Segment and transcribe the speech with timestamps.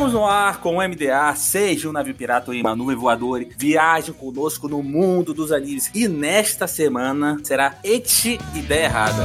[0.00, 4.14] Estamos no ar com o MDA, seja um navio pirata ou uma nuvem voadora, viaje
[4.14, 5.90] conosco no mundo dos animes.
[5.94, 9.22] E nesta semana será Eti Ideia Errada.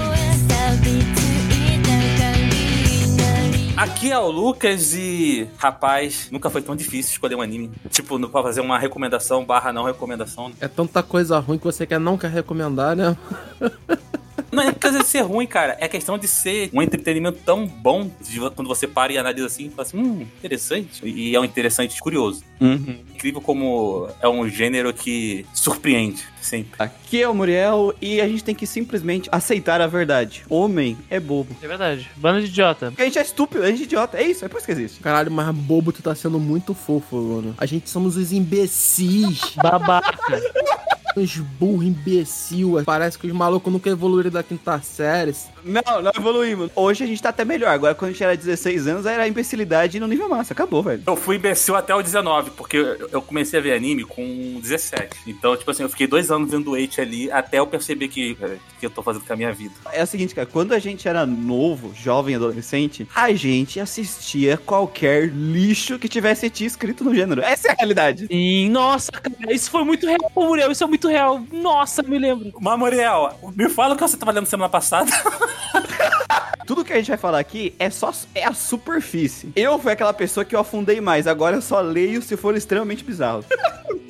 [3.78, 7.72] Aqui é o Lucas e, rapaz, nunca foi tão difícil escolher um anime.
[7.90, 10.52] Tipo, pra fazer uma recomendação barra não recomendação.
[10.60, 13.16] É tanta coisa ruim que você quer não quer recomendar, né?
[14.52, 15.78] Não é questão de ser ruim, cara.
[15.80, 19.70] É questão de ser um entretenimento tão bom de quando você para e analisa assim,
[19.70, 21.06] fala assim, hum, interessante.
[21.06, 22.44] E é um interessante curioso.
[22.60, 23.00] Uhum.
[23.14, 26.72] Incrível como é um gênero que surpreende sempre.
[26.80, 30.46] Aqui é o Muriel e a gente tem que simplesmente aceitar a verdade.
[30.50, 31.56] Homem é bobo.
[31.62, 32.10] É verdade.
[32.16, 32.88] Bando de idiota.
[32.88, 34.18] Porque a gente é estúpido, a gente é idiota.
[34.18, 35.00] É isso, é por isso que existe.
[35.00, 37.56] Caralho, mas bobo, tu tá sendo muito fofo, mano.
[37.58, 39.56] A gente somos os imbecis.
[39.56, 40.18] Babaca.
[41.16, 42.82] Uns burro imbecil.
[42.86, 45.34] Parece que os malucos nunca evoluíram da quinta série.
[45.64, 46.70] Não, não evoluímos.
[46.76, 47.70] Hoje a gente tá até melhor.
[47.70, 50.54] Agora, quando a gente era 16 anos, era imbecilidade no nível massa.
[50.54, 51.02] Acabou, velho.
[51.08, 52.78] Eu fui imbecil até o 19, porque
[53.12, 55.18] eu comecei a ver anime com 17.
[55.26, 58.38] Então, tipo assim, eu fiquei dois anos vendo o Eight ali até eu perceber que,
[58.40, 59.74] eh, que eu tô fazendo com a minha vida.
[59.92, 65.30] É o seguinte, cara, quando a gente era novo, jovem, adolescente, a gente assistia qualquer
[65.30, 67.42] lixo que tivesse ti escrito no gênero.
[67.42, 68.28] Essa é a realidade.
[68.28, 70.72] Sim, nossa, cara, isso foi muito real, Muriel.
[70.72, 71.42] Isso é muito real.
[71.52, 72.54] Nossa, me lembro.
[72.60, 75.12] Mas, Muriel, me fala o que você tava lendo semana passada.
[76.66, 79.52] Tudo que a gente vai falar aqui é só é a superfície.
[79.56, 81.28] Eu fui aquela pessoa que eu afundei mais.
[81.28, 83.46] Agora eu só leio se for extremamente bizarro.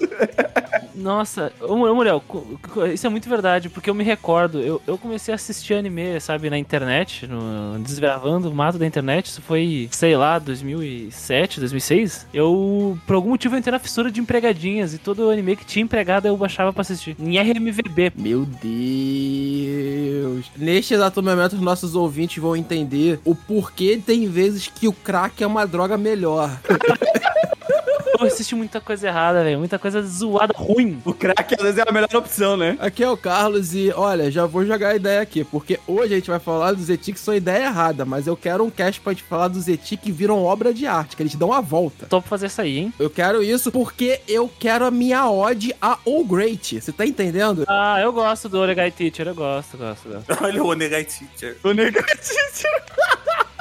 [0.95, 2.23] Nossa, Muriel,
[2.93, 6.49] isso é muito verdade, porque eu me recordo, eu, eu comecei a assistir anime, sabe,
[6.49, 12.27] na internet, no, desbravando o mato da internet, isso foi, sei lá, 2007, 2006.
[12.33, 15.83] Eu, por algum motivo, eu entrei na fissura de empregadinhas e todo anime que tinha
[15.83, 17.15] empregada eu baixava pra assistir.
[17.19, 18.13] Em RMVB.
[18.15, 20.49] Meu Deus.
[20.55, 25.43] Neste exato momento, os nossos ouvintes vão entender o porquê tem vezes que o crack
[25.43, 26.57] é uma droga melhor.
[28.19, 31.01] Eu assisti muita coisa errada, velho, muita coisa zoada, ruim.
[31.05, 32.77] O crack às vezes é a melhor opção, né?
[32.79, 36.17] Aqui é o Carlos e, olha, já vou jogar a ideia aqui, porque hoje a
[36.17, 39.13] gente vai falar dos ET que são ideia errada, mas eu quero um cast pra
[39.13, 42.05] gente falar dos ET que viram obra de arte, que eles dão a volta.
[42.07, 42.93] Tô pra fazer isso aí, hein?
[42.99, 46.81] Eu quero isso porque eu quero a minha ode a All Great.
[46.81, 47.65] Você tá entendendo?
[47.67, 50.25] Ah, eu gosto do Oregai Teacher, eu gosto, gosto, gosto.
[50.43, 51.57] Olha o Onegai Teacher.
[51.63, 52.05] O negativo.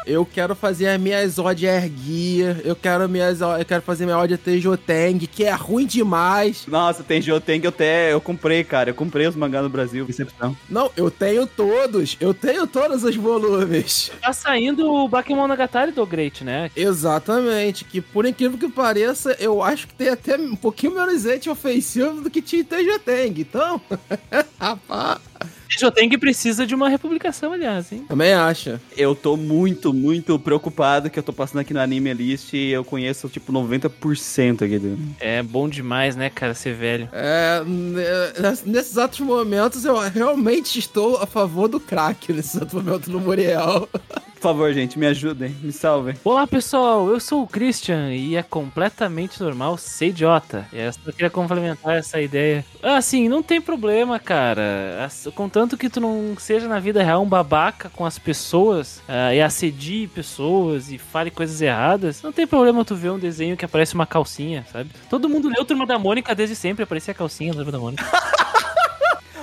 [0.07, 4.19] Eu quero fazer as minhas ode a Erguia, eu quero minhas eu quero fazer minha
[4.19, 6.65] ode a Tejoteng, que é ruim demais.
[6.67, 8.13] Nossa, tem Joteng eu até.
[8.13, 8.91] Eu comprei, cara.
[8.91, 10.05] Eu comprei os mangás no Brasil.
[10.05, 10.57] Recepção.
[10.69, 12.17] Não, eu tenho todos.
[12.21, 14.11] Eu tenho todos os volumes.
[14.21, 16.71] Tá saindo o Bakemonogatari do Great, né?
[16.77, 21.49] Exatamente, que por incrível que pareça, eu acho que tem até um pouquinho menos ente
[21.49, 23.41] ofensivo do que tinha em Tejoteng.
[23.41, 23.81] Então,
[24.59, 25.21] rapaz,
[25.69, 28.05] Joteng precisa de uma republicação, aliás, hein?
[28.09, 28.81] também acha.
[28.97, 32.85] Eu tô muito, muito preocupado que eu tô passando aqui no Anime List e eu
[32.85, 34.99] conheço, tipo, 90% aqui do.
[35.21, 37.09] É bom demais, né, cara, ser velho.
[37.13, 43.11] É, ne- nesses exatos momentos eu realmente estou a favor do crack nesse exato momento
[43.11, 43.89] no Muriel.
[44.45, 46.17] Por favor, gente, me ajudem, me salvem.
[46.23, 50.69] Olá, pessoal, eu sou o Christian e é completamente normal ser idiota.
[50.71, 52.63] E eu só queria complementar essa ideia.
[52.83, 55.09] Assim, não tem problema, cara.
[55.35, 59.41] Contanto que tu não seja na vida real um babaca com as pessoas ah, e
[59.41, 63.95] assedie pessoas e fale coisas erradas, não tem problema tu ver um desenho que aparece
[63.95, 64.91] uma calcinha, sabe?
[65.09, 68.05] Todo mundo leu Turma da Mônica desde sempre, aparecia a calcinha da Turma da Mônica.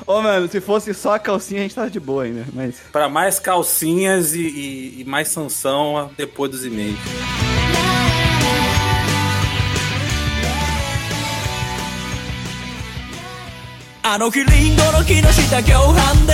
[0.07, 2.77] Ô, mano, se fosse só a calcinha, a gente tava de boa ainda, mas.
[2.93, 6.97] Pra mais calcinhas e, e- e mais sanção depois dos e-mails.
[14.03, 16.33] あの日リンゴの木の下共犯で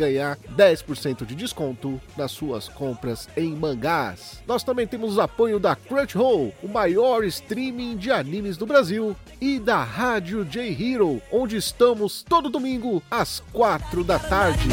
[0.00, 4.42] ganhar 10% de desconto nas suas compras em mangás.
[4.46, 9.84] Nós também temos apoio da Crunchyroll, o maior streaming de animes do Brasil, e da
[9.84, 14.68] Rádio J Hero, onde estamos todo domingo às 4 da tarde.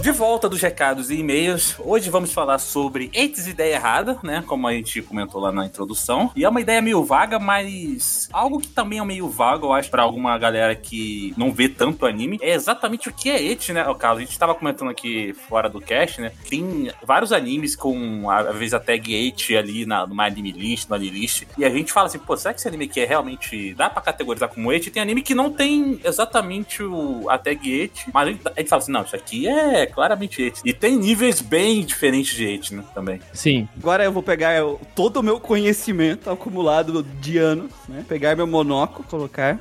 [0.00, 4.42] De volta dos recados e e-mails, hoje vamos falar sobre Entes Ideia Errada, né?
[4.46, 6.30] Como a gente comentou lá na introdução.
[6.34, 9.90] E é uma ideia meio vaga, mas algo que também é meio vago, eu acho,
[9.90, 13.86] pra alguma galera que não vê tanto anime, é exatamente o que é Ente, né,
[13.86, 14.22] o Carlos?
[14.22, 16.32] A gente tava comentando aqui fora do cast, né?
[16.48, 20.94] Tem vários animes com, às vezes, a tag Ente ali na, numa anime list, no
[20.94, 21.46] anime list.
[21.58, 23.74] E a gente fala assim, pô, será que esse anime aqui é realmente.
[23.74, 24.90] dá pra categorizar como Ente?
[24.90, 28.68] Tem anime que não tem exatamente o, a tag Ente, mas a gente, a gente
[28.70, 30.62] fala assim, não, isso aqui é claramente Eits.
[30.64, 33.20] E tem níveis bem diferentes de Eits, né, também.
[33.32, 33.68] Sim.
[33.76, 38.04] Agora eu vou pegar o- todo o meu conhecimento acumulado de anos, né?
[38.08, 39.58] Pegar meu monóculo, colocar.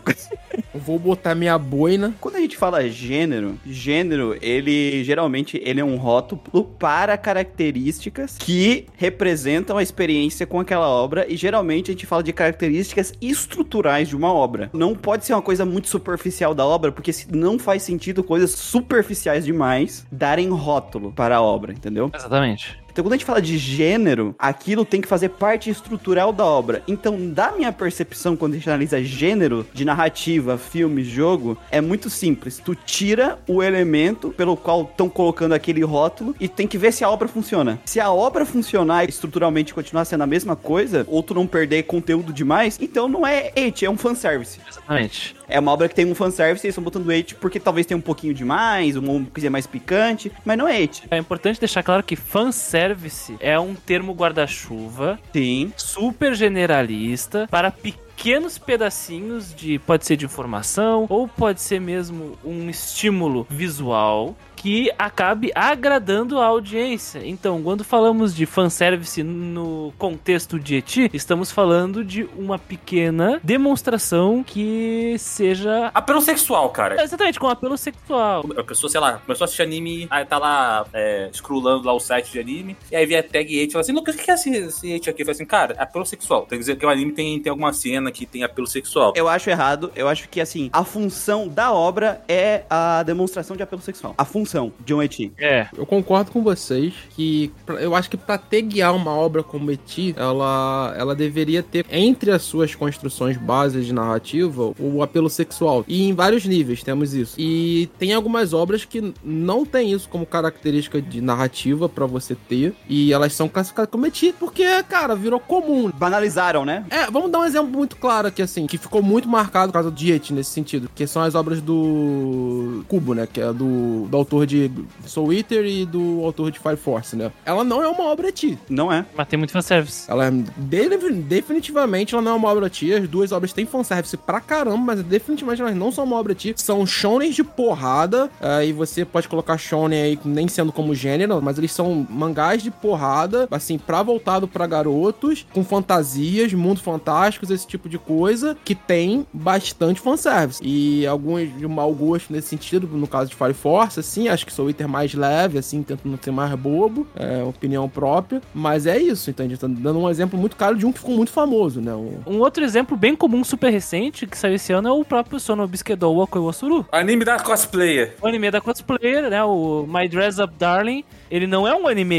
[0.74, 2.14] Eu vou botar minha boina.
[2.22, 8.86] Quando a gente fala gênero, gênero, ele geralmente ele é um rótulo para características que
[8.96, 14.16] representam a experiência com aquela obra e geralmente a gente fala de características estruturais de
[14.16, 14.70] uma obra.
[14.74, 18.52] Não pode ser uma coisa muito superficial da obra, porque se- não faz sentido coisas
[18.52, 22.12] superficiais demais darem rótulo para a obra, entendeu?
[22.14, 22.79] Exatamente.
[22.92, 26.84] Então, quando a gente fala de gênero, aquilo tem que fazer parte estrutural da obra.
[26.88, 32.10] Então, da minha percepção, quando a gente analisa gênero de narrativa, filme, jogo, é muito
[32.10, 32.62] simples.
[32.64, 37.04] Tu tira o elemento pelo qual estão colocando aquele rótulo e tem que ver se
[37.04, 37.80] a obra funciona.
[37.86, 41.84] Se a obra funcionar e estruturalmente continuar sendo a mesma coisa, ou tu não perder
[41.84, 44.60] conteúdo demais, então não é hate, é um fanservice.
[44.68, 45.39] Exatamente.
[45.50, 47.98] É uma obra que tem um fanservice e eles estão botando hate porque talvez tenha
[47.98, 51.04] um pouquinho demais, uma coisa mais picante, mas não é hate.
[51.10, 55.74] É importante deixar claro que fanservice é um termo guarda-chuva Sim.
[55.76, 62.70] super generalista para pequenos pedacinhos de pode ser de informação ou pode ser mesmo um
[62.70, 67.22] estímulo visual que acabe agradando a audiência.
[67.24, 74.44] Então, quando falamos de fanservice no contexto de Eti, estamos falando de uma pequena demonstração
[74.44, 77.02] que seja Apelo sexual, cara.
[77.02, 78.46] exatamente com apelo sexual.
[78.58, 82.00] A pessoa, sei lá, começou a assistir anime, aí tá lá, é, scrollando lá o
[82.00, 84.30] site de anime, e aí vê a tag hate e fala assim, Lucas, o que
[84.30, 85.22] é esse, esse aqui?
[85.22, 86.42] Eu falo assim, cara, é apelo sexual.
[86.42, 89.14] Tem que dizer que o anime tem, tem alguma cena que tem apelo sexual.
[89.16, 89.90] Eu acho errado.
[89.96, 94.14] Eu acho que, assim, a função da obra é a demonstração de apelo sexual.
[94.18, 94.49] A função
[94.86, 95.32] de um eti.
[95.38, 99.44] É, Eu concordo com vocês que pra- eu acho que pra ter guiar uma obra
[99.44, 105.30] como Eti, ela, ela deveria ter entre as suas construções bases de narrativa o apelo
[105.30, 105.84] sexual.
[105.88, 107.36] E em vários níveis temos isso.
[107.38, 112.74] E tem algumas obras que não tem isso como característica de narrativa pra você ter.
[112.88, 115.92] E elas são classificadas como Eti porque, cara, virou comum.
[115.94, 116.86] Banalizaram, né?
[116.90, 119.92] É, vamos dar um exemplo muito claro aqui, assim, que ficou muito marcado por causa
[119.92, 123.28] do Diet nesse sentido, que são as obras do Kubo, né?
[123.32, 124.72] Que é do, do autor de
[125.06, 127.32] Soul Eater e do autor de Fire Force, né?
[127.46, 128.58] Ela não é uma obra Ti.
[128.70, 129.06] Não é.
[129.16, 130.10] mas tem muito fanservice.
[130.10, 132.94] Ela é de- definitivamente ela não é uma obra Ti.
[132.94, 136.54] As duas obras têm fanservice pra caramba, mas definitivamente elas não são uma obra Ti.
[136.58, 141.42] São shonens de porrada, eh, e você pode colocar shonen aí nem sendo como gênero,
[141.42, 147.50] mas eles são mangás de porrada, assim, pra voltado pra garotos, com fantasias, mundos fantásticos,
[147.52, 150.62] esse tipo de coisa, que tem bastante fanservice.
[150.64, 154.54] E alguns de mau gosto nesse sentido, no caso de Fire Force, assim, acho que
[154.54, 159.30] sou Eater mais leve, assim, tentando ser mais bobo, é opinião própria, mas é isso,
[159.30, 161.82] então a gente tá dando um exemplo muito claro de um que ficou muito famoso,
[161.82, 161.94] né?
[161.94, 165.40] O- Um outro exemplo bem comum, super recente, que saiu esse ano é o próprio
[165.40, 166.86] Sono Bisquedou Wakoi Wasuru.
[166.92, 168.16] Anime da cosplayer.
[168.22, 169.44] O anime da cosplayer, né?
[169.44, 171.04] O My Dress Up Darling.
[171.32, 172.10] Ele não é um anime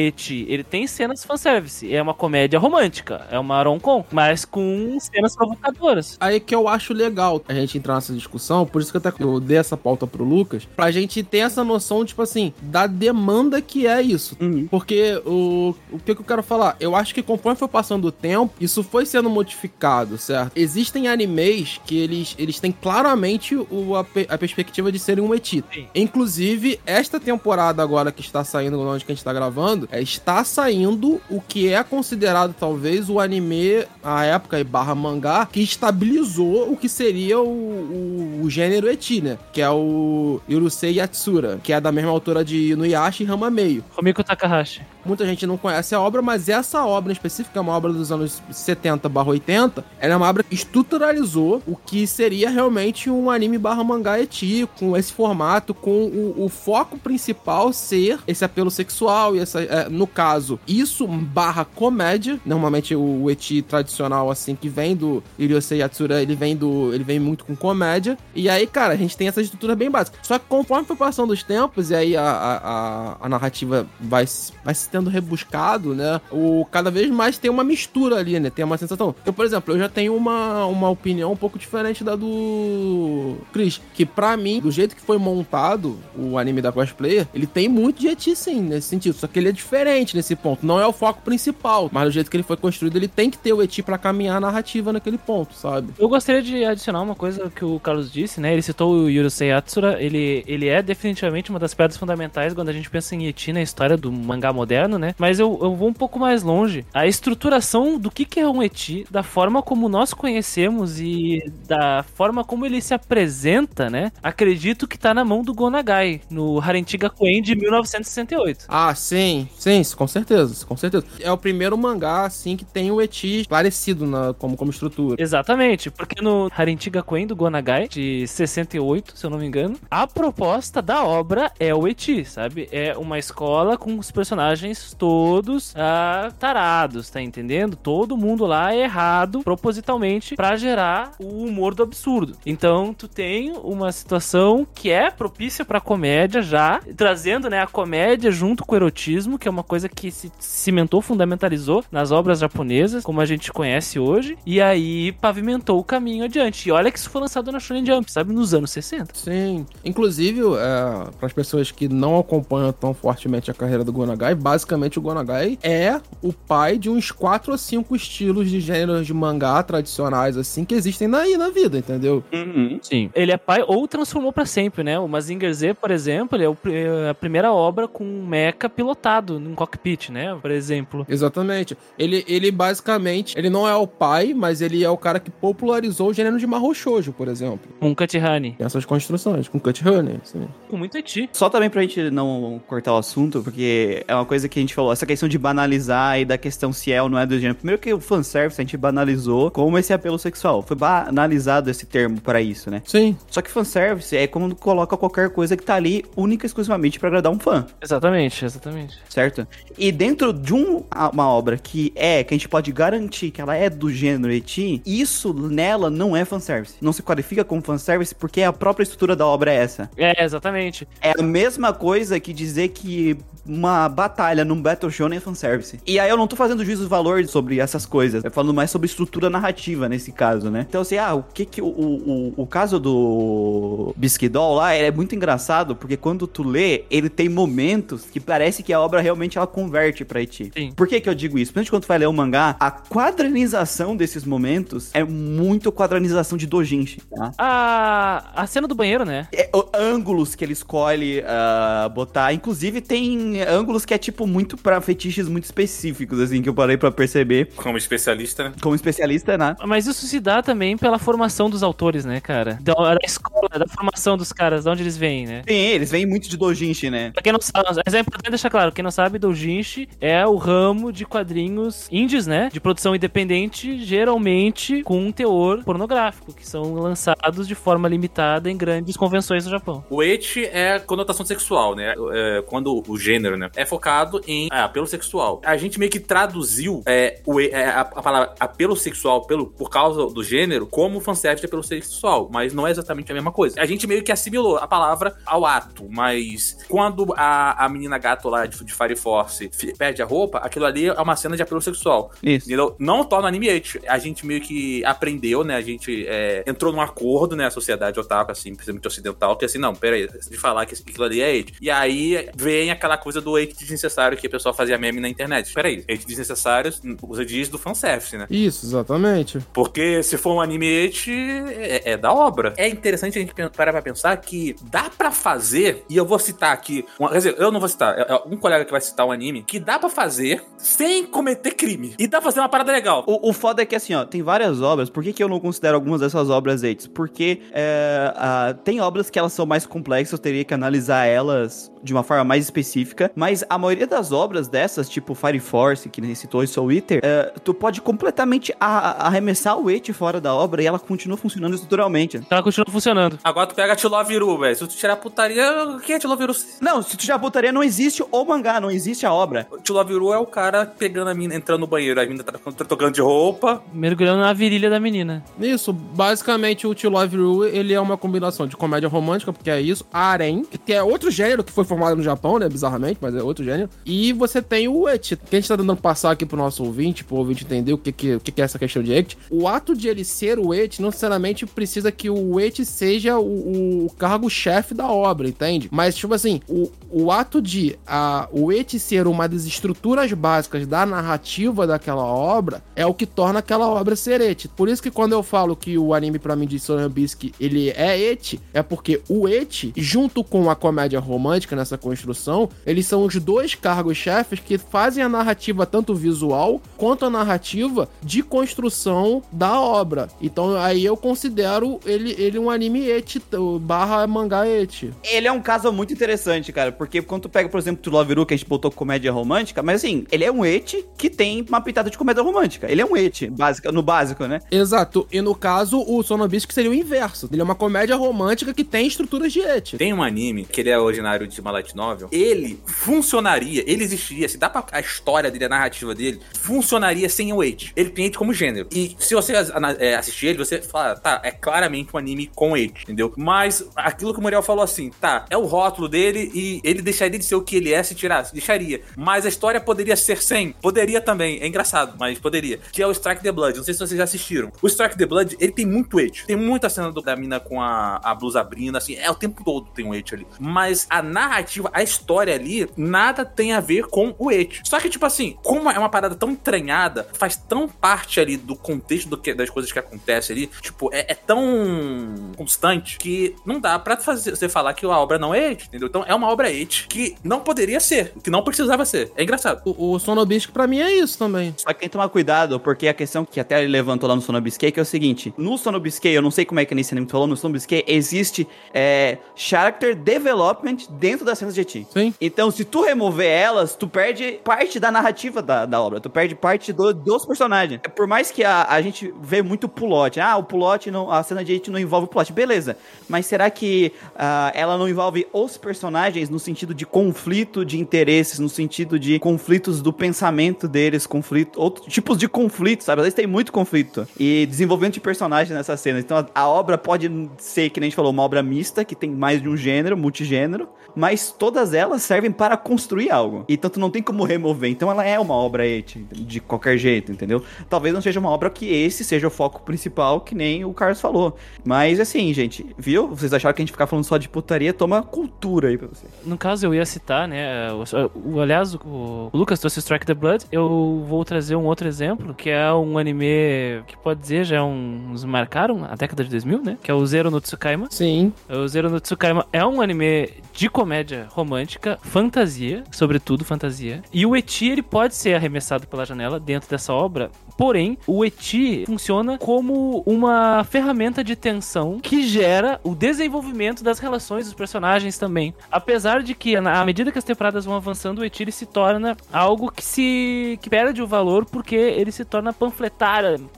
[0.48, 1.92] ele tem cenas fanservice.
[1.92, 6.16] É uma comédia romântica, é uma rom-com, mas com cenas provocadoras.
[6.20, 9.22] Aí que eu acho legal a gente entrar nessa discussão, por isso que eu, até,
[9.22, 12.86] eu dei essa pauta pro Lucas, pra gente ter essa noção questão, tipo assim, da
[12.86, 14.36] demanda que é isso.
[14.40, 14.66] Uhum.
[14.70, 16.76] Porque o, o que, que eu quero falar?
[16.80, 20.52] Eu acho que conforme foi passando o tempo, isso foi sendo modificado, certo?
[20.56, 25.64] Existem animes que eles, eles têm claramente o, a, a perspectiva de serem um eti.
[25.94, 30.42] Inclusive, esta temporada agora que está saindo, onde que a gente está gravando, é, está
[30.44, 36.72] saindo o que é considerado talvez o anime, a época e barra mangá, que estabilizou
[36.72, 39.38] o que seria o, o, o gênero eti, né?
[39.52, 43.84] Que é o Yurusei Yatsura, que é da mesma autora de Inuyasha e Ramameio.
[43.96, 44.82] Romiko Takahashi.
[45.04, 48.12] Muita gente não conhece a obra, mas essa obra em específico é uma obra dos
[48.12, 49.84] anos 70 barra 80.
[49.98, 54.68] Ela é uma obra que estruturalizou o que seria realmente um anime barra mangá eti,
[54.78, 59.88] com esse formato, com o, o foco principal ser esse apelo sexual e essa, é,
[59.88, 62.38] no caso, isso barra comédia.
[62.44, 66.92] Normalmente o, o eti tradicional, assim, que vem do Iryosei Yatsura, ele vem do.
[66.92, 68.18] ele vem muito com comédia.
[68.34, 70.18] E aí, cara, a gente tem essa estrutura bem básica.
[70.22, 74.26] Só que conforme foi passando os tempos, e aí a, a, a, a narrativa vai,
[74.64, 76.20] vai se tendo rebuscado, né?
[76.30, 78.50] O, cada vez mais tem uma mistura ali, né?
[78.50, 79.14] Tem uma sensação.
[79.24, 83.80] Eu, por exemplo, eu já tenho uma, uma opinião um pouco diferente da do Chris.
[83.94, 88.00] Que pra mim, do jeito que foi montado o anime da cosplayer, ele tem muito
[88.00, 89.14] de eti sim, nesse sentido.
[89.14, 90.66] Só que ele é diferente nesse ponto.
[90.66, 91.88] Não é o foco principal.
[91.92, 94.36] Mas do jeito que ele foi construído, ele tem que ter o eti pra caminhar
[94.36, 95.92] a narrativa naquele ponto, sabe?
[95.98, 98.52] Eu gostaria de adicionar uma coisa que o Carlos disse, né?
[98.52, 100.02] Ele citou o Yurusei Yatsura.
[100.02, 103.62] Ele, ele é definitivamente uma das pedras fundamentais quando a gente pensa em Eti na
[103.62, 105.14] história do mangá moderno, né?
[105.18, 106.84] Mas eu, eu vou um pouco mais longe.
[106.92, 112.04] A estruturação do que, que é um Eti, da forma como nós conhecemos e da
[112.14, 114.12] forma como ele se apresenta, né?
[114.22, 118.66] Acredito que tá na mão do Gonagai, no Harentiga Queen de 1968.
[118.68, 121.04] Ah, sim, sim, com certeza, com certeza.
[121.20, 125.16] É o primeiro mangá, assim, que tem o eti esclarecido na, como, como estrutura.
[125.18, 130.06] Exatamente, porque no Harentiga Queen do Gonagai, de 68, se eu não me engano, a
[130.06, 132.68] proposta da obra é o Eti, sabe?
[132.70, 137.76] É uma escola com os personagens todos ah, tarados, tá entendendo?
[137.76, 142.36] Todo mundo lá é errado propositalmente pra gerar o humor do absurdo.
[142.44, 148.30] Então, tu tem uma situação que é propícia pra comédia já, trazendo, né, a comédia
[148.30, 153.04] junto com o erotismo, que é uma coisa que se cimentou, fundamentalizou nas obras japonesas,
[153.04, 156.68] como a gente conhece hoje, e aí pavimentou o caminho adiante.
[156.68, 159.14] E olha que isso foi lançado na Shonen Jump, sabe, nos anos 60.
[159.14, 159.66] Sim.
[159.84, 164.59] Inclusive, é, para as pessoas que não acompanham tão fortemente a carreira do Gonagai, basicamente
[164.96, 169.62] o Gonagai é o pai de uns quatro ou cinco estilos de gêneros de mangá
[169.62, 172.22] tradicionais, assim, que existem na, aí na vida, entendeu?
[172.32, 172.78] Uhum.
[172.82, 173.10] Sim.
[173.14, 174.98] Ele é pai ou transformou pra sempre, né?
[174.98, 178.68] O Mazinger Z, por exemplo, ele é o é a primeira obra com um mecha
[178.68, 180.36] pilotado num cockpit, né?
[180.40, 181.06] Por exemplo.
[181.08, 181.76] Exatamente.
[181.98, 186.08] Ele, ele basicamente, ele não é o pai, mas ele é o cara que popularizou
[186.08, 187.70] o gênero de Mahou Shoujo, por exemplo.
[187.78, 188.52] Com Katihani.
[188.52, 190.46] Tem essas construções, com Cut Honey, assim.
[190.68, 191.28] Com muito eti.
[191.32, 194.74] Só também pra gente não cortar o assunto, porque é uma coisa que a gente
[194.74, 197.54] falou, essa questão de banalizar e da questão se é ou não é do gênero.
[197.56, 200.62] Primeiro que o fanservice a gente banalizou como esse apelo sexual.
[200.62, 202.82] Foi banalizado esse termo para isso, né?
[202.84, 203.16] Sim.
[203.30, 207.08] Só que fanservice é quando coloca qualquer coisa que tá ali única e exclusivamente pra
[207.08, 208.98] agradar um fã, Exatamente, exatamente.
[209.08, 209.46] certo?
[209.78, 213.54] E dentro de um- uma obra que é, que a gente pode garantir que ela
[213.56, 216.74] é do gênero eti, isso nela não é fanservice.
[216.80, 219.90] Não se qualifica como fanservice porque a própria estrutura da obra é essa.
[219.96, 220.86] É, exatamente.
[221.00, 223.16] É a mesma coisa que dizer que
[223.46, 225.78] uma batalha num Battle Shonen é fanservice.
[225.86, 228.24] E aí eu não tô fazendo juízo de valor sobre essas coisas.
[228.24, 230.66] Eu falando mais sobre estrutura narrativa nesse caso, né?
[230.68, 231.60] Então, assim, ah, o que que...
[231.62, 237.08] O, o, o caso do Bisquidol lá é muito engraçado, porque quando tu lê, ele
[237.08, 240.50] tem momentos que parece que a obra realmente ela converte pra Eti.
[240.56, 240.72] Sim.
[240.72, 241.52] Por que que eu digo isso?
[241.52, 246.46] Principalmente quando tu vai ler o mangá, a quadrinização desses momentos é muito quadrinização de
[246.46, 247.32] dojinshi, tá?
[247.38, 249.28] A, a cena do banheiro, né?
[249.32, 252.32] É, o- ângulos que ele escolhe ah, botar.
[252.32, 256.76] Inclusive, tem ângulos que é, tipo, muito pra fetiches muito específicos, assim, que eu parei
[256.76, 257.50] pra perceber.
[257.56, 258.52] Como especialista, né?
[258.62, 259.56] Como especialista, né?
[259.66, 262.58] Mas isso se dá também pela formação dos autores, né, cara?
[262.62, 265.42] Da, da escola, da formação dos caras, de onde eles vêm, né?
[265.48, 267.10] Sim, eles vêm muito de dojinshi, né?
[267.12, 270.36] Pra quem não sabe, mas é importante deixar claro, quem não sabe, Doujinshi é o
[270.36, 272.48] ramo de quadrinhos indies, né?
[272.52, 278.56] De produção independente, geralmente com um teor pornográfico, que são lançados de forma limitada em
[278.56, 279.84] grandes convenções no Japão.
[279.90, 281.94] O eti é conotação sexual, né?
[282.12, 285.40] É, quando o gênero, né, é focado em é, apelo sexual.
[285.44, 289.70] A gente meio que traduziu é, o, é, a, a palavra apelo sexual pelo, por
[289.70, 293.60] causa do gênero como fanservice de apelo sexual, mas não é exatamente a mesma coisa.
[293.60, 298.28] A gente meio que assimilou a palavra ao ato, mas quando a, a menina gato
[298.28, 301.60] lá de, de Fire Force perde a roupa, aquilo ali é uma cena de apelo
[301.60, 302.12] sexual.
[302.22, 302.46] Isso.
[302.46, 302.74] Entendeu?
[302.78, 303.80] Não torna anime ete.
[303.86, 305.56] A gente meio que aprendeu, né?
[305.56, 307.46] A gente é, entrou num acordo, né?
[307.46, 311.20] A sociedade otaku, assim, principalmente ocidental, que assim, não, peraí, de falar que aquilo ali
[311.20, 311.54] é ete.
[311.60, 315.52] E aí vem aquela coisa do ete desnecessário que o pessoal fazia meme na internet.
[315.52, 318.26] Peraí, ete desnecessário usa diz do fanservice, né?
[318.30, 319.38] Isso, exatamente.
[319.52, 322.54] Porque se for um anime é, é da obra.
[322.56, 326.52] É interessante a gente parar pra pensar que dá pra fazer, e eu vou citar
[326.52, 329.06] aqui, uma- quer dizer, eu não vou citar, é- é um colega que vai citar
[329.06, 331.94] um anime, que dá pra fazer sem cometer crime.
[331.98, 333.04] E dá pra fazer uma parada legal.
[333.06, 334.88] O, o foda é que, assim, ó, tem várias obras.
[334.90, 336.86] Por que, que eu não considero algumas dessas obras eights?
[336.86, 341.69] Porque é, ah, tem obras que elas são mais complexas, eu teria que analisar elas
[341.82, 343.10] de uma forma mais específica.
[343.14, 347.00] Mas a maioria das obras dessas, tipo Fire Force, que nem citou, e Soul Eater,
[347.02, 351.16] é, tu pode completamente a- a- arremessar o et fora da obra e ela continua
[351.16, 352.20] funcionando estruturalmente.
[352.30, 353.18] Ela continua funcionando.
[353.24, 354.54] Agora tu pega Tiloviru, velho.
[354.56, 356.32] Se tu tirar putaria, o que é Tiloviru?
[356.60, 359.46] Não, se tu já botaria, não existe o mangá, não existe a obra.
[359.62, 362.94] Tiloviru é o cara pegando a mina, entrando no banheiro, a mina tá tá tocando
[362.94, 363.62] de roupa.
[363.72, 365.24] Mergulhando na virilha da menina.
[365.40, 370.44] Isso, basicamente o You, ele é uma combinação de comédia romântica, porque é isso, harem,
[370.64, 373.70] que é outro gênero que foi formado no Japão, né, bizarramente, mas é outro gênero.
[373.86, 377.04] E você tem o eti, que a gente tá tentando passar aqui pro nosso ouvinte,
[377.04, 379.16] pro ouvinte entender o que que, o que, que é essa questão de eti.
[379.30, 383.86] O ato de ele ser o eti não necessariamente precisa que o eti seja o,
[383.86, 385.68] o cargo-chefe da obra, entende?
[385.70, 390.66] Mas, tipo assim, o, o ato de a, o eti ser uma das estruturas básicas
[390.66, 394.48] da narrativa daquela obra é o que torna aquela obra ser eti.
[394.48, 396.60] Por isso que quando eu falo que o anime pra mim de
[396.90, 402.48] Bisque ele é eti, é porque o eti, junto com a comédia romântica nessa construção,
[402.66, 408.22] eles são os dois cargos-chefes que fazem a narrativa tanto visual quanto a narrativa de
[408.22, 410.08] construção da obra.
[410.20, 413.22] Então aí eu considero ele, ele um anime eti
[413.60, 414.92] barra mangá eti.
[415.04, 418.14] Ele é um caso muito interessante, cara, porque quando tu pega, por exemplo, o Love
[418.14, 421.44] Ru, que a gente botou comédia romântica, mas assim, ele é um et que tem
[421.48, 422.70] uma pitada de comédia romântica.
[422.70, 424.40] Ele é um et, básica, no básico, né?
[424.50, 425.06] Exato.
[425.12, 427.28] E no caso, o Sonobisque seria o inverso.
[427.30, 429.76] Ele é uma comédia romântica que tem estruturas de eti.
[429.76, 432.08] Tem um anime que ele é originário de uma light novel.
[432.12, 437.32] Ele funcionaria, ele existiria, se dá pra a história dele, a narrativa dele, funcionaria sem
[437.32, 437.72] o age.
[437.76, 438.68] Ele tem como gênero.
[438.72, 439.32] E se você
[439.78, 443.12] é, assistir ele, você fala, tá, é claramente um anime com age, entendeu?
[443.16, 447.18] Mas aquilo que o Muriel falou assim, tá, é o rótulo dele e ele deixaria
[447.18, 448.32] de ser o que ele é se tirasse.
[448.32, 448.82] Deixaria.
[448.96, 450.52] Mas a história poderia ser sem.
[450.52, 451.38] Poderia também.
[451.40, 452.58] É engraçado, mas poderia.
[452.72, 453.56] Que é o Strike the Blood.
[453.58, 454.52] Não sei se vocês já assistiram.
[454.60, 456.24] O Strike the Blood, ele tem muito age.
[456.26, 458.94] Tem muita cena do- da mina com a, a blusa abrindo, assim.
[458.96, 460.26] É o tempo todo tem um age ali.
[460.38, 461.39] Mas a narrativa,
[461.72, 464.60] a história ali, nada tem a ver com o age.
[464.64, 468.56] Só que, tipo assim, como é uma parada tão entranhada, faz tão parte ali do
[468.56, 473.60] contexto do que, das coisas que acontecem ali, tipo, é, é tão constante que não
[473.60, 475.88] dá pra fazer, você falar que a obra não é age, entendeu?
[475.88, 479.12] Então é uma obra age que não poderia ser, que não precisava ser.
[479.16, 479.62] É engraçado.
[479.64, 481.54] O, o Sonobisque pra mim é isso também.
[481.56, 484.22] Só que tem que tomar cuidado, porque a questão que até ele levantou lá no
[484.22, 487.08] Sonobisque, que é o seguinte: no Sonobisque, eu não sei como é que nesse anime
[487.08, 491.86] falou, no Sonobisque existe é, character development dentro das cenas de ti.
[491.92, 492.12] Sim.
[492.20, 496.34] Então, se tu remover elas, tu perde parte da narrativa da, da obra, tu perde
[496.34, 497.80] parte do- dos personagens.
[497.94, 501.44] Por mais que a, a gente vê muito pulote, ah, o pulote, não, a cena
[501.44, 502.76] de It não envolve o plot, beleza.
[503.08, 508.38] Mas será que ah, ela não envolve os personagens no sentido de conflito de interesses,
[508.38, 513.00] no sentido de conflitos do pensamento deles, conflito, outros tipos de conflitos, sabe?
[513.00, 514.06] Às vezes tem muito conflito.
[514.18, 515.98] E desenvolvimento de personagem nessa cena.
[516.00, 518.94] Então a, a obra pode ser, que nem a gente falou, uma obra mista, que
[518.94, 523.44] tem mais de um gênero, multigênero, mas todas elas servem para construir algo.
[523.48, 524.70] E tanto não tem como remover.
[524.70, 527.42] Então ela é uma obra et, de qualquer jeito, entendeu?
[527.68, 531.00] Talvez não seja uma obra que esse seja o foco principal, que nem o Carlos
[531.00, 531.36] falou.
[531.64, 533.08] Mas assim, gente, viu?
[533.08, 534.72] Vocês acharam que a gente ficar falando só de putaria?
[534.72, 536.06] Toma cultura aí pra você.
[536.24, 537.70] No caso, eu ia citar, né?
[537.72, 540.44] O, o- aliás, o, o Lucas trouxe Strike the Blood.
[540.50, 544.62] Eu vou trazer um outro exemplo, que é um anime que pode dizer já é
[544.62, 546.78] um, uns marcaram a década de 2000, né?
[546.82, 547.86] Que é o Zero no Tsukaima.
[547.90, 548.32] Sim.
[548.48, 554.02] O Zero no Tsukaima é um anime de comédia romântica, fantasia, sobretudo fantasia.
[554.10, 558.86] E o Eti, ele pode ser arremessado pela janela dentro dessa obra Porém, o eti
[558.86, 565.54] funciona como uma ferramenta de tensão que gera o desenvolvimento das relações dos personagens também.
[565.70, 569.14] Apesar de que, à medida que as temporadas vão avançando, o eti ele se torna
[569.30, 573.50] algo que se que perde o valor porque ele se torna panfletário.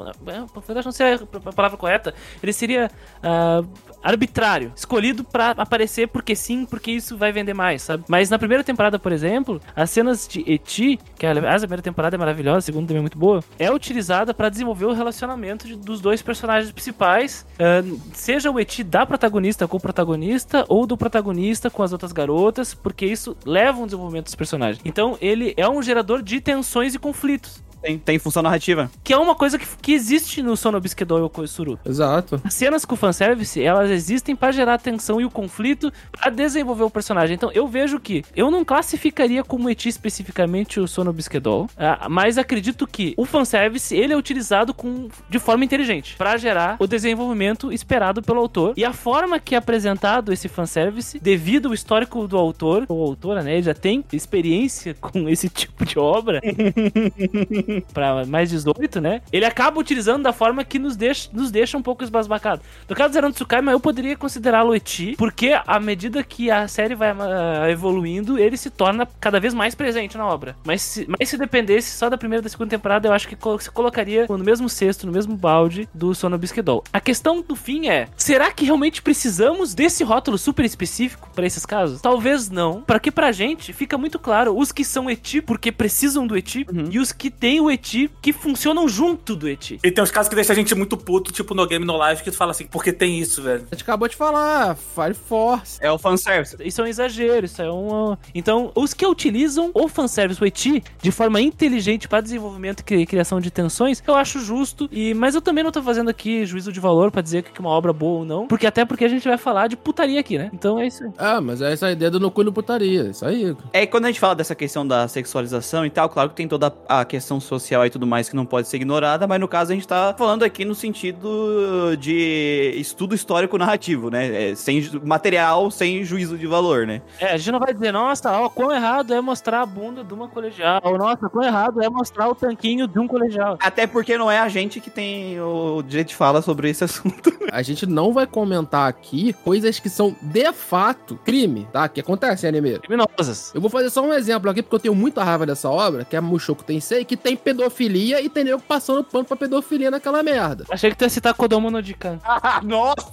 [0.53, 2.13] Panfletário não seria a palavra correta.
[2.43, 2.91] Ele seria
[3.23, 3.63] ah,
[4.03, 8.05] arbitrário, escolhido pra aparecer porque sim, porque isso vai vender mais, sabe?
[8.09, 12.17] Mas na primeira temporada, por exemplo, as cenas de Eti, que aliás a primeira temporada
[12.17, 15.77] é maravilhosa, a segunda também é muito boa, é utilizada pra desenvolver o relacionamento de-
[15.77, 20.97] dos dois personagens principais, ah, seja o Eti da protagonista com o protagonista ou do
[20.97, 24.81] protagonista com as outras garotas, porque isso leva um desenvolvimento dos personagens.
[24.85, 27.63] Então ele é um gerador de tensões e conflitos.
[27.83, 28.91] Tem, tem função narrativa.
[29.03, 31.79] Que é uma coisa que, que existe no Sonobisquedol e o Koisuru.
[31.85, 32.41] Exato.
[32.45, 36.91] As cenas com fanservice, elas existem pra gerar tensão e o conflito, pra desenvolver o
[36.91, 37.35] personagem.
[37.35, 42.39] Então, eu vejo que eu não classificaria como eti especificamente o Sono Bisquedol, ah, mas
[42.39, 47.73] acredito que o fanservice, ele é utilizado com, de forma inteligente, pra gerar o desenvolvimento
[47.73, 48.75] esperado pelo autor.
[48.77, 53.43] E a forma que é apresentado esse fanservice, devido ao histórico do autor, ou autora,
[53.43, 56.41] né, ele já tem experiência com esse tipo de obra,
[57.93, 59.23] pra mais 18, né?
[59.33, 62.65] Ele acaba utilizando da forma que nos deixa, nos deixa um pouco esbasbacados.
[62.89, 66.95] No caso do Zerando Tsukaima, eu poderia considerá-lo eti, porque à medida que a série
[66.95, 70.57] vai ah, evoluindo, ele se torna cada vez mais presente na obra.
[70.65, 73.37] Mas se, mas se dependesse só da primeira e da segunda temporada, eu acho que
[73.61, 76.85] se colocaria no mesmo cesto, no mesmo balde do Sono Bisquedol.
[76.93, 81.65] A questão do fim é, será que realmente precisamos desse rótulo super específico pra esses
[81.65, 82.01] casos?
[82.01, 86.37] Talvez não, porque pra gente fica muito claro os que são eti porque precisam do
[86.37, 89.79] eti e os que têm o eti que funcionam junto do eti.
[89.83, 92.23] E tem uns casos que deixam a gente muito puto, tipo no Game No Live,
[92.23, 93.67] que tu fala assim, porque tem isso, velho.
[93.71, 95.79] A gente acabou de falar, Fire Force.
[95.81, 96.57] É o fanservice.
[96.61, 98.17] Isso é um exagero, isso é um.
[98.35, 103.07] Então, os que utilizam o fanservice, o eti, de forma inteligente para desenvolvimento e cri-
[103.07, 104.89] criação de tensões, eu acho justo.
[104.91, 107.61] E, mas eu também não tô fazendo aqui juízo de valor pra dizer que é
[107.61, 110.19] uma obra é boa ou não, porque até porque a gente vai falar de putaria
[110.21, 110.51] aqui, né?
[110.53, 111.11] Então é isso aí.
[111.19, 113.11] Ah, mas é essa ideia do no cu e no putaria.
[113.11, 113.55] Isso aí.
[113.73, 116.73] É, quando a gente fala dessa questão da sexualização e tal, claro que tem toda
[116.89, 119.75] a questão social e tudo mais que não pode ser ignorada, mas no caso a
[119.75, 124.51] gente tá falando aqui no sentido de estudo histórico narrativo, né?
[124.51, 127.03] É, sem material, sem juízo de valor, né?
[127.21, 130.15] É, a gente não vai dizer, nossa, ó, quão errado é mostrar a bunda de
[130.15, 130.81] uma colegial.
[130.85, 133.59] Ou, nossa, quão errado é mostrar o tanquinho de um colegial.
[133.61, 137.33] Até porque não é a gente que tem o direito de fala sobre esse assunto.
[137.51, 141.89] A gente não vai comentar aqui coisas que são de fato crime, tá?
[141.89, 142.79] Que acontece em anime.
[142.79, 143.53] Criminosas.
[143.55, 146.17] Eu vou fazer só um exemplo aqui, porque eu tenho muita raiva dessa obra, que
[146.17, 150.65] é Mushoku Tensei, que tem pedofilia e tem nego passando pano pra pedofilia naquela merda.
[150.71, 152.19] Achei que tu ia citar Kodomo no Jikan.
[152.63, 153.13] Nossa!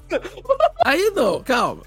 [0.84, 1.84] Aí não, calma.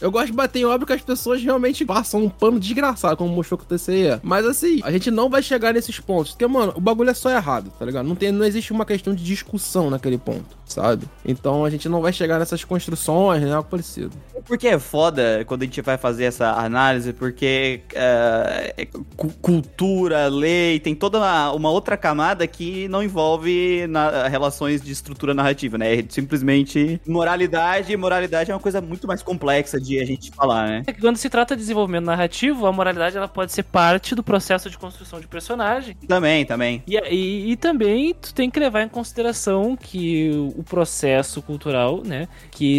[0.00, 3.32] Eu gosto de bater em obra que as pessoas realmente passam um pano desgraçado, como
[3.32, 4.20] o Mushoku Tensei é.
[4.22, 6.32] Mas assim, a gente não vai chegar nesses pontos.
[6.32, 8.06] Porque, mano, o bagulho é só errado, tá ligado?
[8.06, 11.06] Não, tem, não existe uma questão de discussão naquele ponto, sabe?
[11.24, 13.52] Então a gente não vai chegar nessas construções, né?
[13.54, 14.10] Algo parecido.
[14.44, 20.26] Porque é foda quando a gente vai fazer essa análise, porque é, é cu- cultura,
[20.28, 25.78] lei, tem toda uma, uma outra camada que não envolve na- relações de estrutura narrativa,
[25.78, 25.94] né?
[26.00, 30.68] É simplesmente moralidade, e moralidade é uma coisa muito mais complexa de a gente falar,
[30.68, 30.82] né?
[30.86, 34.22] É que quando se trata de desenvolvimento narrativo, a moralidade ela pode ser parte do
[34.22, 35.96] processo de construção de personagem.
[36.08, 36.82] Também, também.
[36.86, 42.28] E, e, e também tu tem que levar em consideração que o processo cultural, né,
[42.50, 42.78] que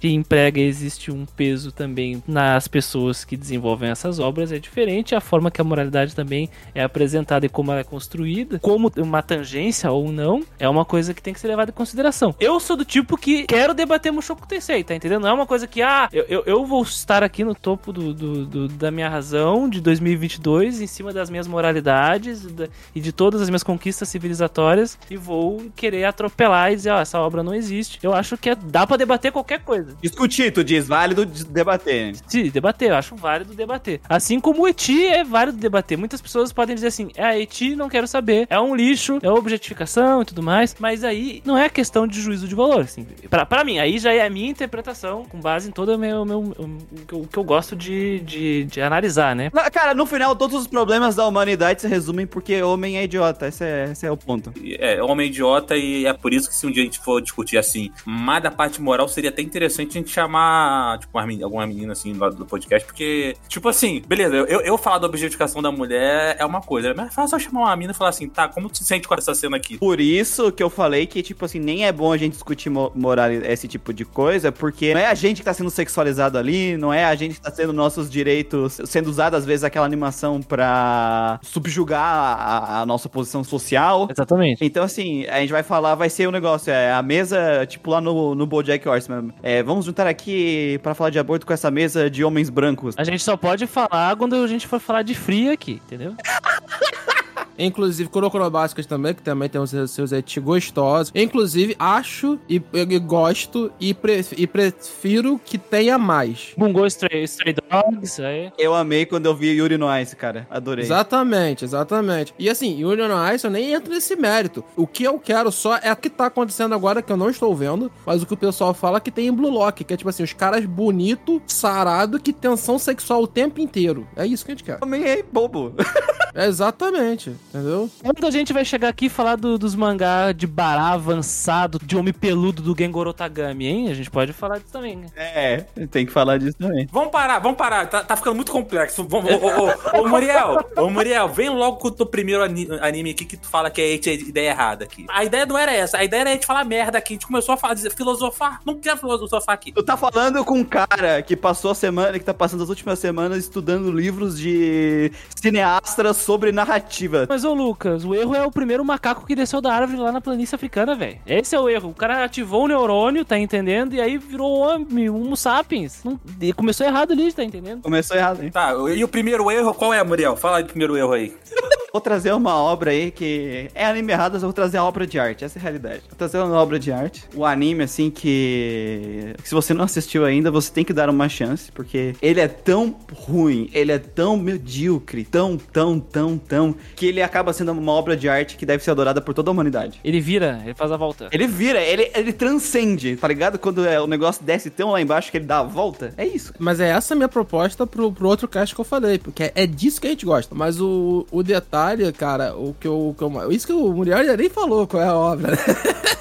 [0.00, 5.20] se emprega existe um peso também nas pessoas que desenvolvem essas obras é diferente, a
[5.20, 9.90] forma que a moralidade também é apresentada e como ela é construída, como uma tangência
[9.90, 12.34] ou não, é uma coisa que tem que ser levada em consideração.
[12.38, 15.22] Eu sou do tipo que quero debater Mushoku Tensei, tá entendendo?
[15.22, 18.12] Não é uma coisa que, ah, eu, eu, eu vou estar aqui no topo do,
[18.12, 23.00] do- do- da minha razão de 2022, em cima das minhas moralidades e da- e
[23.00, 27.42] de todas as minhas conquistas civilizatórias e vou querer atropelar e dizer, ó, essa obra
[27.42, 27.98] não existe.
[28.02, 29.85] Eu acho que é- dá pra debater qualquer coisa.
[30.02, 32.14] Discutir, tu diz, válido de- debater.
[32.26, 34.00] Sim, debater, eu acho válido debater.
[34.08, 35.96] Assim como o Eti é válido debater.
[35.98, 39.30] Muitas pessoas podem dizer assim: é, a Eti não quero saber, é um lixo, é
[39.30, 40.74] objetificação e tudo mais.
[40.78, 42.80] Mas aí não é questão de juízo de valor.
[42.80, 43.06] Assim.
[43.30, 46.24] Pra, pra mim, aí já é a minha interpretação, com base em todo o meu.
[46.24, 49.50] meu- o, que eu- o que eu gosto de, de, de analisar, né?
[49.52, 53.48] Na- Cara, no final, todos os problemas da humanidade se resumem porque homem é idiota.
[53.48, 54.52] Esse é, esse é o ponto.
[54.78, 57.58] É, homem idiota e é por isso que se um dia a gente for discutir
[57.58, 61.92] assim, mas da parte moral seria até interessante interessante a gente chamar, tipo, alguma menina
[61.92, 66.36] assim do, do podcast, porque, tipo assim, beleza, eu, eu, falar da objetificação da mulher
[66.38, 68.78] é uma coisa, mas fala só chamar uma mina e falar assim, tá, como tu
[68.78, 69.78] se sente com essa cena aqui?
[69.78, 72.92] Por isso que eu falei que, tipo assim, nem é bom a gente discutir mo-
[72.94, 76.76] moral esse tipo de coisa, porque não é a gente que tá sendo sexualizado ali,
[76.76, 80.40] não é a gente que tá tendo nossos direitos sendo usado, às vezes, aquela animação
[80.40, 84.08] pra subjugar a, a nossa posição social.
[84.10, 84.64] Exatamente.
[84.64, 88.00] Então, assim, a gente vai falar, vai ser um negócio, é a mesa, tipo lá
[88.00, 89.32] no, no Bojack Horseman.
[89.42, 92.94] É, vamos juntar aqui pra falar de aborto com essa mesa de homens brancos.
[92.96, 96.14] A gente só pode falar quando a gente for falar de frio aqui, entendeu?
[97.58, 98.50] Inclusive, Kurokuro
[98.88, 101.12] também, que também tem os seus, eti gostosos.
[101.14, 106.52] Inclusive, acho e, e gosto e, pre- e prefiro que tenha mais.
[106.56, 108.52] Bungo Stray, Stray Dogs, aí.
[108.58, 110.46] Eu amei quando eu vi Yuri no Ice, cara.
[110.50, 110.84] Adorei.
[110.84, 112.34] Exatamente, exatamente.
[112.38, 114.64] E assim, Union Ice eu nem entro nesse mérito.
[114.76, 117.54] O que eu quero só é o que tá acontecendo agora, que eu não estou
[117.54, 120.10] vendo, mas o que o pessoal fala que tem em Blue Lock, que é tipo
[120.10, 124.06] assim, os caras bonito, sarado, que tensão sexual o tempo inteiro.
[124.16, 124.78] É isso que a gente quer.
[124.78, 125.74] Também é bobo.
[126.36, 127.88] É exatamente, entendeu?
[128.04, 131.96] Quando a gente vai chegar aqui e falar do- dos mangá de bará avançado, de
[131.96, 133.88] homem peludo do Gengoro Tagami, hein?
[133.90, 134.96] A gente pode falar disso também.
[134.96, 135.06] né?
[135.16, 136.86] É, tem que falar disso também.
[136.92, 139.02] Vamos parar, vamos parar, tá, tá ficando muito complexo.
[139.08, 142.68] Vamos, ô, ô, ô, ô, Muriel, ô, Muriel, vem logo com o teu primeiro ani-
[142.82, 145.06] anime aqui que tu fala que é ideia errada aqui.
[145.08, 147.14] A ideia não era essa, a ideia era a gente falar merda aqui.
[147.14, 148.60] A gente começou a falar, dizer, filosofar.
[148.66, 149.72] Não quer filosofar aqui.
[149.72, 152.98] Tu tá falando com um cara que passou a semana, que tá passando as últimas
[152.98, 157.24] semanas estudando livros de cineastas sobre narrativa.
[157.28, 160.20] Mas, ô Lucas, o erro é o primeiro macaco que desceu da árvore lá na
[160.20, 161.18] planície africana, velho.
[161.24, 161.90] Esse é o erro.
[161.90, 163.94] O cara ativou o neurônio, tá entendendo?
[163.94, 166.00] E aí virou homem, homo sapiens.
[166.02, 167.80] Não- e começou errado ali, tá entendendo?
[167.80, 168.50] Começou errado, hein?
[168.50, 170.36] Tá, e o primeiro erro, qual é, Muriel?
[170.36, 171.32] Fala aí do primeiro erro aí.
[171.96, 175.06] Vou trazer uma obra aí que é anime errado, mas eu vou trazer a obra
[175.06, 175.46] de arte.
[175.46, 176.02] Essa é a realidade.
[176.10, 177.24] Vou trazer uma obra de arte.
[177.34, 179.34] O anime, assim, que...
[179.42, 182.48] que se você não assistiu ainda, você tem que dar uma chance, porque ele é
[182.48, 187.92] tão ruim, ele é tão medíocre, tão, tão, tão, tão, que ele acaba sendo uma
[187.92, 190.00] obra de arte que deve ser adorada por toda a humanidade.
[190.02, 191.28] Ele vira, ele faz a volta.
[191.30, 193.58] Ele vira, ele, ele transcende, tá ligado?
[193.58, 196.14] Quando é, o negócio desce tão lá embaixo que ele dá a volta.
[196.16, 196.54] É isso.
[196.58, 199.52] Mas é essa a minha proposta pro, pro outro cast que eu falei, porque é,
[199.54, 200.54] é disso que a gente gosta.
[200.54, 204.24] Mas o, o detalhe, cara, o que eu, o que eu- Isso que o Muriel
[204.24, 205.58] já nem falou qual é a obra, né?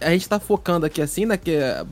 [0.00, 1.36] A gente tá focando aqui assim, né?
[1.36, 1.84] Que é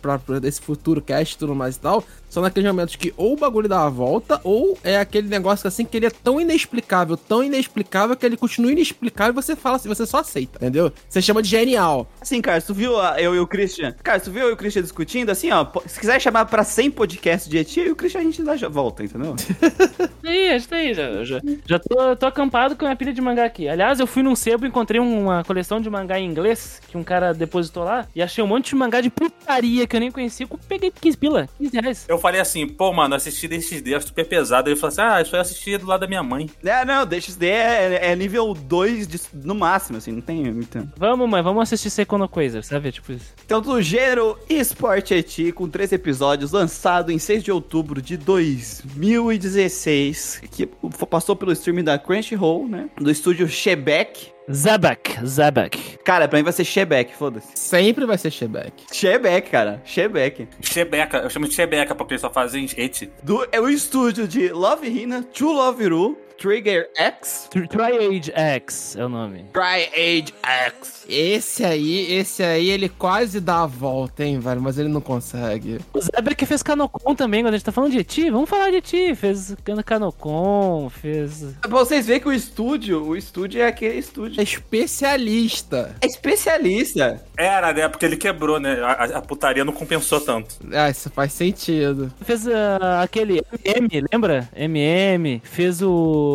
[0.00, 2.04] pra, pra esse futuro cast e tudo mais e tal.
[2.36, 5.86] São naqueles momentos que ou o bagulho dá a volta, ou é aquele negócio assim
[5.86, 9.88] que ele é tão inexplicável, tão inexplicável que ele continua inexplicável e você fala assim,
[9.88, 10.92] você só aceita, entendeu?
[11.08, 12.06] Você chama de genial.
[12.20, 13.94] Assim, cara, tu viu a- eu e o Christian?
[14.02, 15.30] Cara, tu viu eu e o Christian discutindo?
[15.30, 18.24] Assim, ó, se quiser chamar pra 100 podcasts de Eti, eu e o Christian a
[18.24, 19.34] gente dá já volta, entendeu?
[20.22, 23.12] Aí, a gente tá aí, já, já, já tô, tô acampado com a minha pilha
[23.14, 23.66] de mangá aqui.
[23.68, 27.04] Aliás, eu fui num sebo e encontrei uma coleção de mangá em inglês que um
[27.04, 30.46] cara depositou lá e achei um monte de mangá de putaria que eu nem conhecia.
[30.50, 32.04] Eu peguei 15 pila, 15 reais.
[32.08, 34.68] Eu falei assim, pô, mano, assisti DXD, é super pesado.
[34.68, 36.50] Ele falou assim, ah, isso aí eu assisti do lado da minha mãe.
[36.64, 40.88] é, não, DXD é, é nível 2 de- no máximo, assim, não tem muito.
[40.96, 42.90] Vamos, mãe, vamos assistir Secono Coisa, sabe?
[42.90, 43.32] Tipo isso.
[43.44, 50.42] Então, do gênero Esporte Eti, com três episódios, lançado em 6 de outubro de 2016,
[50.50, 50.66] que
[51.08, 52.88] passou pelo stream da Crunchyroll, né?
[53.00, 54.34] Do estúdio Shebeck.
[54.50, 55.98] Zabak, Zabak.
[56.04, 57.48] Cara, pra mim vai ser Shebeck, foda-se.
[57.54, 58.84] Sempre vai ser Shebeck.
[58.92, 60.46] Shebeck, cara, Shebeck.
[60.60, 63.10] Chebeca, eu chamo de Chebeca pra pessoa fazer gente.
[63.22, 68.96] Do, é o estúdio de Love Hina, To Love Ru, Trigger X, Tri- Triage X
[68.96, 69.46] é o nome.
[69.52, 71.04] Try Age X.
[71.08, 75.78] Esse aí, esse aí, ele quase dá a volta, hein, velho, mas ele não consegue.
[75.94, 78.76] O Zabak fez Canocon também, quando a gente tá falando de Eti, vamos falar de
[78.76, 79.14] Eti.
[79.14, 81.44] Fez Canocon, fez...
[81.60, 84.40] Pra vocês verem que o estúdio, o estúdio é aquele estúdio.
[84.40, 85.94] É especialista.
[86.00, 87.22] É especialista.
[87.36, 87.88] Era, né?
[87.88, 88.80] Porque ele quebrou, né?
[88.82, 90.56] A, a- putaria não compensou tanto.
[90.72, 92.12] Ah, isso faz sentido.
[92.22, 94.48] Fez ah, aquele MM, lembra?
[94.56, 95.40] MM.
[95.44, 96.25] Fez o.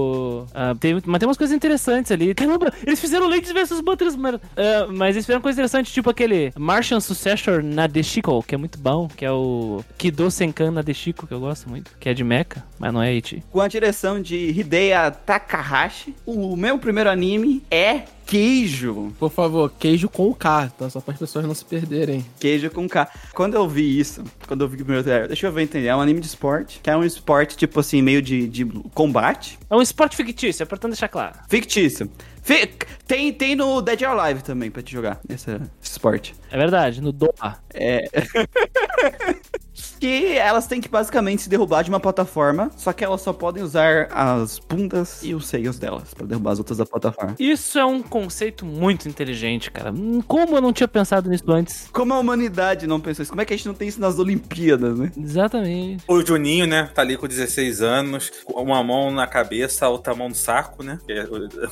[0.53, 2.33] ah, tem, mas tem umas coisas interessantes ali.
[2.33, 4.39] Caramba, eles fizeram Ladies vs Butters, mano.
[4.55, 9.07] Ah, mas eles fizeram coisas interessantes, tipo aquele Martian Successor Nadeshiko, que é muito bom.
[9.07, 11.91] Que é o Kido Senkan Nadeshiko, que eu gosto muito.
[11.99, 13.43] Que é de Mecha, mas não é Ichi.
[13.51, 16.15] Com a direção de Hideya Takahashi.
[16.25, 19.11] O meu primeiro anime é Queijo.
[19.19, 20.89] Por favor, queijo com o K, tá?
[20.89, 22.25] Só para as pessoas não se perderem.
[22.39, 23.05] Queijo com K.
[23.33, 25.87] Quando eu vi isso, quando eu vi o primeiro trailer, deixa eu ver entender.
[25.87, 28.63] É um anime de esporte, que é um esporte, tipo assim, meio de, de
[28.93, 29.59] combate.
[29.69, 31.39] É um esporte fictício, é pra deixar claro.
[31.49, 32.09] Fictício.
[32.41, 32.71] Fe-
[33.05, 36.33] Tem, tem no Dead or Alive também pra te jogar esse, esse esporte.
[36.49, 37.57] É verdade, no Doha.
[37.73, 38.05] É.
[39.99, 43.63] que elas têm que basicamente se derrubar de uma plataforma, só que elas só podem
[43.63, 47.35] usar as bundas e os seios delas pra derrubar as outras da plataforma.
[47.39, 49.93] Isso é um conceito muito inteligente, cara.
[50.27, 51.89] Como eu não tinha pensado nisso antes?
[51.91, 53.31] Como a humanidade não pensou isso?
[53.31, 55.11] Como é que a gente não tem isso nas Olimpíadas, né?
[55.17, 56.03] Exatamente.
[56.07, 60.29] O Juninho, né, tá ali com 16 anos, uma mão na cabeça, a outra mão
[60.29, 60.99] no saco, né?
[61.07, 61.25] é-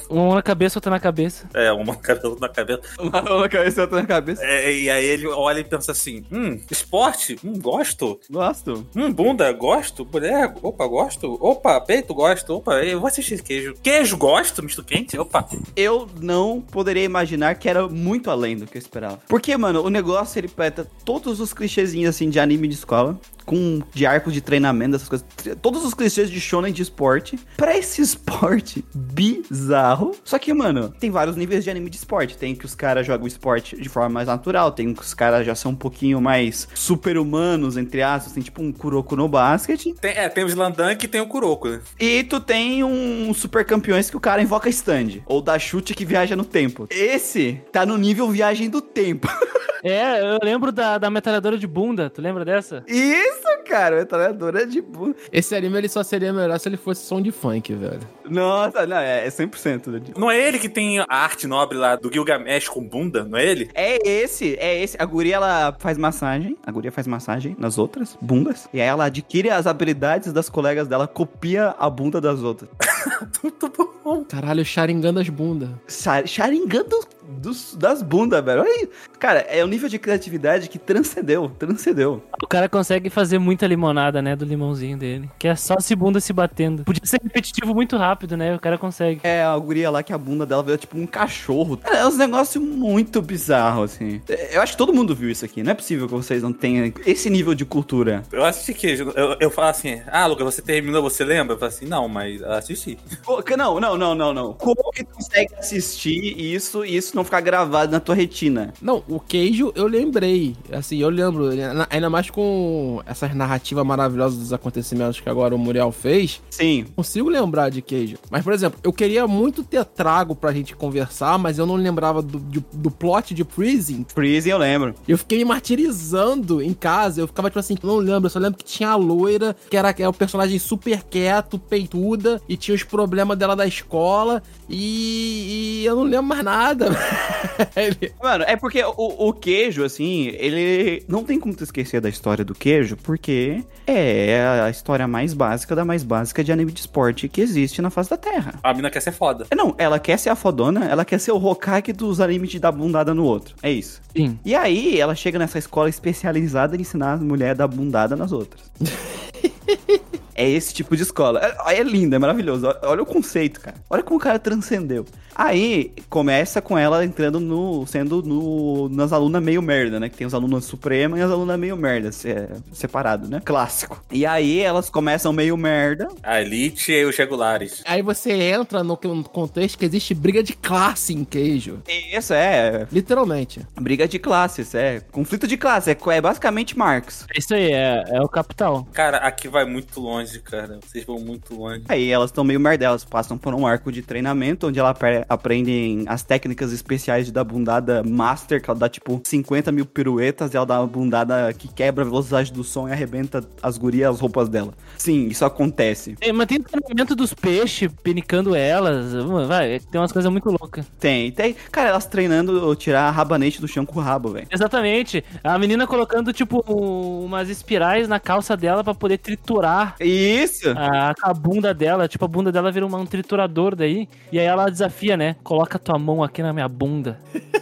[0.09, 1.47] Uma mão na cabeça, outra na cabeça.
[1.53, 2.81] É, uma cabelo na cabeça.
[2.99, 4.43] Uma mão na cabeça e outra na cabeça.
[4.43, 7.37] É, e aí ele olha e pensa assim: hum, esporte?
[7.43, 7.98] Hum, gosto.
[8.29, 8.87] Gosto.
[8.95, 10.07] Hum, bunda, gosto.
[10.11, 11.37] Mulher, opa, gosto.
[11.41, 12.55] Opa, peito, gosto.
[12.55, 13.73] Opa, eu vou assistir queijo.
[13.81, 14.63] Queijo, gosto.
[14.63, 15.47] Misto quente, opa.
[15.75, 19.19] Eu não poderia imaginar que era muito além do que eu esperava.
[19.27, 23.19] Porque, mano, o negócio ele peta todos os clichêzinhos assim de anime de escola.
[23.49, 25.25] Com de arcos de treinamento, essas coisas.
[25.59, 27.39] Todos os clichês de shonen de esporte.
[27.57, 30.11] Pra esse esporte bizarro.
[30.23, 32.37] Só que, mano, tem vários níveis de anime de esporte.
[32.37, 34.71] Tem que os caras jogam esporte de forma mais natural.
[34.71, 38.33] Tem que os caras já são um pouquinho mais super-humanos, entre aspas.
[38.33, 39.95] Tem tipo um Kuroko no basquete.
[39.99, 41.81] Tem, é, tem o Slandunk e tem o Kuroko, né?
[41.99, 45.21] E tu tem um super campeões que o cara invoca stand.
[45.25, 46.87] Ou dá chute que viaja no tempo.
[46.91, 49.27] Esse tá no nível viagem do tempo.
[49.83, 52.09] É, eu lembro da, da metralhadora de bunda.
[52.09, 52.83] Tu lembra dessa?
[52.85, 55.15] Isso, cara, metralhadora de bunda.
[55.31, 57.99] Esse anime ele só seria melhor se ele fosse som de funk, velho.
[58.29, 59.87] Nossa, não, é, é 100%.
[59.87, 60.01] né?
[60.17, 63.45] Não é ele que tem a arte nobre lá do Gilgamesh com bunda, não é
[63.45, 63.69] ele?
[63.73, 64.95] É esse, é esse.
[64.99, 66.57] A guria, ela faz massagem.
[66.65, 68.67] A guria faz massagem nas outras bundas.
[68.73, 72.69] E aí ela adquire as habilidades das colegas dela, copia a bunda das outras.
[73.43, 73.69] Muito
[74.03, 74.23] bom.
[74.25, 75.69] Caralho, Sharingan das bundas.
[75.87, 78.61] Sa- Sharingan do- dos- das bundas, velho.
[78.61, 78.89] Olha aí.
[79.19, 82.21] Cara, é um nível de criatividade que transcendeu, transcendeu.
[82.41, 84.35] O cara consegue fazer muita limonada, né?
[84.35, 85.29] Do limãozinho dele.
[85.37, 86.83] Que é só se bunda se batendo.
[86.83, 88.55] Podia ser repetitivo muito rápido, né?
[88.55, 89.19] O cara consegue.
[89.23, 91.79] É a guria lá que a bunda dela veio tipo um cachorro.
[91.83, 94.21] É uns negócios muito bizarros, assim.
[94.51, 95.61] Eu acho que todo mundo viu isso aqui.
[95.63, 98.23] Não é possível que vocês não tenham esse nível de cultura.
[98.31, 99.11] Eu assisti queijo.
[99.15, 101.53] Eu, eu falo assim, ah, Lucas, você terminou, você lembra?
[101.55, 102.97] Eu falo assim, não, mas eu assisti.
[103.23, 104.53] Pô, que- Não, não, não, não, não.
[104.53, 108.73] Como que consegue assistir isso e isso não ficar gravado na tua retina?
[108.81, 110.55] Não, o queijo eu lembrei.
[110.71, 111.53] Assim, eu lembro.
[111.55, 116.41] na- Ainda mais com essas narrativas maravilhosas dos acontecimentos que agora o Muriel fez.
[116.49, 116.85] Sim.
[116.95, 118.17] Consigo lembrar de queijo.
[118.29, 122.21] Mas, por exemplo, eu queria muito ter trago pra gente conversar, mas eu não lembrava
[122.21, 124.05] do, de- do plot de Freezing.
[124.13, 124.93] Freezing eu lembro.
[125.07, 127.21] Eu fiquei me martirizando em casa.
[127.21, 128.25] Eu ficava tipo assim, não lembro.
[128.27, 132.41] Eu só lembro que tinha a loira, que era, era o personagem super quieto, peituda,
[132.47, 134.41] e tinha os problemas dela da escola.
[134.69, 136.89] E, e eu não lembro mais nada.
[137.75, 138.93] Ele- Mano, é porque o,
[139.29, 141.03] o queijo, assim, ele.
[141.07, 145.75] Não tem como tu esquecer da história do queijo, porque é a história mais básica
[145.75, 148.55] da mais básica de anime de esporte que existe na face da Terra.
[148.63, 149.45] A mina quer ser foda.
[149.51, 152.59] É, Não, ela quer ser a fodona, ela quer ser o Hokage dos animes de
[152.59, 153.55] dar bundada no outro.
[153.61, 154.01] É isso.
[154.15, 154.39] Sim.
[154.45, 158.31] E aí, ela chega nessa escola especializada em ensinar as mulheres a dar bundada nas
[158.31, 158.71] outras.
[160.39, 161.41] É esse tipo de escola.
[161.67, 162.65] É, é lindo, é maravilhoso.
[162.65, 163.75] Olha, olha o conceito, cara.
[163.89, 165.05] Olha como o cara transcendeu.
[165.35, 167.85] Aí, começa com ela entrando no...
[167.87, 170.09] Sendo no, nas alunas meio merda, né?
[170.09, 172.11] Que tem os alunos suprema e as alunas meio merda.
[172.11, 173.41] se- separado, né?
[173.43, 174.03] Clássico.
[174.11, 176.09] E aí, elas começam meio merda.
[176.23, 177.81] A Elite e os regulares.
[177.85, 181.81] Aí você entra no contexto que existe briga de classe em queijo.
[181.87, 182.85] E Isso é...
[182.91, 183.61] Literalmente.
[183.79, 185.01] Briga de classes, é.
[185.11, 185.89] Conflito de classe.
[185.89, 187.25] É, é basicamente Marx.
[187.33, 188.85] É isso aí, é, é o capital.
[188.91, 190.79] Cara, aqui vai muito longe, cara.
[190.85, 191.83] Vocês vão muito longe.
[191.89, 196.03] Aí elas estão meio merdelas, passam por um arco de treinamento onde ela apre- aprendem
[196.07, 200.57] as técnicas especiais de dar bundada master, que ela dá tipo 50 mil piruetas e
[200.57, 204.19] ela dá uma bundada que quebra a velocidade do som e arrebenta as gurias as
[204.19, 204.73] roupas dela.
[204.97, 206.15] Sim, isso acontece.
[206.21, 209.13] É, mas tem o treinamento dos peixes, pinicando elas.
[209.47, 210.85] Vai, tem umas coisas muito loucas.
[210.99, 211.55] Tem, tem.
[211.71, 214.47] Cara, elas treinando tirar a rabanete do chão com o rabo, velho.
[214.51, 215.23] Exatamente.
[215.43, 220.69] A menina colocando, tipo, um- umas espirais na calça dela pra poder triturar Isso!
[220.75, 222.07] a, a bunda dela.
[222.07, 224.07] Tipo, a bunda dela vira um triturador daí.
[224.31, 225.35] E aí ela desafia, né?
[225.43, 227.19] Coloca tua mão aqui na minha bunda.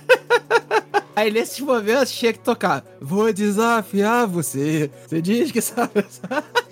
[1.18, 2.86] Aí nesses momentos tinha que tocar.
[3.02, 4.92] Vou desafiar você.
[5.08, 6.06] Você diz que sabe.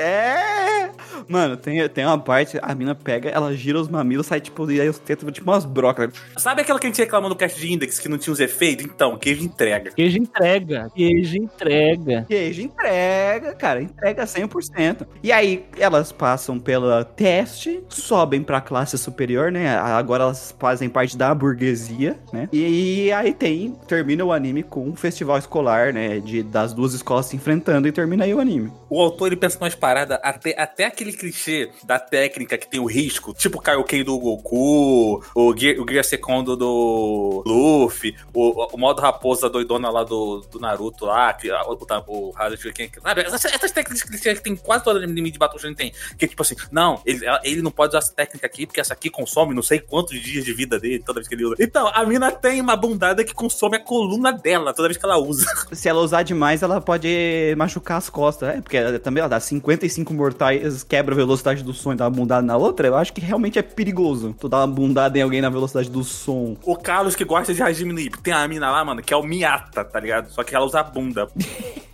[0.00, 0.90] É!
[1.28, 4.80] Mano, tem, tem uma parte, a mina pega, ela gira os mamilos, sai tipo, e
[4.80, 6.12] aí os tetos tipo umas brocas.
[6.36, 8.84] Sabe aquela que a gente reclamou no cast de Index que não tinha os efeitos?
[8.84, 9.92] Então, queijo entrega.
[9.92, 10.90] Queijo entrega.
[10.94, 12.24] Queijo entrega.
[12.26, 15.06] Queijo entrega, cara, entrega 100%.
[15.22, 19.76] E aí elas passam pela teste, sobem pra classe superior, né?
[19.76, 22.48] Agora elas fazem parte da burguesia, né?
[22.52, 26.18] E aí tem, termina o anime com um festival escolar, né?
[26.18, 28.72] De, das duas escolas se enfrentando e termina aí o anime.
[28.88, 32.86] O autor ele pensa umas paradas, até, até aquele clichê da técnica que tem o
[32.86, 38.78] risco, tipo o Kaioken do Goku, o Gear, o Gear Secondo do Luffy, o, o
[38.78, 43.22] modo raposa doidona lá do, do Naruto lá, que, o, o, o Hadouken, sabe?
[43.22, 46.54] Essas, essas técnicas clichê que tem quase todo anime de Battle tem, que tipo assim,
[46.70, 49.80] não, ele, ele não pode usar essa técnica aqui, porque essa aqui consome não sei
[49.80, 51.56] quantos dias de vida dele toda vez que ele usa.
[51.58, 55.18] Então, a mina tem uma bundada que consome a coluna dela toda vez que ela
[55.18, 55.46] usa.
[55.72, 57.08] Se ela usar demais, ela pode
[57.56, 58.50] machucar as costas.
[58.50, 59.40] É, porque ela, também ela dá
[59.70, 62.88] 55 mortais, quebra a velocidade do som e dá uma bundada na outra.
[62.88, 64.34] Eu acho que realmente é perigoso.
[64.38, 66.56] Tu dar uma bundada em alguém na velocidade do som.
[66.64, 69.22] O Carlos que gosta de no Ippo, tem a mina lá, mano, que é o
[69.22, 70.30] Miata, tá ligado?
[70.30, 71.28] Só que ela usa a bunda.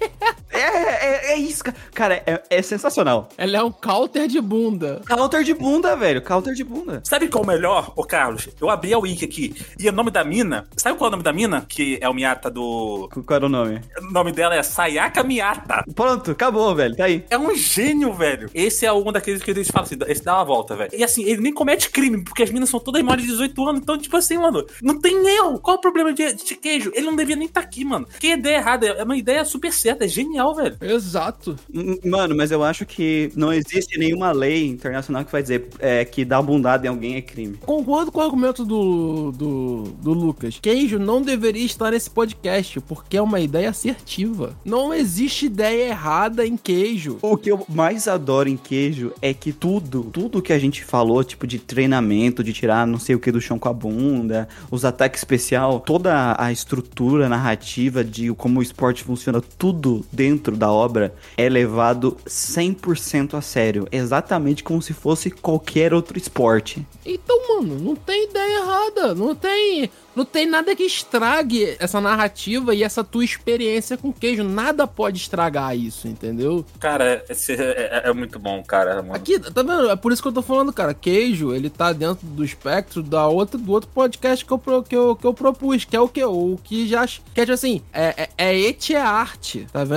[0.51, 1.77] É, é, é isso, cara.
[1.93, 3.29] Cara, é, é sensacional.
[3.37, 5.03] Ela é um counter de bunda.
[5.07, 6.23] Counter de bunda, velho.
[6.23, 7.01] Counter de bunda.
[7.05, 8.49] Sabe qual é o melhor, ô Carlos?
[8.61, 11.23] Eu abri a wiki aqui e o nome da mina, sabe qual é o nome
[11.23, 11.67] da mina?
[11.69, 13.09] Que é o Miata do.
[13.27, 13.81] Qual era o nome?
[14.01, 15.85] O nome dela é Sayaka Miata.
[15.95, 16.97] Pronto, acabou, velho.
[16.97, 17.25] Tá aí.
[17.29, 18.51] É um gênio, velho.
[18.55, 20.91] Esse é um daqueles que eles falam assim, esse dá uma volta, velho.
[20.95, 23.81] E assim, ele nem comete crime, porque as minas são todas maiores de 18 anos.
[23.83, 25.59] Então, tipo assim, mano, não tem erro.
[25.59, 26.91] Qual o problema de, de queijo?
[26.95, 28.07] Ele não devia nem estar tá aqui, mano.
[28.19, 28.87] Que ideia errada.
[28.87, 30.76] É uma ideia super certa, é genial, velho.
[30.81, 31.57] Exato.
[32.05, 36.24] Mano, mas eu acho que não existe nenhuma lei internacional que vai dizer é, que
[36.24, 37.57] dar bundada em alguém é crime.
[37.59, 40.59] Concordo com o argumento do, do, do Lucas.
[40.61, 44.57] Queijo não deveria estar nesse podcast, porque é uma ideia assertiva.
[44.64, 47.18] Não existe ideia errada em queijo.
[47.20, 51.22] O que eu mais adoro em queijo é que tudo, tudo que a gente falou,
[51.22, 54.85] tipo de treinamento, de tirar não sei o que do chão com a bunda, os
[54.85, 61.14] ataques especial, toda a estrutura narrativa de como o esporte funciona, tudo dentro da obra
[61.37, 66.87] é levado 100% a sério, exatamente como se fosse qualquer outro esporte.
[67.05, 69.14] Então, mano, não tem ideia errada.
[69.14, 69.91] Não tem.
[70.14, 74.43] Não tem nada que estrague essa narrativa e essa tua experiência com queijo.
[74.43, 76.64] Nada pode estragar isso, entendeu?
[76.80, 79.03] Cara, esse é, é- é muito bom, cara.
[79.03, 79.14] Mano.
[79.14, 79.91] Aqui, tá vendo?
[79.91, 80.95] É por isso que eu tô falando, cara.
[80.95, 85.14] Queijo, ele tá dentro do espectro da outra, do outro podcast que eu, que eu,
[85.16, 86.24] que eu propus, que é o que?
[86.24, 87.07] O que já.
[87.07, 89.95] Que é tipo assim, é, é, é et é arte, tá vendo?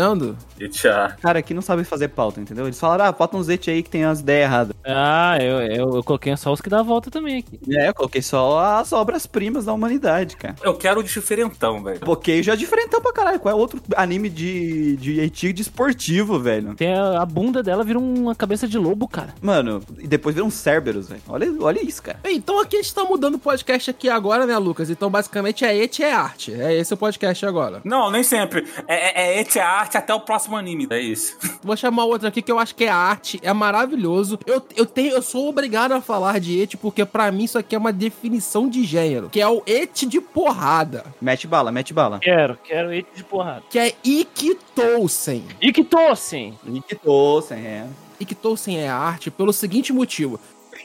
[0.60, 1.10] E tchau.
[1.22, 2.66] Cara, aqui não sabe fazer pauta, entendeu?
[2.66, 4.76] Eles falaram, ah, falta uns et aí que tem as ideias erradas.
[4.86, 7.60] Ah, eu, eu, eu coloquei só os que dá a volta também aqui.
[7.76, 10.56] É, eu coloquei só as obras-primas da humanidade, cara.
[10.62, 12.00] Eu quero o diferentão, velho.
[12.00, 13.40] Pô, queijo é diferentão pra caralho.
[13.40, 16.76] Qual é outro anime de, de antigo de esportivo, velho?
[16.76, 19.34] Tem a, a bunda dela vira uma cabeça de lobo, cara.
[19.42, 21.22] Mano, e depois viram Cerberus, velho.
[21.28, 22.20] Olha, olha isso, cara.
[22.24, 24.90] Bem, Então aqui a gente tá mudando o podcast aqui agora, né, Lucas?
[24.90, 26.54] Então basicamente é et é arte.
[26.54, 27.82] É esse o podcast agora.
[27.84, 28.68] Não, nem sempre.
[28.88, 30.88] É, é, é ete a arte até o próximo anime.
[30.90, 31.38] É isso.
[31.64, 34.40] Vou chamar outro aqui que eu acho que é arte, é maravilhoso.
[34.46, 37.76] Eu, eu tenho, eu sou obrigado a falar de et porque pra mim isso aqui
[37.76, 42.20] é uma definição de gênero, que é o et de porrada, Mete bala, mete bala.
[42.20, 43.64] Quero, quero eito de porrada.
[43.70, 45.44] que é Ikitousen.
[45.74, 46.58] Que tossem!
[46.66, 47.88] Ikitosen, é.
[48.20, 50.40] Ikitousen é arte pelo seguinte motivo.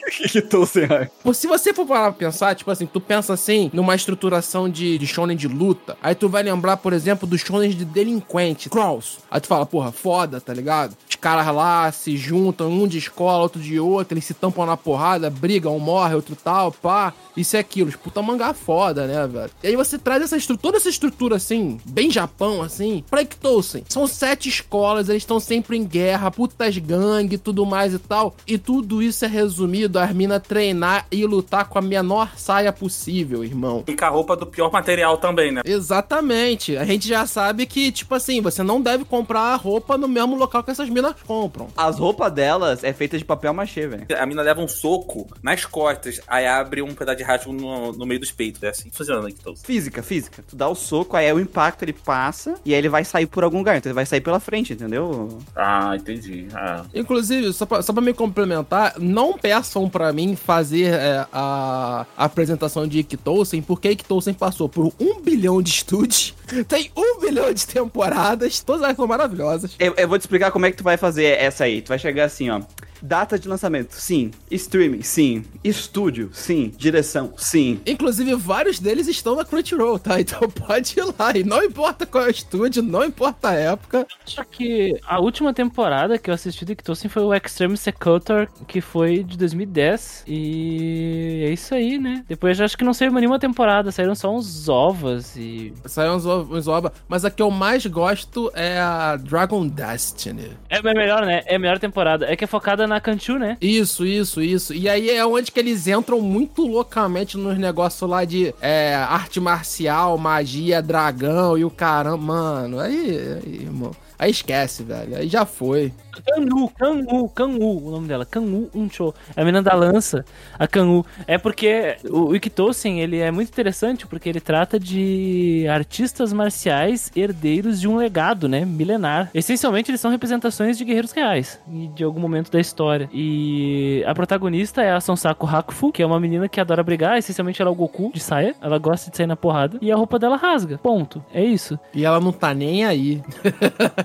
[0.25, 1.09] Ikitosen, é.
[1.23, 4.97] Pô, se você for parar pra pensar, tipo assim, tu pensa assim, numa estruturação de,
[4.97, 9.19] de shonen de luta, aí tu vai lembrar, por exemplo, dos shonen de delinquente, Cross.
[9.29, 10.95] Aí tu fala, porra, foda, tá ligado?
[11.25, 15.27] Caras lá se juntam, um de escola, outro de outra, eles se tampam na porrada,
[15.27, 17.15] brigam, um morre, outro tal, pá.
[17.35, 19.49] Isso é aquilo, puta mangá foda, né, velho?
[19.63, 23.83] E aí você traz essa estrutura, toda essa estrutura assim, bem Japão, assim, pra Iktosen.
[23.89, 28.35] São sete escolas, eles estão sempre em guerra, putas gangue, tudo mais e tal.
[28.45, 33.43] E tudo isso é resumido a mina treinar e lutar com a menor saia possível,
[33.43, 33.83] irmão.
[33.87, 35.61] E com a roupa do pior material também, né?
[35.65, 36.77] Exatamente.
[36.77, 40.35] A gente já sabe que, tipo assim, você não deve comprar a roupa no mesmo
[40.35, 41.67] local que essas minas compram.
[41.75, 44.05] As roupas delas é feita de papel machê, velho.
[44.17, 48.05] A mina leva um soco nas costas, aí abre um pedaço de rasgo no, no
[48.05, 48.61] meio dos peitos.
[48.63, 49.55] É assim que funciona aqui, então.
[49.55, 50.43] Física, física.
[50.47, 53.43] Tu dá o soco, aí o impacto ele passa e aí ele vai sair por
[53.43, 53.77] algum lugar.
[53.77, 55.39] Então ele vai sair pela frente, entendeu?
[55.55, 56.47] Ah, entendi.
[56.53, 56.85] Ah.
[56.93, 62.25] Inclusive, só pra, só pra me complementar, não peçam pra mim fazer é, a, a
[62.25, 66.33] apresentação de Iktosen, porque Iktosen passou por um bilhão de estúdios,
[66.67, 69.75] tem um bilhão de temporadas, todas elas são maravilhosas.
[69.79, 71.81] Eu, eu vou te explicar como é que tu vai fazer essa aí.
[71.81, 72.61] Tu vai chegar assim, ó.
[73.01, 74.31] Data de lançamento, sim.
[74.49, 75.43] Streaming, sim.
[75.63, 76.71] Estúdio, sim.
[76.77, 77.79] Direção, sim.
[77.85, 80.15] Inclusive, vários deles estão na Crunchyroll, tá?
[80.25, 81.31] Então pode ir lá.
[81.35, 84.07] E não importa qual é o estúdio, não importa a época.
[84.25, 88.81] Só que a última temporada que eu assisti do Kitosen foi o Extreme Secutor, que
[88.81, 90.23] foi de 2010.
[90.27, 92.23] E é isso aí, né?
[92.27, 95.73] Depois acho que não saiu nenhuma temporada, saíram só uns ovos e.
[95.85, 100.51] Saiu uns, uns ova, mas a que eu mais gosto é a Dragon Destiny.
[100.69, 101.43] É melhor, né?
[101.45, 102.25] É a melhor temporada.
[102.25, 103.57] É que é focada na Kanchu, né?
[103.61, 104.73] Isso, isso, isso.
[104.73, 109.39] E aí é onde que eles entram muito loucamente nos negócios lá de é, arte
[109.39, 112.17] marcial, magia, dragão e o caramba.
[112.17, 113.91] Mano, aí, aí, irmão.
[114.17, 115.17] Aí esquece, velho.
[115.17, 115.91] Aí já foi.
[116.23, 119.13] Kanu, Kanu, Kanu, o nome dela, Kanu Uncho.
[119.35, 120.23] É a menina da lança,
[120.57, 121.05] a Kanu.
[121.27, 127.79] É porque o Ikitosen, ele é muito interessante porque ele trata de artistas marciais herdeiros
[127.81, 129.29] de um legado, né, milenar.
[129.33, 133.09] Essencialmente, eles são representações de guerreiros reais, e de algum momento da história.
[133.13, 137.61] E a protagonista é a Sonsaku Hakufu, que é uma menina que adora brigar, essencialmente
[137.61, 140.17] ela é o Goku de saia, ela gosta de sair na porrada, e a roupa
[140.17, 141.23] dela rasga, ponto.
[141.33, 141.77] É isso.
[141.93, 143.21] E ela não tá nem aí.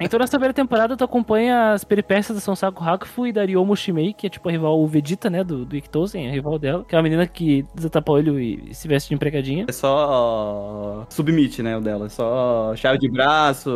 [0.00, 4.12] Então, nessa primeira temporada, tu acompanha as peripécias da Sonsaku Hakufu e da Ryomo Shimei,
[4.12, 6.94] que é tipo a rival o Vegeta, né, do, do Ikitosen, a rival dela, que
[6.94, 9.66] é uma menina que desatapa o olho e se veste de empregadinha.
[9.68, 12.06] É só submit, né, o dela.
[12.06, 13.70] É só chave de braço.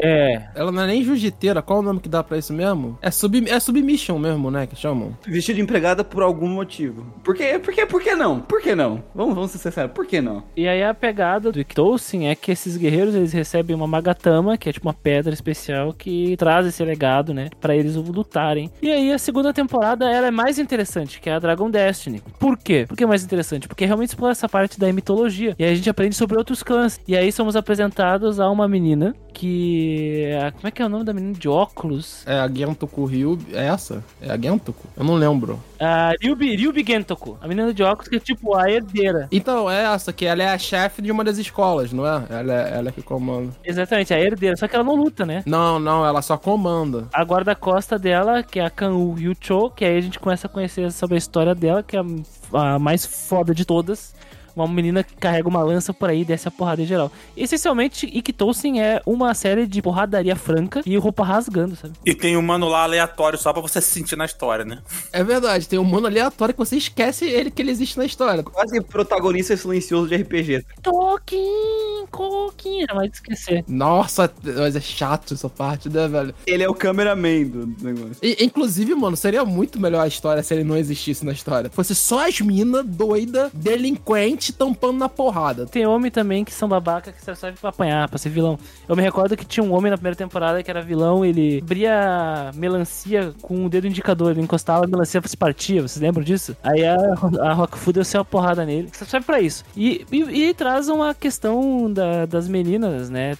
[0.00, 1.62] É, Ela não é nem jiu-jiteira.
[1.62, 2.98] Qual o nome que dá pra isso mesmo?
[3.00, 4.66] É, sub, é submission mesmo, né?
[4.66, 5.16] Que chamam.
[5.26, 7.06] Vestido de empregada por algum motivo.
[7.22, 7.58] Por quê?
[7.58, 7.86] Por quê?
[7.86, 8.40] Por que não?
[8.40, 9.02] Por que não?
[9.14, 9.92] Vamos, vamos ser sinceros.
[9.92, 10.42] Por que não?
[10.56, 14.68] E aí a pegada do Ikitosen é que esses guerreiros eles recebem uma Magatama, que
[14.68, 18.70] é tipo uma pedra especial que traz esse legado, né, Pra eles lutarem.
[18.80, 22.22] E aí a segunda temporada ela é mais interessante, que é a Dragon Destiny.
[22.38, 22.84] Por quê?
[22.88, 23.68] Por que é mais interessante?
[23.68, 25.54] Porque realmente explora essa parte da mitologia.
[25.58, 27.00] E aí a gente aprende sobre outros clãs.
[27.06, 31.04] E aí somos apresentados a uma menina que é- como é que é o nome
[31.04, 32.24] da menina de óculos?
[32.26, 33.38] É a Gentoku Ryu.
[33.52, 34.02] É essa?
[34.20, 34.86] É a Gentoku?
[34.96, 35.60] Eu não lembro.
[35.80, 39.28] A Ryubi, Ryubi Gentoku, a menina de óculos que é tipo a herdeira.
[39.30, 42.24] Então, é essa, que ela é a chefe de uma das escolas, não é?
[42.28, 43.52] Ela é ela que comanda.
[43.64, 45.42] Exatamente, a herdeira, só que ela não luta, né?
[45.46, 47.06] Não, não, ela só comanda.
[47.12, 50.90] a guarda-costa dela, que é a Kanu Yucho, que aí a gente começa a conhecer
[50.90, 52.04] sobre a história dela, que é a
[52.50, 54.14] a mais foda de todas.
[54.58, 57.10] Uma menina que carrega uma lança por aí e desce a porrada em geral.
[57.36, 61.94] Essencialmente, Ikitosen é uma série de porradaria franca e roupa rasgando, sabe?
[62.04, 64.78] E tem um mano lá aleatório só pra você se sentir na história, né?
[65.12, 68.42] É verdade, tem um mano aleatório que você esquece ele que ele existe na história.
[68.42, 70.64] Quase protagonista silencioso de RPG.
[70.82, 73.64] Toquinho, coquinho, jamais esquecer.
[73.68, 76.34] Nossa, mas é chato essa parte, né, velho?
[76.46, 78.16] Ele é o cameraman do negócio.
[78.22, 81.70] E, inclusive, mano, seria muito melhor a história se ele não existisse na história.
[81.70, 85.66] Fosse só as minas doida, delinquente, tampando na porrada.
[85.66, 88.58] Tem homem também que são babaca que só serve pra apanhar, pra ser vilão.
[88.88, 92.50] Eu me recordo que tinha um homem na primeira temporada que era vilão, ele abria
[92.54, 96.56] melancia com o dedo indicador, ele encostava a melancia se partia, vocês lembram disso?
[96.62, 96.96] Aí a,
[97.42, 99.62] a Rockfu deu uma porrada nele, só serve pra isso.
[99.76, 103.36] E, e, e traz uma questão da- das meninas, né?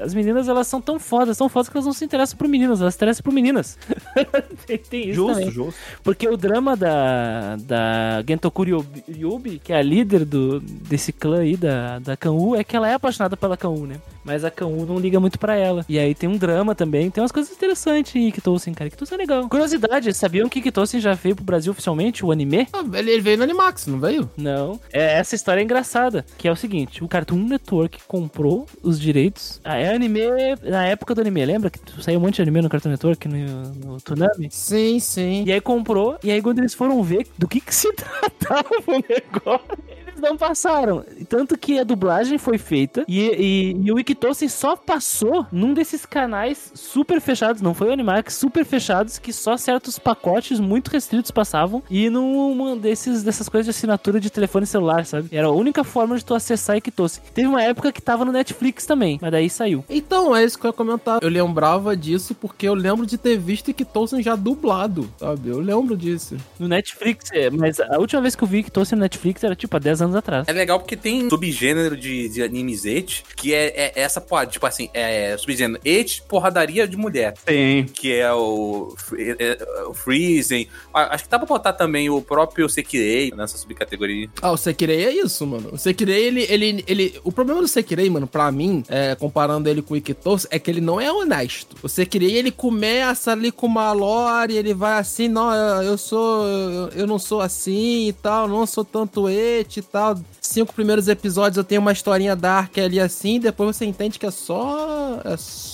[0.00, 2.80] As meninas, elas são tão fodas, tão fodas que elas não se interessam por meninas,
[2.80, 3.78] elas se interessam por meninas.
[4.66, 5.50] tem, tem isso Justo, também.
[5.50, 5.74] justo.
[6.02, 11.40] Porque o drama da, da Gentoku Ryobi- Ryobi, que é a líder do, desse clã
[11.40, 13.96] aí, da, da Kanwu, é que ela é apaixonada pela Kanwu, né?
[14.24, 15.84] Mas a Kanwu não liga muito pra ela.
[15.88, 18.88] E aí tem um drama também, tem umas coisas interessantes em Ikitosen, cara.
[18.88, 19.48] Ikitosen é legal.
[19.48, 22.66] Curiosidade, sabiam que Ikitosen já veio pro Brasil oficialmente, o anime?
[22.72, 24.30] Ah, ele, veio no Animax, não veio?
[24.36, 24.80] Não.
[24.92, 26.24] É, essa história é engraçada.
[26.38, 29.60] Que é o seguinte: o Cartoon Network comprou os direitos.
[29.62, 30.20] Ah, é anime
[30.62, 31.44] na época do anime.
[31.44, 34.48] Lembra que saiu um monte de anime no Cartoon Network, no, no Tsunami?
[34.50, 35.44] Sim, sim.
[35.46, 38.92] E aí comprou, e aí quando eles foram ver do que, que se tratava o
[38.92, 39.78] negócio,
[40.24, 41.04] não passaram.
[41.28, 46.06] Tanto que a dublagem foi feita e, e, e o Ikitosen só passou num desses
[46.06, 51.30] canais super fechados, não foi o Animax, super fechados, que só certos pacotes muito restritos
[51.30, 55.28] passavam e num desses, dessas coisas de assinatura de telefone celular, sabe?
[55.30, 57.22] Era a única forma de tu acessar Ikitosen.
[57.34, 59.84] Teve uma época que tava no Netflix também, mas daí saiu.
[59.88, 61.22] Então, é isso que eu ia comentar.
[61.22, 65.50] Eu lembrava disso porque eu lembro de ter visto Ikitosen já dublado, sabe?
[65.50, 66.36] Eu lembro disso.
[66.58, 69.76] No Netflix, é, mas a última vez que eu vi Ikitosen no Netflix era tipo
[69.76, 70.46] há 10 anos atrás.
[70.48, 74.66] É legal porque tem subgênero de, de animes et, que é, é essa porra, tipo
[74.66, 77.34] assim, é subgênero et porradaria de mulher.
[77.44, 77.84] Tem.
[77.84, 80.66] Que é o, é, é, o Freezing.
[80.92, 84.28] Acho que dá pra botar também o próprio Sekirei nessa subcategoria.
[84.40, 85.70] Ah, o Sekirei é isso, mano.
[85.72, 87.20] O Sekirei, ele, ele, ele...
[87.24, 90.70] O problema do Sekirei, mano, pra mim, é, comparando ele com o Ikitosen, é que
[90.70, 91.76] ele não é honesto.
[91.82, 96.44] O Sekirei, ele começa ali com uma lore, ele vai assim, não, eu, eu sou...
[96.44, 100.18] Eu, eu não sou assim e tal, não sou tanto et e tal.
[100.40, 104.30] Cinco primeiros episódios eu tenho uma historinha dark ali assim, depois você entende que é
[104.30, 105.20] só...
[105.24, 105.73] É só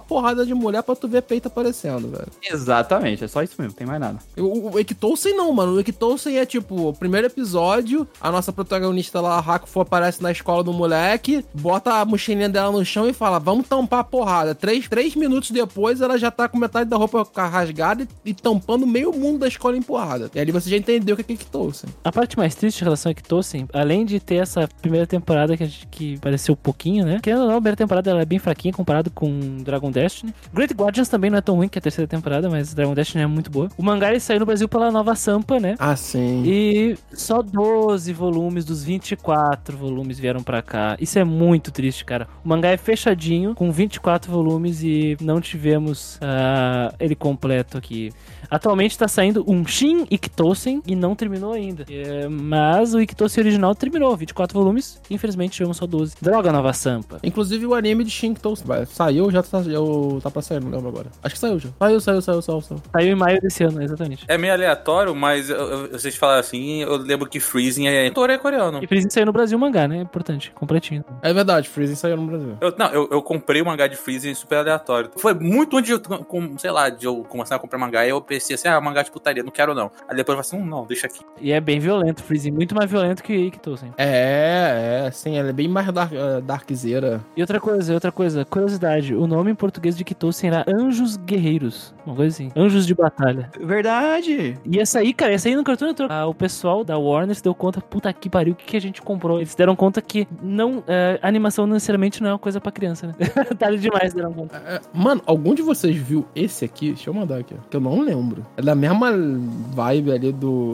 [0.00, 2.28] porrada de mulher pra tu ver peito aparecendo, velho.
[2.42, 4.18] Exatamente, é só isso mesmo, tem mais nada.
[4.36, 5.72] O, o Ekitosen não, mano.
[5.74, 10.30] O Ekitosen é tipo, o primeiro episódio, a nossa protagonista lá, a Hakufu, aparece na
[10.30, 14.54] escola do moleque, bota a mochilinha dela no chão e fala, vamos tampar a porrada.
[14.54, 18.86] Três, três minutos depois, ela já tá com metade da roupa rasgada e, e tampando
[18.86, 20.30] meio mundo da escola em porrada.
[20.34, 21.90] E ali você já entendeu o que é Ekitosen.
[22.04, 25.62] A parte mais triste em relação a Kitosen, além de ter essa primeira temporada que,
[25.62, 27.20] a gente- que pareceu pouquinho, né?
[27.22, 30.34] Querendo ou não, a primeira temporada ela é bem fraquinha comparado com Dragon Destiny.
[30.52, 33.26] Great Guardians também não é tão ruim que a terceira temporada, mas Dragon Destiny é
[33.26, 33.68] muito boa.
[33.78, 35.76] O mangá ele saiu no Brasil pela Nova Sampa, né?
[35.78, 36.42] Ah, sim.
[36.44, 40.96] E só 12 volumes dos 24 volumes vieram pra cá.
[41.00, 42.26] Isso é muito triste, cara.
[42.44, 48.10] O mangá é fechadinho, com 24 volumes e não tivemos ah, ele completo aqui.
[48.50, 51.86] Atualmente tá saindo um Shin Iktosen e não terminou ainda.
[51.88, 55.00] É, mas o Iktosen original terminou, 24 volumes.
[55.08, 56.16] Infelizmente tivemos só 12.
[56.20, 57.20] Droga, Nova Sampa.
[57.22, 58.54] Inclusive o anime de Shinkto
[58.86, 59.78] saiu ou já tá, já
[60.22, 61.06] tá pra sair, não lembro agora.
[61.22, 61.68] Acho que saiu já.
[61.78, 62.60] Saiu, saiu, saiu, saiu.
[62.60, 62.82] saiu.
[62.92, 64.24] Saiu em maio desse ano, exatamente.
[64.28, 68.30] É meio aleatório, mas eu- eu- vocês falaram assim, eu lembro que Freezing é autor
[68.30, 68.82] é coreano.
[68.82, 69.98] E Freezing saiu no Brasil o mangá, né?
[69.98, 71.04] É importante, completinho.
[71.22, 72.56] É verdade, Freezing saiu no Brasil.
[72.60, 75.10] Eu, não, eu, eu comprei o mangá de Freezing super aleatório.
[75.16, 78.20] Foi muito onde eu, com, sei lá, de eu começar a comprar mangá e eu
[78.20, 79.90] pensei assim, ah, mangá de putaria, não quero não.
[80.08, 81.20] Aí depois eu falei assim, hum, não, deixa aqui.
[81.40, 83.92] E é bem violento, Freezing, muito mais violento que Iktosen.
[83.98, 87.20] É, é, sim, ela é bem mais dark, uh, darkzeira.
[87.36, 91.94] E outra coisa, outra coisa, curiosidade, o nome em português de Iktosen era Anjos Guerreiros,
[92.06, 93.50] uma coisa assim, Anjos de Batalha.
[93.60, 94.58] Verdade.
[94.64, 97.42] E essa aí, cara, essa aí no Cartoon Network, ah, o pessoal da Warner se
[97.42, 99.38] deu conta, puta que pariu, o que, que a gente comprou?
[99.38, 103.06] Eles se deram conta que não, é, animação necessariamente não é uma coisa pra criança,
[103.06, 103.14] né?
[103.58, 104.56] Tarde demais deram conta.
[104.56, 106.88] É, mano, algum de vocês viu esse aqui?
[106.92, 108.44] Deixa eu mandar aqui, ó, que eu não lembro.
[108.56, 110.72] É da mesma vibe ali do,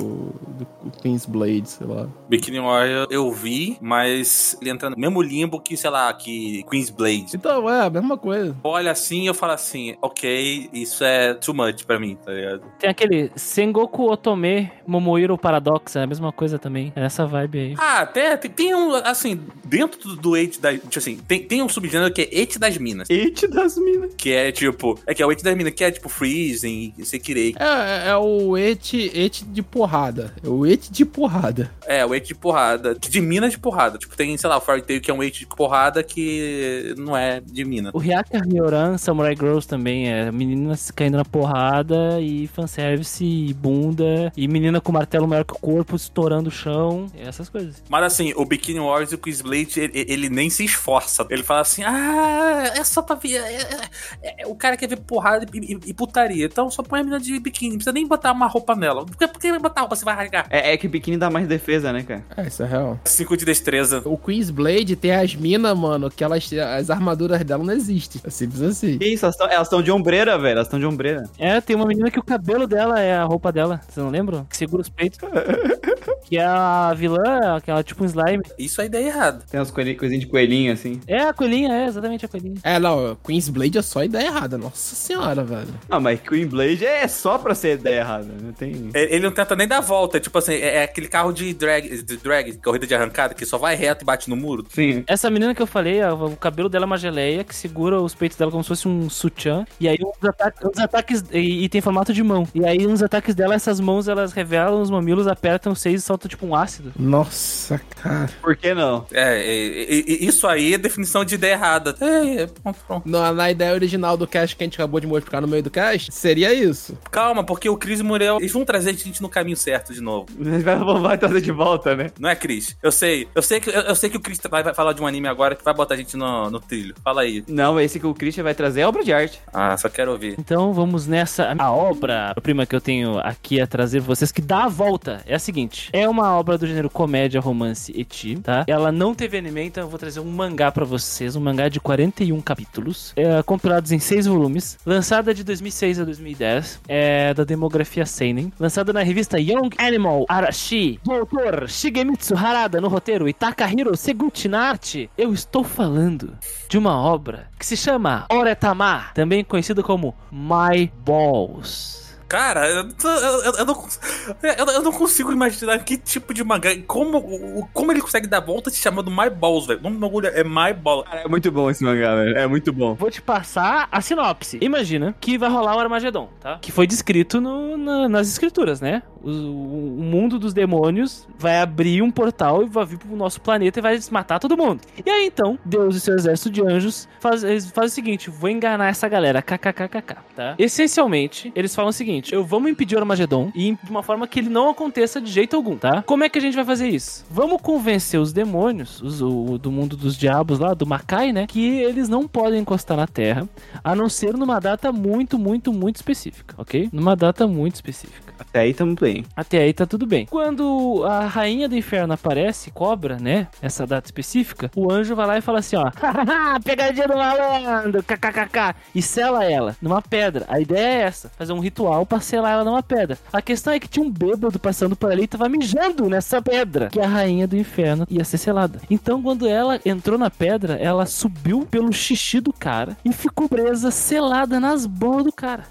[0.58, 0.66] do
[1.02, 2.06] Queen's Blade, sei lá.
[2.28, 6.90] Bikini Warrior eu vi, mas ele entra no mesmo limbo que, sei lá, que Queen's
[6.90, 7.26] Blade.
[7.34, 8.56] Então, é, a mesma coisa.
[8.66, 12.62] Olha assim eu falo assim, ok, isso é too much pra mim, tá ligado?
[12.78, 17.74] Tem aquele Sengoku Otome Momohiro Paradox, é a mesma coisa também, é essa vibe aí.
[17.78, 20.80] Ah, até tem, tem um, assim, dentro do, do Eight das.
[20.80, 23.08] Tipo assim, tem, tem um subgênero que é Eight das Minas.
[23.10, 24.14] It das minas.
[24.16, 24.98] Que é tipo.
[25.06, 27.54] É que é o Eight das Minas, que é tipo Freezing, Sekirei.
[27.58, 30.34] É, é o et, et de porrada.
[30.42, 31.70] É o et de porrada.
[31.86, 32.94] É, o Eight de porrada.
[32.94, 33.98] De mina de porrada.
[33.98, 37.16] Tipo, tem, sei lá, o Fairy Tail que é um Eight de porrada que não
[37.16, 37.90] é de mina.
[37.92, 44.32] O Hyaka Ryoran, Samurai Girls também é meninas caindo na porrada e fanservice e bunda
[44.36, 47.82] e menina com martelo maior que o corpo estourando o chão, essas coisas.
[47.88, 51.26] Mas assim, o Bikini Wars e o Chris Blade, ele, ele nem se esforça.
[51.30, 53.36] Ele fala assim: ah, é só pra ver.
[53.36, 53.88] é-
[54.22, 56.46] é- é- o cara quer ver porrada e, e- e putaria.
[56.46, 57.70] Então só põe a menina de biquíni.
[57.72, 59.04] Não precisa nem botar uma roupa nela.
[59.04, 59.96] Por que, por que vai botar roupa?
[59.96, 60.46] Você vai rasgar.
[60.50, 62.24] É, é que biquíni dá mais defesa, né, cara?
[62.36, 62.98] É, isso é real.
[63.04, 64.02] Cinco de destreza.
[64.04, 68.20] O Queen's Blade tem as minas, mano, que elas, as armaduras dela não existem.
[68.24, 68.98] É simples assim.
[68.98, 70.52] Que isso, elas estão de ombreira, velho.
[70.52, 71.24] Elas estão de ombreira.
[71.38, 74.44] É, tem uma menina que o cabelo dela é a roupa dela, vocês não lembram?
[74.44, 75.18] Que segura os peitos.
[76.24, 78.42] que é a vilã, aquela tipo um slime.
[78.58, 79.44] Isso é ideia errada.
[79.50, 81.00] Tem umas coelhinhas coisinhas de coelhinho, assim.
[81.06, 82.56] É a coelhinha, é exatamente a coelhinha.
[82.62, 84.58] É, não, Queen's Blade é só ideia errada.
[84.58, 85.68] Nossa senhora, velho.
[85.88, 88.28] Ah, mas Queen Blade é só pra ser ideia errada.
[88.42, 88.90] Não tem...
[88.94, 90.18] Ele não tenta nem dar volta.
[90.18, 93.58] Tipo assim, é, é aquele carro de drag, de drag, corrida de arrancada, que só
[93.58, 94.64] vai reto e bate no muro.
[94.68, 95.04] Sim.
[95.06, 98.35] Essa menina que eu falei, o cabelo dela é uma geleia que segura os peitos
[98.38, 99.64] dela como se fosse um sutiã.
[99.80, 101.24] E aí uns, ata- uns ataques.
[101.32, 102.46] E, e tem formato de mão.
[102.54, 106.04] E aí uns ataques dela, essas mãos elas revelam os mamilos, apertam os seios e
[106.06, 106.92] soltam tipo um ácido.
[106.98, 108.28] Nossa, cara.
[108.40, 109.06] Por que não?
[109.12, 111.94] É, é, é, isso aí é definição de ideia errada.
[112.00, 113.08] É, é, pronto, pronto.
[113.08, 115.70] Na, na ideia original do cast que a gente acabou de modificar no meio do
[115.70, 116.96] cast, seria isso.
[117.10, 119.92] Calma, porque o Cris e o Muriel, eles vão trazer a gente no caminho certo
[119.92, 120.26] de novo.
[120.66, 122.10] Vai, vai trazer de volta, né?
[122.18, 122.76] Não é, Cris?
[122.82, 123.28] Eu sei.
[123.34, 125.28] Eu sei que, eu, eu sei que o Cris vai, vai falar de um anime
[125.28, 126.94] agora que vai botar a gente no, no trilho.
[127.04, 127.44] Fala aí.
[127.48, 129.40] Não, esse que o Christian vai trazer é obra de arte.
[129.52, 130.34] Ah, só quero ouvir.
[130.36, 131.54] Então vamos nessa.
[131.56, 135.22] A obra prima que eu tenho aqui a trazer pra vocês, que dá a volta,
[135.26, 138.64] é a seguinte: é uma obra do gênero comédia, romance e teen, tá?
[138.66, 141.78] Ela não teve anime, então eu vou trazer um mangá pra vocês, um mangá de
[141.78, 148.04] 41 capítulos, é, compilados em 6 volumes, lançada de 2006 a 2010, é da demografia
[148.04, 153.96] Seinen, lançada na revista Young Animal Arashi, do autor Shigemitsu Harada no roteiro e Takahiro
[153.96, 155.08] Seguchi na arte.
[155.16, 156.36] Eu estou falando
[156.68, 162.05] de uma obra que se chama Oretama, também conhecido como My Balls.
[162.28, 164.00] Cara, eu, eu- eu- não, cons-
[164.42, 166.70] eu, eu não consigo imaginar que tipo de mangá.
[166.86, 169.78] Como, como ele consegue dar volta se chamando My Balls, velho.
[169.80, 171.04] O nome do bagulho é My Balls.
[171.08, 172.36] Cara, é muito bom esse mangá, velho.
[172.36, 172.94] É muito bom.
[172.94, 174.58] Vou te passar a sinopse.
[174.60, 176.58] Imagina que vai rolar o Armagedon, tá?
[176.60, 179.02] Que foi descrito no- na- nas escrituras, né?
[179.22, 183.78] O, o mundo dos demônios vai abrir um portal e vai vir pro nosso planeta
[183.78, 184.80] e vai matar todo mundo.
[185.04, 188.88] E aí então, Deus e seu exército de anjos faz, fazem o seguinte: vou enganar
[188.88, 190.54] essa galera, kkkk, tá?
[190.58, 194.38] Essencialmente, eles falam o seguinte: eu vamos impedir o Armagedon e de uma forma que
[194.40, 196.02] ele não aconteça de jeito algum, tá?
[196.02, 197.24] Como é que a gente vai fazer isso?
[197.30, 201.46] Vamos convencer os demônios, os, o, do mundo dos diabos lá, do Makai, né?
[201.46, 203.48] Que eles não podem encostar na Terra,
[203.82, 206.88] a não ser numa data muito, muito, muito específica, ok?
[206.92, 208.34] Numa data muito específica.
[208.38, 209.14] Até aí tamo bem.
[209.14, 209.24] bem.
[209.34, 210.26] Até aí tá tudo bem.
[210.26, 213.48] Quando a rainha do inferno aparece, cobra, né?
[213.62, 215.90] Essa data específica, o anjo vai lá e fala assim, ó.
[215.94, 218.74] "Hahaha, Pegadinha do malandro, kkkk.
[218.94, 220.44] E sela ela numa pedra.
[220.48, 223.18] A ideia é essa, fazer um ritual pra selar ela numa pedra.
[223.32, 226.88] A questão é que tinha um bêbado passando por ali e tava mijando nessa pedra.
[226.88, 228.80] Que a rainha do inferno ia ser selada.
[228.90, 233.90] Então, quando ela entrou na pedra, ela subiu pelo xixi do cara e ficou presa,
[233.90, 235.64] selada nas bolas do cara.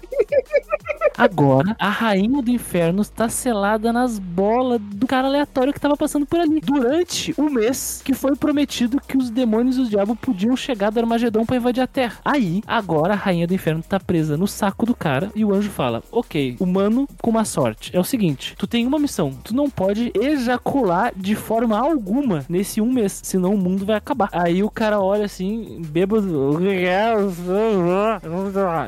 [1.16, 6.26] Agora, a rainha do inferno está selada nas bolas do cara aleatório que tava passando
[6.26, 6.60] por ali.
[6.60, 11.00] Durante o mês que foi prometido que os demônios e os diabos podiam chegar do
[11.00, 12.18] Armagedon pra invadir a Terra.
[12.24, 15.70] Aí, agora a rainha do inferno tá presa no saco do cara e o anjo
[15.70, 17.96] fala: Ok, humano com uma sorte.
[17.96, 19.32] É o seguinte: tu tem uma missão.
[19.44, 24.28] Tu não pode ejacular de forma alguma nesse um mês, senão o mundo vai acabar.
[24.32, 26.58] Aí o cara olha assim, bêbado.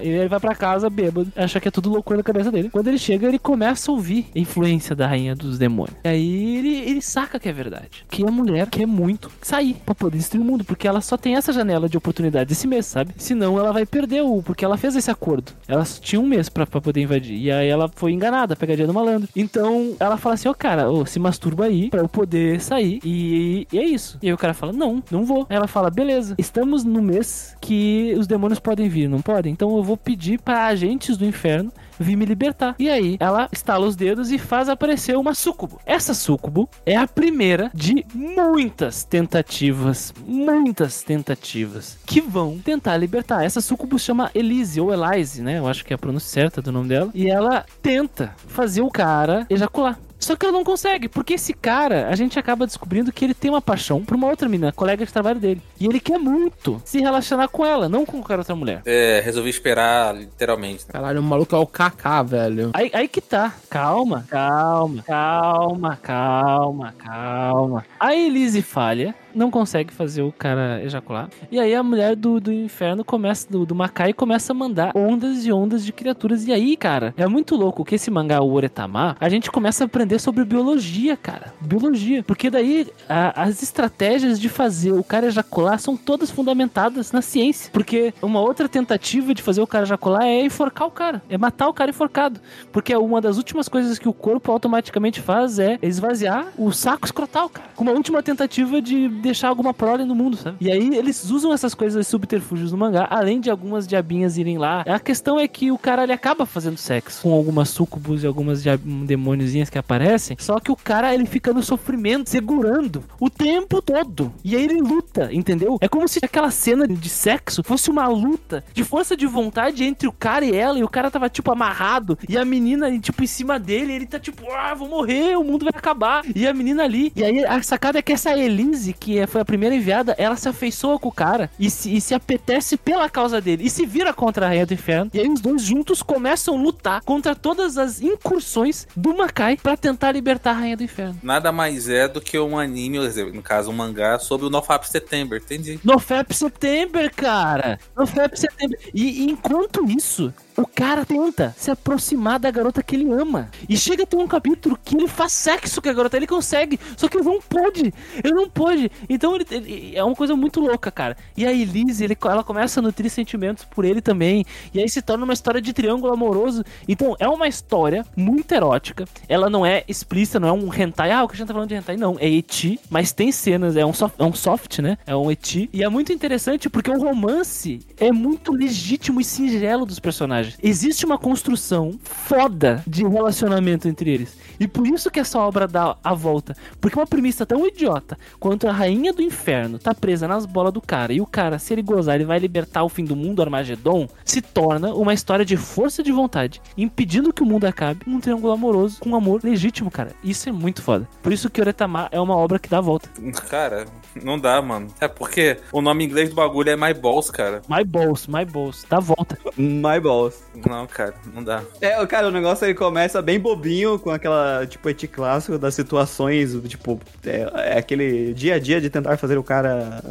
[0.02, 2.70] E ele vai pra casa bêbado, acha que é tudo loucura na cabeça dele.
[2.70, 5.96] Quando ele chega, ele começa a ouvir a influência da rainha dos demônios.
[6.04, 8.04] E aí ele, ele saca que é verdade.
[8.10, 11.36] Que a mulher quer muito sair pra poder destruir o mundo, porque ela só tem
[11.36, 13.14] essa janela de oportunidade esse mês, sabe?
[13.16, 14.42] Senão ela vai perder o.
[14.42, 15.52] Porque ela fez esse acordo.
[15.68, 17.27] Ela tinha um mês pra poder invadir.
[17.34, 19.28] E aí ela foi enganada, pegadinha do malandro.
[19.34, 23.00] Então ela fala assim: Ô cara, ô, se masturba aí pra eu poder sair.
[23.04, 24.18] E, e é isso.
[24.22, 25.46] E aí o cara fala: Não, não vou.
[25.48, 29.52] Aí ela fala: Beleza, estamos no mês que os demônios podem vir, não podem?
[29.52, 32.74] Então eu vou pedir para agentes do inferno vir me libertar.
[32.78, 35.80] E aí, ela estala os dedos e faz aparecer uma sucubo.
[35.84, 43.44] Essa sucubo é a primeira de muitas tentativas, muitas tentativas que vão tentar libertar.
[43.44, 45.58] Essa sucubo chama Elise ou Elise, né?
[45.58, 47.10] Eu acho que é a pronúncia certa do nome dela.
[47.14, 49.98] E ela tenta fazer o cara ejacular.
[50.18, 53.50] Só que ela não consegue, porque esse cara, a gente acaba descobrindo que ele tem
[53.50, 55.62] uma paixão por uma outra menina, colega de trabalho dele.
[55.80, 58.82] E ele quer muito se relacionar com ela, não com qualquer outra mulher.
[58.84, 60.86] É, resolvi esperar, literalmente.
[60.86, 62.70] Caralho, o maluco é o Kaká, velho.
[62.74, 63.54] Aí, aí que tá.
[63.70, 67.86] Calma, calma, calma, calma, calma.
[67.98, 71.28] A Elise falha, não consegue fazer o cara ejacular.
[71.50, 75.44] E aí a mulher do, do inferno começa, do, do Makai, começa a mandar ondas
[75.46, 76.46] e ondas de criaturas.
[76.46, 79.86] E aí, cara, é muito louco que esse mangá, o Oretama, a gente começa a
[79.86, 81.52] aprender sobre biologia, cara.
[81.60, 82.22] Biologia.
[82.22, 87.70] Porque daí a- as estratégias de fazer o cara ejacular são todas fundamentadas na ciência.
[87.72, 91.22] Porque uma outra tentativa de fazer o cara ejacular é enforcar o cara.
[91.28, 92.40] É matar o cara enforcado.
[92.72, 97.48] Porque uma das últimas coisas que o corpo automaticamente faz é esvaziar o saco escrotal,
[97.48, 97.68] cara.
[97.76, 100.56] Com uma última tentativa de deixar alguma prole no mundo, sabe?
[100.60, 104.58] E aí eles usam essas coisas, esses subterfúgios no mangá, além de algumas diabinhas irem
[104.58, 104.82] lá.
[104.82, 108.62] A questão é que o cara ele acaba fazendo sexo com algumas sucubus e algumas
[109.06, 110.36] demôniozinhas que aparecem.
[110.40, 114.32] Só que o cara ele fica no sofrimento, segurando o tempo todo.
[114.44, 115.78] E aí ele luta, entendeu?
[115.80, 120.08] É como se aquela cena de sexo fosse uma luta de força de vontade entre
[120.08, 120.78] o cara e ela.
[120.78, 122.18] E o cara tava tipo amarrado.
[122.28, 123.92] E a menina, tipo, em cima dele.
[123.92, 126.22] Ele tá tipo, ah, vou morrer, o mundo vai acabar.
[126.34, 127.12] E a menina ali.
[127.14, 130.34] E aí a sacada é que essa Elise, que é- foi a primeira enviada, ela
[130.36, 133.64] se afeiçoa com o cara e se, e se apetece pela causa dele.
[133.64, 135.10] E se vira contra a Rainha do Inferno.
[135.14, 139.76] E aí os dois juntos começam a lutar contra todas as incursões do Makai pra
[139.76, 141.18] tentar libertar a Rainha do Inferno.
[141.22, 142.98] Nada mais é do que um anime,
[143.32, 145.78] no caso um mangá, sobre o NoFap September, entendi.
[145.84, 147.78] No FAP September, cara.
[147.96, 148.78] No FAP September.
[148.92, 153.48] E, e enquanto isso, o cara tenta se aproximar da garota que ele ama.
[153.68, 156.16] E chega a ter um capítulo que ele faz sexo com a garota.
[156.16, 156.78] Ele consegue.
[156.96, 157.94] Só que ele não pode.
[158.24, 158.90] Ele não pode.
[159.08, 161.16] Então ele, ele- é uma coisa muito louca, cara.
[161.36, 164.44] E a Elise, ele, ela começa a nutrir sentimentos por ele também.
[164.74, 166.64] E aí se torna uma história de triângulo amoroso.
[166.88, 169.04] Então é uma história muito erótica.
[169.28, 171.12] Ela não é explícita, não é um hentai.
[171.12, 171.96] Ah, o que a gente tá falando de hentai.
[171.96, 172.80] Não, é eti.
[172.90, 174.98] Mas tem cenas, é um, soft, é um soft, né?
[175.06, 175.70] É um eti.
[175.72, 180.47] E é muito interessante porque o romance é muito legítimo e singelo dos personagens.
[180.62, 184.36] Existe uma construção foda de relacionamento entre eles.
[184.60, 186.56] E por isso que essa obra dá a volta.
[186.80, 190.80] Porque uma premissa tão idiota quanto a rainha do inferno tá presa nas bolas do
[190.80, 194.08] cara e o cara, se ele gozar, ele vai libertar o fim do mundo, Armagedon,
[194.24, 198.52] se torna uma história de força de vontade, impedindo que o mundo acabe num triângulo
[198.52, 200.12] amoroso com um amor legítimo, cara.
[200.22, 201.08] Isso é muito foda.
[201.22, 203.08] Por isso que Oretama é uma obra que dá a volta.
[203.48, 203.86] Cara,
[204.22, 204.88] não dá, mano.
[205.00, 207.62] É porque o nome inglês do bagulho é My Balls, cara.
[207.68, 209.38] My balls, my balls, dá a volta.
[209.56, 210.37] My balls.
[210.66, 211.62] Não, cara, não dá.
[211.80, 216.52] É, cara, o negócio ele começa bem bobinho, com aquela, tipo, eti clássico das situações,
[216.66, 220.02] tipo, é, é aquele dia a dia de tentar fazer o cara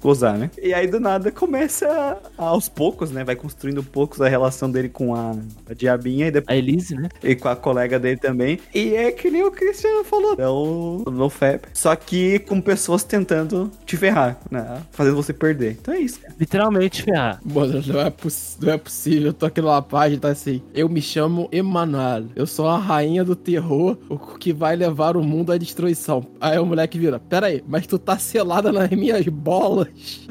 [0.00, 0.50] gozar, né?
[0.60, 3.24] E aí do nada começa aos poucos, né?
[3.24, 5.32] Vai construindo poucos a relação dele com a,
[5.68, 7.08] a diabinha e, depois, A Elise, né?
[7.22, 8.58] e com a colega dele também.
[8.74, 11.68] E é que nem o Cristiano falou, é o NoFap.
[11.74, 14.82] Só que com pessoas tentando te ferrar, né?
[14.90, 15.72] Fazendo você perder.
[15.80, 16.34] Então é isso, cara.
[16.38, 17.40] Literalmente ferrar.
[17.44, 19.28] Mano, não é, poss- não é possível.
[19.28, 22.78] Eu tô botou aquilo na página, tá assim, eu me chamo Emanuel, eu sou a
[22.78, 26.26] rainha do terror, o que vai levar o mundo à destruição.
[26.40, 29.88] Aí o moleque vira, pera aí, mas tu tá selada nas minhas bolas.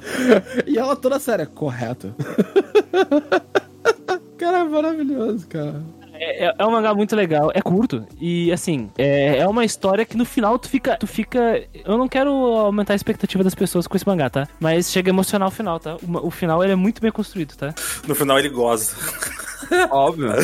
[0.65, 2.13] E ela toda séria, correto.
[4.37, 5.81] Cara, é maravilhoso, cara.
[6.19, 8.05] É, é- é um mangá muito legal, é curto.
[8.19, 10.97] E assim, é, é uma história que no final tu fica.
[10.97, 11.63] Tu fica.
[11.85, 14.47] Eu não quero aumentar a expectativa das pessoas com esse mangá, tá?
[14.59, 15.95] Mas chega emocional o final, tá?
[15.95, 17.73] O, o final ele é muito bem construído, tá?
[18.07, 18.95] No final ele goza.
[19.91, 20.27] Óbvio.
[20.27, 20.35] No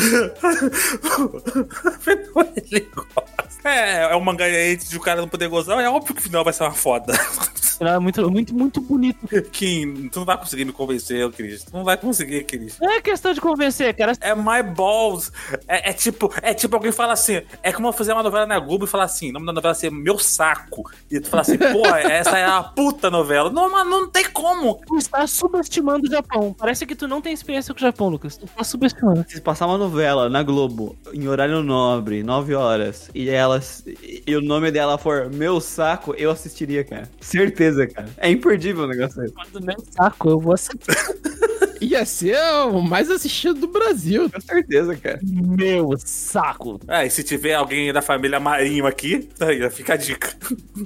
[2.00, 3.42] final ele goza.
[3.64, 6.24] É, é um mangá aí de o cara não poder gozar, é óbvio que o
[6.24, 7.12] final vai ser uma foda.
[7.82, 9.18] Final é muito, muito, muito bonito.
[9.50, 11.64] Kim, tu não vai conseguir me convencer, Cris.
[11.64, 12.78] Tu não vai conseguir, Cris.
[12.80, 14.12] Não é questão de convencer, cara.
[14.20, 15.32] É my balls.
[15.66, 18.60] É, é tipo, é tipo alguém fala assim, é como eu fazer uma novela na
[18.60, 20.88] Globo e falar assim, o nome da novela ser Meu Saco.
[21.10, 23.50] E tu fala assim, pô, essa é a puta novela.
[23.50, 24.80] Não, mas não tem como.
[24.86, 26.54] Tu está subestimando o Japão.
[26.56, 28.36] Parece que tu não tem experiência com o Japão, Lucas.
[28.36, 29.24] Tu tá subestimando.
[29.28, 33.84] Se passar uma novela na Globo, em horário nobre, 9 horas, e elas.
[34.24, 37.08] E o nome dela for Meu Saco, eu assistiria, cara.
[37.20, 38.08] Certeza, cara.
[38.16, 39.30] É imperdível o negócio aí.
[39.52, 40.78] Do meu saco, eu vou assistir.
[41.82, 42.38] Ia ser
[42.70, 44.30] o mais assistido do Brasil.
[44.30, 45.18] Com certeza, cara.
[45.24, 46.78] Meu saco.
[46.86, 50.28] É, e se tiver alguém da família Marinho aqui, aí fica a dica.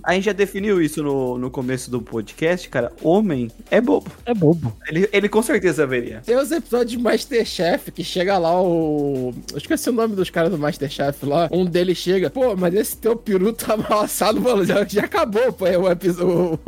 [0.03, 2.91] A gente já definiu isso no, no começo do podcast, cara.
[3.03, 4.11] Homem é bobo.
[4.25, 4.75] É bobo.
[4.89, 6.23] Ele, ele com certeza veria.
[6.25, 9.35] Tem os episódios de Masterchef que chega lá o.
[9.53, 11.47] Eu esqueci o nome dos caras do Masterchef lá.
[11.53, 14.65] Um deles chega, pô, mas esse teu peru tá mal assado, mano.
[14.65, 16.09] Já, já acabou, pô, é o, epi-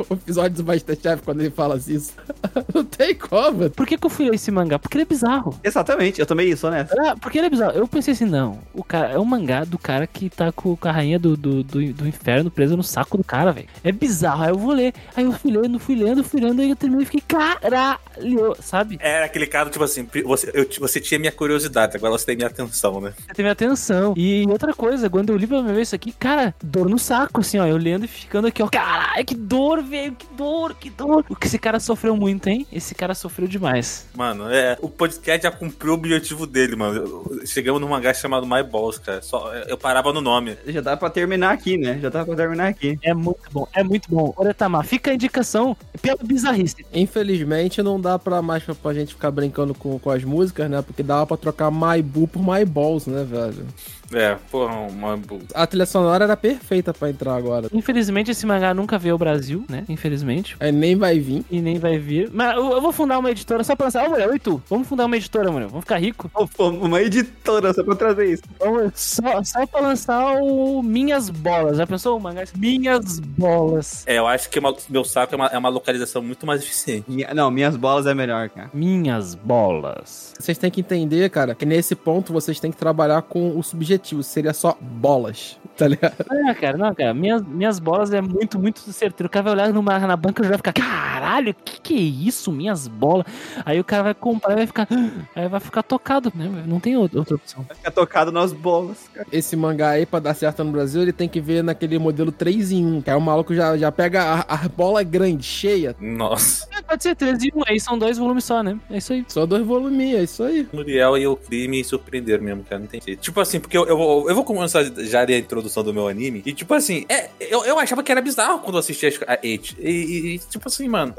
[0.09, 2.13] o- episódio do Masterchef quando ele fala isso.
[2.73, 3.69] Não tem como.
[3.69, 4.77] Por que, que eu fui ler esse mangá?
[4.79, 5.57] Porque ele é bizarro.
[5.63, 6.93] Exatamente, eu também sou nessa.
[7.01, 7.73] Ah, porque ele é bizarro.
[7.77, 8.59] Eu pensei assim, não.
[8.73, 11.93] O cara, é um mangá do cara que tá com, a rainha do, do, do,
[11.93, 13.67] do inferno presa no saco do cara, velho.
[13.83, 14.43] É bizarro.
[14.43, 14.93] Aí eu vou ler.
[15.15, 16.61] Aí eu fui lendo, fui lendo, fui lendo.
[16.61, 18.97] Aí eu terminei e fiquei, caralho, sabe?
[19.01, 22.47] Era aquele cara, tipo assim, você, eu- você tinha minha curiosidade, agora você tem minha
[22.47, 23.13] atenção, né?
[23.17, 24.13] Você teve atenção.
[24.17, 27.57] E outra coisa, quando eu li primeira vez isso aqui, cara, dor no saco, assim,
[27.59, 27.65] ó.
[27.65, 28.67] Eu lendo e ficando aqui, ó.
[28.67, 30.15] Caralho, que dor, velho.
[30.15, 31.25] Que dor, que dor.
[31.29, 32.65] O que esse cara sofreu muito, hein?
[32.71, 34.07] Esse cara sofreu demais.
[34.15, 37.25] Mano, é, o podcast já cumpriu o objetivo dele, mano.
[37.45, 39.21] Chegamos num mangá chamado My Balls, cara.
[39.21, 40.57] Só, eu parava no nome.
[40.67, 41.99] Já dá pra terminar aqui, né?
[42.01, 42.97] Já dá pra terminar aqui.
[43.03, 44.33] É muito bom, é muito bom.
[44.37, 46.85] Oretama, fica a indicação pela bizarrice.
[46.93, 50.81] Infelizmente não dá pra mais pra, pra gente ficar brincando com, com as músicas, né?
[50.81, 53.65] Porque dava pra trocar My Boo por My Balls, né, velho?
[54.11, 55.19] É, porra, uma.
[55.53, 57.67] A trilha sonora era perfeita pra entrar agora.
[57.71, 59.78] Infelizmente, esse mangá nunca veio ao Brasil, né?
[59.87, 60.55] Infelizmente.
[60.59, 61.45] Aí nem vai vir.
[61.49, 62.29] E nem vai vir.
[62.33, 64.05] Mas eu, eu vou fundar uma editora só pra lançar.
[64.07, 64.61] Ô, mulher, oi tu.
[64.69, 65.67] Vamos fundar uma editora, mulher.
[65.67, 66.29] Vamos ficar rico.
[66.57, 68.43] Uma editora só pra trazer isso.
[68.59, 71.77] Vamos, só, só pra lançar o Minhas Bolas.
[71.77, 72.43] Já pensou o mangá?
[72.57, 74.03] Minhas Bolas.
[74.07, 77.05] É, eu acho que uma- meu saco é uma, é uma localização muito mais eficiente.
[77.09, 78.69] Minha- não, minhas bolas é melhor, cara.
[78.73, 80.33] Minhas Bolas.
[80.39, 84.23] Vocês têm que entender, cara, que nesse ponto vocês têm que trabalhar com o subjetivo.
[84.23, 86.13] Seria só bolas, tá ligado?
[86.29, 87.13] Ah, cara, não, cara.
[87.13, 89.27] Minhas, minhas bolas é muito, muito certeiro.
[89.27, 92.51] O cara vai olhar numa, na banca já vai ficar, caralho, que que é isso?
[92.51, 93.25] Minhas bolas.
[93.65, 94.87] Aí o cara vai comprar e vai ficar,
[95.35, 96.63] aí vai ficar tocado, né?
[96.67, 97.65] Não tem outra, outra opção.
[97.75, 99.27] Fica tocado nas bolas, cara.
[99.31, 102.71] Esse mangá aí, pra dar certo no Brasil, ele tem que ver naquele modelo 3
[102.71, 105.95] em 1, que aí o maluco já, já pega a, a bola grande, cheia.
[105.99, 106.67] Nossa.
[106.71, 108.77] É, pode ser 13 e 1, aí são dois volumes só, né?
[108.89, 109.25] É isso aí.
[109.27, 110.67] Só dois voluminhos, é isso aí.
[110.73, 112.79] Muriel e o Cri me surpreenderam mesmo, cara.
[112.79, 113.19] Não tem jeito.
[113.21, 116.41] Tipo assim, porque eu, eu, vou- eu vou começar já a introdução do meu anime.
[116.45, 119.37] E tipo assim, é, eu, eu achava que era bizarro quando eu assistia a
[119.79, 121.13] E, e- tipo assim, mano,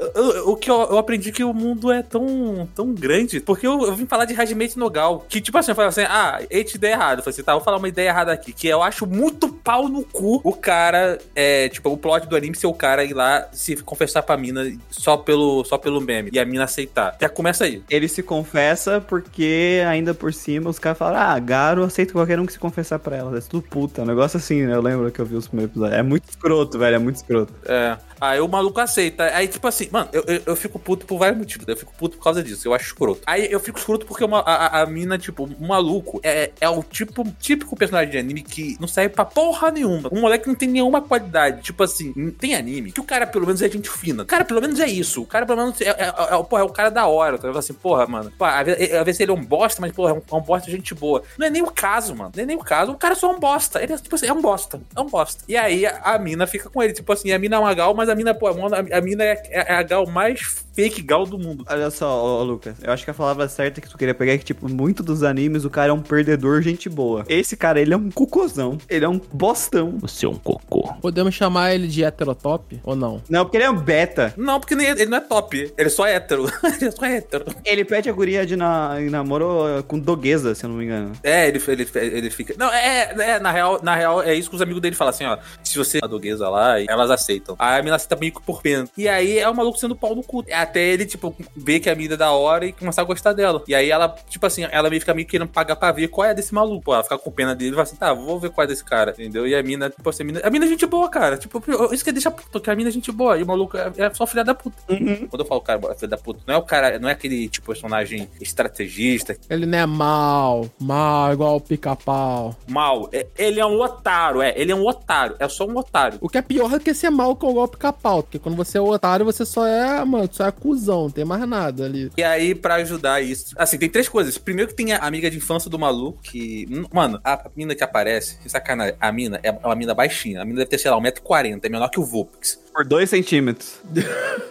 [0.45, 3.39] o que eu, eu aprendi que o mundo é tão, tão grande.
[3.39, 5.25] Porque eu, eu vim falar de Hajime Nogal.
[5.27, 7.19] Que tipo assim, eu falei assim, ah, Eight ideia errada.
[7.19, 8.53] Eu falei assim, tá, vou falar uma ideia errada aqui.
[8.53, 12.55] Que eu acho muito pau no cu o cara, é, tipo, o plot do anime
[12.55, 16.29] ser o cara ir lá se confessar pra mina só pelo, só pelo meme.
[16.33, 17.17] E a mina aceitar.
[17.19, 17.81] Já começa aí.
[17.89, 22.45] Ele se confessa porque ainda por cima os caras falam, ah, Garo aceita qualquer um
[22.45, 23.37] que se confessar pra ela.
[23.37, 24.01] É tudo puta.
[24.03, 24.75] Um negócio assim, né?
[24.75, 25.99] Eu lembro que eu vi os primeiros episódios.
[25.99, 26.95] É muito escroto, velho.
[26.95, 27.53] É muito escroto.
[27.65, 27.97] É.
[28.21, 29.25] Aí o maluco aceita.
[29.35, 31.67] Aí, tipo assim, mano, eu, eu, eu fico puto por vários motivos.
[31.67, 32.67] Eu fico puto por causa disso.
[32.67, 33.21] Eu acho escroto.
[33.25, 37.23] Aí eu fico escroto porque uma, a, a- mina, tipo, maluco é, é o tipo,
[37.39, 40.09] típico personagem de anime que não serve pra porra nenhuma.
[40.11, 41.61] Um moleque que não tem nenhuma qualidade.
[41.63, 44.23] Tipo assim, tem anime que o cara pelo menos é gente fina.
[44.23, 45.21] O cara pelo menos é isso.
[45.23, 47.37] O cara pelo menos é, é, é, é, porra, é o cara da hora.
[47.39, 48.31] Tá assim, porra, mano.
[48.37, 50.65] Pô, vezes, às vezes ele é um bosta, mas, porra, é um, é um bosta
[50.69, 51.23] de gente boa.
[51.39, 52.31] Não é nem o caso, mano.
[52.35, 52.91] Não é nem o caso.
[52.91, 53.81] O cara só é um bosta.
[53.81, 54.79] Ele é, tipo assim, é um bosta.
[54.95, 55.43] É um bosta.
[55.47, 56.93] E aí a, a mina fica com ele.
[56.93, 59.41] Tipo assim, a mina é uma gal, mas a mina, pô, a, a mina é,
[59.49, 61.65] é a gal mais fake gal do mundo.
[61.69, 64.37] Olha só, Ô, Lucas, eu acho que a palavra certa que tu queria pegar é
[64.37, 67.25] que, tipo, muito dos animes o cara é um perdedor, gente boa.
[67.27, 68.77] Esse cara, ele é um cocôzão.
[68.89, 69.97] Ele é um bostão.
[69.99, 70.93] Você é um cocô.
[71.01, 73.21] Podemos chamar ele de heterotop ou não?
[73.29, 74.33] Não, porque ele é um beta.
[74.37, 75.73] Não, porque ele não é top.
[75.77, 76.45] Ele só é hétero.
[76.63, 77.45] ele é só hétero.
[77.65, 81.13] Ele pede a guria de na, namoro com doguesa, se eu não me engano.
[81.23, 82.55] É, ele, ele, ele fica.
[82.57, 85.25] Não, é, é, na real, na real, é isso que os amigos dele falam assim,
[85.25, 85.37] ó.
[85.63, 87.55] Se você é doguesa lá, elas aceitam.
[87.59, 88.87] Aí a mina aceita meio que por pena.
[88.97, 90.43] E aí é o maluco sendo pau no cu.
[90.51, 93.63] Até ele, tipo, ver que a mina é da hora e começar a gostar dela.
[93.67, 96.33] E aí ela, tipo assim, ela meio fica meio querendo pagar pra ver qual é
[96.33, 96.83] desse maluco.
[96.85, 98.83] Pô, ela fica com pena dele e fala assim, tá, vou ver qual é desse
[98.83, 99.47] cara, entendeu?
[99.47, 101.37] E a mina, tipo assim, a mina, a mina é gente boa, cara.
[101.37, 103.37] Tipo, isso que deixa puto, que a mina é gente boa.
[103.37, 104.77] E o maluco é, é só filha da puta.
[104.87, 107.47] Quando eu falo cara, é filha da puta, não é o cara, não é aquele,
[107.47, 112.55] tipo, personagem estrategista, Ele não é mal, mal, igual o pica-pau.
[112.67, 113.09] mal.
[113.11, 114.53] É- ele é um otário, é.
[114.55, 115.35] Ele é um otário.
[115.39, 116.17] É só um otário.
[116.21, 118.77] O que é pior do que ser mal com igual o pica-pau, porque quando você
[118.77, 122.11] é otário, você só é, mano, só é cuzão, não tem mais nada ali.
[122.17, 123.53] E aí, pra ajudar isso.
[123.57, 124.37] Assim, tem três coisas.
[124.37, 126.67] Primeiro que tem a amiga de infância do maluco, que.
[126.71, 130.41] hum, Mano, a mina que aparece, sem sacanagem, a mina é uma mina baixinha.
[130.41, 132.59] A mina deve ter, sei lá, 1,40m, é menor que o Vulpix.
[132.73, 133.79] Por dois centímetros.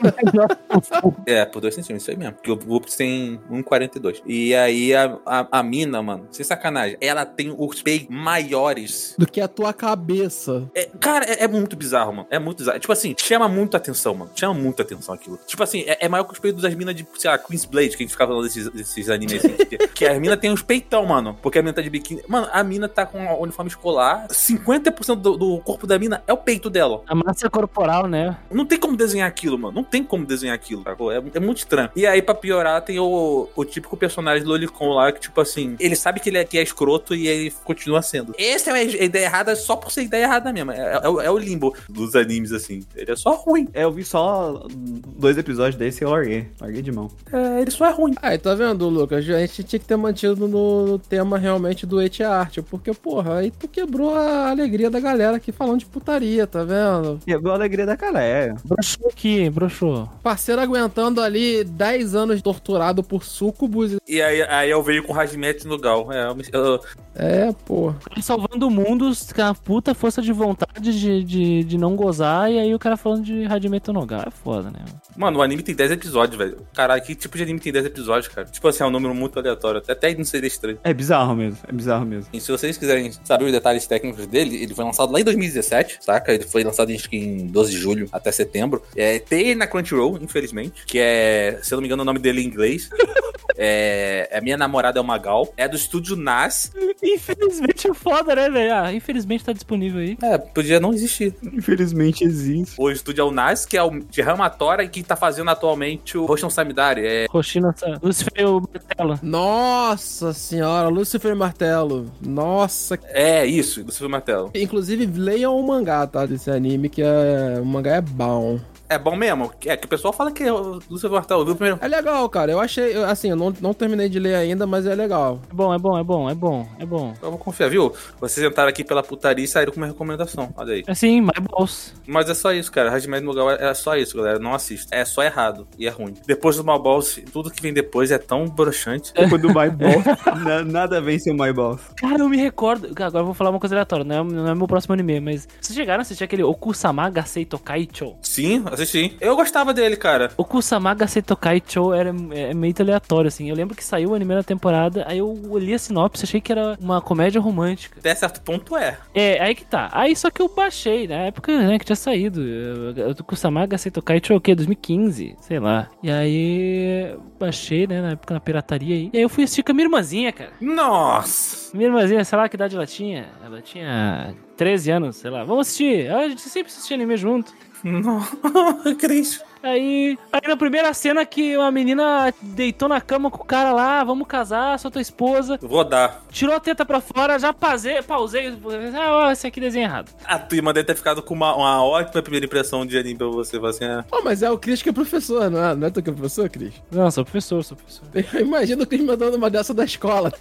[1.26, 2.34] É, por 2 centímetros, isso aí mesmo.
[2.34, 4.22] Porque o Vulpix tem 1,42.
[4.24, 9.14] E aí a, a, a mina, mano, sem sacanagem, ela tem os peitos maiores.
[9.18, 10.68] Do que a tua cabeça.
[10.74, 12.28] É, cara, é, é muito bizarro, mano.
[12.30, 12.78] É muito bizarro.
[12.78, 14.30] Tipo assim, chama muito atenção, mano.
[14.34, 15.38] Chama muito atenção aquilo.
[15.46, 17.90] Tipo assim, é, é maior que os peitos das minas de, sei lá, Queen's Blade,
[17.90, 19.54] que a gente ficava falando desses, desses animes assim.
[19.54, 21.36] que, que a mina tem uns peitão, mano.
[21.42, 22.22] Porque a mina tá de biquíni.
[22.26, 24.26] Mano, a mina tá com a uniforme escolar.
[24.28, 27.02] 50% do, do corpo da mina é o peito dela.
[27.06, 28.36] A massa corporal, né?
[28.50, 29.74] Não tem como desenhar aquilo, mano.
[29.74, 31.10] Não tem como desenhar aquilo, sacou?
[31.12, 31.88] É, é muito estranho.
[31.96, 35.76] E aí, pra piorar, tem o, o típico personagem do Lolicon lá, que, tipo assim,
[35.80, 38.34] ele sabe que ele é, que é escroto e ele continua sendo.
[38.38, 40.72] Essa é a ideia errada só por ser ideia errada mesmo.
[40.72, 42.82] É, é o- é o limbo dos animes, assim.
[42.96, 43.68] Ele é só ruim.
[43.72, 46.48] É, eu vi só dois episódios desse e eu larguei.
[46.60, 47.10] Larguei de mão.
[47.32, 48.14] É, ele só é ruim.
[48.20, 49.18] Aí, tá vendo, Lucas?
[49.28, 53.38] A gente tinha que ter mantido no, no tema realmente do et art, porque, porra,
[53.38, 57.20] aí tu quebrou a alegria da galera aqui falando de putaria, tá vendo?
[57.24, 58.56] Quebrou a alegria da galera.
[58.64, 60.08] Broxou aqui, broxou.
[60.22, 63.96] Parceiro aguentando ali 10 anos torturado por sucubus.
[64.08, 66.12] E aí, aí eu veio com Hajime no Gal.
[66.12, 66.80] É, eu me- eu-
[67.14, 67.96] É, porra.
[68.12, 72.50] Ele salvando o mundo com a puta força de vontade de, de, de não gozar,
[72.50, 74.28] e aí o cara falando de Hajime Nogar.
[74.28, 74.78] É foda, né?
[75.16, 76.58] Mano, o anime tem 10 episódios, velho.
[76.74, 78.46] Caralho, que tipo de anime tem 10 episódios, cara?
[78.46, 79.78] Tipo assim, é um número muito aleatório.
[79.78, 80.78] Até, até não seria estranho.
[80.84, 81.58] É bizarro mesmo.
[81.66, 82.28] É bizarro mesmo.
[82.32, 85.98] E se vocês quiserem saber os detalhes técnicos dele, ele foi lançado lá em 2017,
[86.00, 86.32] saca?
[86.32, 88.82] Ele foi lançado acho que em 12 de julho até setembro.
[88.96, 92.18] É, tem ele na Crunchyroll, infelizmente, que é, se eu não me engano, o nome
[92.18, 92.90] dele em inglês.
[93.56, 95.52] é, é Minha Namorada é uma Gal.
[95.56, 96.72] É do estúdio NAS.
[97.02, 98.74] Infelizmente é foda, né, velho?
[98.74, 100.16] Ah, infelizmente tá disponível aí.
[100.22, 101.34] É, podia não existir.
[101.42, 102.74] Infelizmente existe.
[102.78, 106.16] O estúdio é o NAS, que é o de Ramatora e que tá fazendo atualmente
[106.16, 107.06] o Roshan Samidari.
[107.06, 109.18] É, Roshina, Lucifer e o Martelo.
[109.22, 112.10] Nossa senhora, Lucifer Martelo.
[112.20, 112.98] Nossa.
[113.04, 114.50] é isso, Silvio Martelo.
[114.54, 116.26] Inclusive, leiam o mangá, tá?
[116.26, 117.60] Desse anime, que é...
[117.60, 118.60] o mangá é bom.
[118.90, 119.52] É bom mesmo?
[119.64, 121.78] É que o pessoal fala que é o Lúcio Martelo, viu primeiro?
[121.80, 122.50] É legal, cara.
[122.50, 125.40] Eu achei, eu- assim, eu não, não terminei de ler ainda, mas é legal.
[125.48, 127.14] É bom, é bom, é bom, é bom, é bom.
[127.22, 127.92] Eu vou confiar, viu?
[128.20, 130.52] Vocês entraram aqui pela putaria e saíram com uma recomendação.
[130.56, 130.84] Olha aí.
[130.88, 131.94] Assim, my balls.
[132.06, 132.90] Mas é só isso, cara.
[132.90, 134.38] Hajime no Gal é só isso, galera.
[134.40, 134.94] Não assista.
[134.94, 136.14] É só errado e é ruim.
[136.26, 139.12] Depois do Malballs, tudo que vem depois é tão broxante.
[139.14, 140.04] Depois do My Balls.
[140.44, 141.80] na- nada vence o My Balls.
[141.96, 142.88] Cara, eu me recordo.
[142.88, 145.46] Agora eu vou falar uma coisa aleatória, não é, não é meu próximo anime, mas.
[145.60, 148.16] Vocês chegaram a assistir aquele Okusama Gasei Tokaicho?
[148.22, 149.16] Sim, assisti.
[149.20, 150.30] Eu gostava dele, cara.
[150.36, 153.48] Okusama Gasei Tokaicho era é meio aleatório, assim.
[153.48, 156.52] Eu lembro que saiu o anime na temporada, aí eu olhei a sinopse, achei que
[156.52, 157.98] era uma comédia romântica.
[157.98, 158.98] Até certo ponto é.
[159.14, 159.88] É, aí que tá.
[159.92, 162.40] Aí só que eu baixei, na época, né, que tinha saído.
[162.42, 164.54] Eu- Okusama Gasei Tokaicho é o quê?
[164.54, 165.88] 2015, sei lá.
[166.02, 169.10] E aí baixei, né, na época na pirataria aí.
[169.12, 170.52] E aí eu fui assistir com a minha irmãzinha, cara.
[170.60, 171.76] Nossa!
[171.76, 173.28] Minha irmãzinha, sei lá que idade ela tinha.
[173.44, 175.44] Ela tinha 13 anos, sei lá.
[175.44, 176.10] Vamos assistir.
[176.10, 177.52] A gente sempre assistia anime junto.
[177.82, 178.20] Não,
[178.98, 179.42] Cris.
[179.62, 184.02] Aí, aí na primeira cena que uma menina deitou na cama com o cara lá,
[184.02, 185.58] vamos casar, sou tua esposa.
[185.60, 186.22] Vou dar.
[186.30, 188.58] Tirou a teta pra fora, já pausei, pausei.
[188.94, 190.10] Ah, ó, esse aqui desenho errado.
[190.24, 193.26] A tua irmã deve ter ficado com uma, uma ótima primeira impressão de anime pra
[193.26, 193.58] você.
[193.58, 195.74] Assim, ah, Pô, mas é o Cris que é professor, não é?
[195.74, 196.72] Não é tu que é professor, Cris?
[196.90, 198.06] Não, sou professor, sou professor.
[198.40, 200.32] Imagina o Cris mandando uma dessa da escola.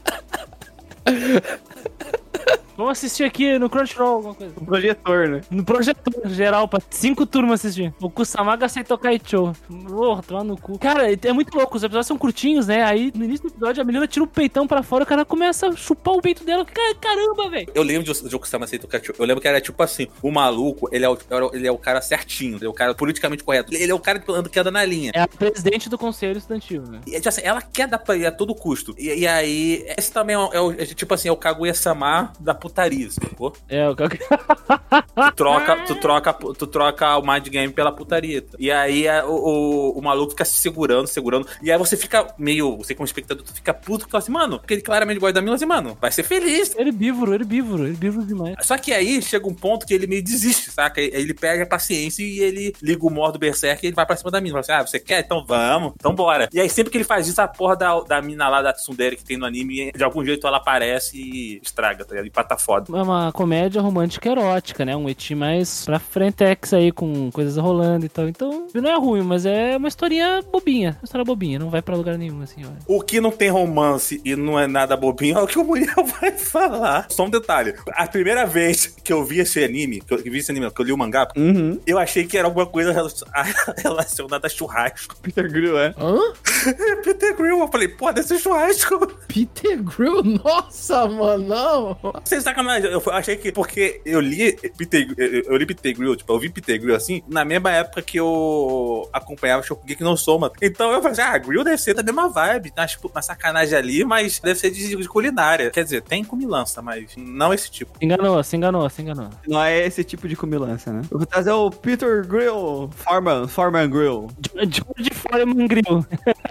[2.79, 4.53] Vamos assistir aqui no Crunchyroll, alguma coisa.
[4.55, 5.41] O projetor, né?
[5.51, 7.93] No projetor geral, pra cinco turmas assistir.
[8.01, 9.51] O Kusamaga aceitou Kaicho.
[9.85, 10.79] Porra, tomar no cu.
[10.79, 11.75] Cara, é muito louco.
[11.75, 12.81] Os episódios são curtinhos, né?
[12.83, 15.67] Aí, no início do episódio, a menina tira o peitão pra fora, o cara começa
[15.67, 16.63] a chupar o peito dela.
[16.63, 17.69] Ca- Caramba, velho.
[17.75, 19.13] Eu lembro de, de Okusama Seito Kacho.
[19.19, 21.17] Eu lembro que era tipo assim: o maluco, ele é o,
[21.51, 23.73] ele é o cara certinho, ele é o cara politicamente correto.
[23.75, 25.11] Ele é o cara que anda, que anda na linha.
[25.13, 27.01] É a presidente do conselho estudantil, né?
[27.05, 28.95] E, tipo assim, ela quer dar pra ele a todo custo.
[28.97, 32.31] E, e aí, esse também é, o, é o- é tipo assim, é o Kaguya-sama
[32.39, 33.53] da putaria, sacou?
[33.67, 38.45] É, o Tu troca, tu troca, tu troca o mind game pela putaria.
[38.57, 41.47] E aí é, o, o, o maluco fica se segurando, segurando.
[41.61, 44.59] E aí você fica meio, você como espectador, tu fica puto, que fala assim, mano,
[44.59, 46.75] porque ele claramente gosta da mina, assim, mano, vai ser feliz.
[46.77, 48.55] herbívoro, herbívoro, herbívoro demais.
[48.61, 51.01] Só que aí chega um ponto que ele meio desiste, saca?
[51.01, 54.15] Aí Ele perde a paciência e ele liga o modo Berserk e ele vai pra
[54.15, 54.53] cima da mina.
[54.53, 55.19] Fala assim, ah, você quer?
[55.21, 56.47] Então vamos, então bora.
[56.53, 59.15] E aí sempre que ele faz isso, a porra da, da mina lá, da Tsundere
[59.15, 62.27] que tem no anime, de algum jeito ela aparece e estraga, tá ligado?
[62.27, 62.85] E pata foda.
[62.97, 64.95] É uma comédia romântica erótica, né?
[64.95, 68.27] Um eti mais pra frentex aí, com coisas rolando e tal.
[68.27, 70.91] Então, não é ruim, mas é uma historinha bobinha.
[71.01, 72.77] Uma história bobinha, não vai pra lugar nenhum, assim, olha.
[72.87, 76.03] O que não tem romance e não é nada bobinho é o que o Muriel
[76.21, 77.07] vai falar.
[77.09, 77.73] Só um detalhe.
[77.93, 80.85] A primeira vez que eu vi esse anime, que eu vi esse anime, que eu
[80.85, 81.79] li o mangá, Uhum.
[81.85, 82.91] eu achei que era alguma coisa
[83.77, 85.15] relacionada a churrasco.
[85.21, 85.93] Peter Grill, é.
[85.97, 86.17] Hã?
[87.03, 89.07] Peter Grill, eu falei, pô, deve ser churrasco.
[89.27, 90.23] Peter Grill?
[90.23, 91.97] Nossa, mano, não.
[92.25, 96.39] Sem sacanagem, eu achei que, porque eu li Peter, eu, li Peter Grill, tipo, eu
[96.39, 100.51] vi Peter Grill assim, na mesma época que eu acompanhava Shokugeki no Soma.
[100.61, 104.03] Então eu falei, ah, Grill deve ser da mesma vibe, tá, tipo, uma sacanagem ali,
[104.03, 105.71] mas deve ser de, de culinária.
[105.71, 107.97] Quer dizer, tem comilança, mas não esse tipo.
[107.97, 109.29] Se enganou, se enganou, se enganou.
[109.47, 111.01] Não é esse tipo de comilança, né?
[111.09, 112.89] Eu vou trazer o Peter Grill.
[112.95, 114.27] Foreman, Foreman Grill.
[114.55, 116.05] George Foreman Grill.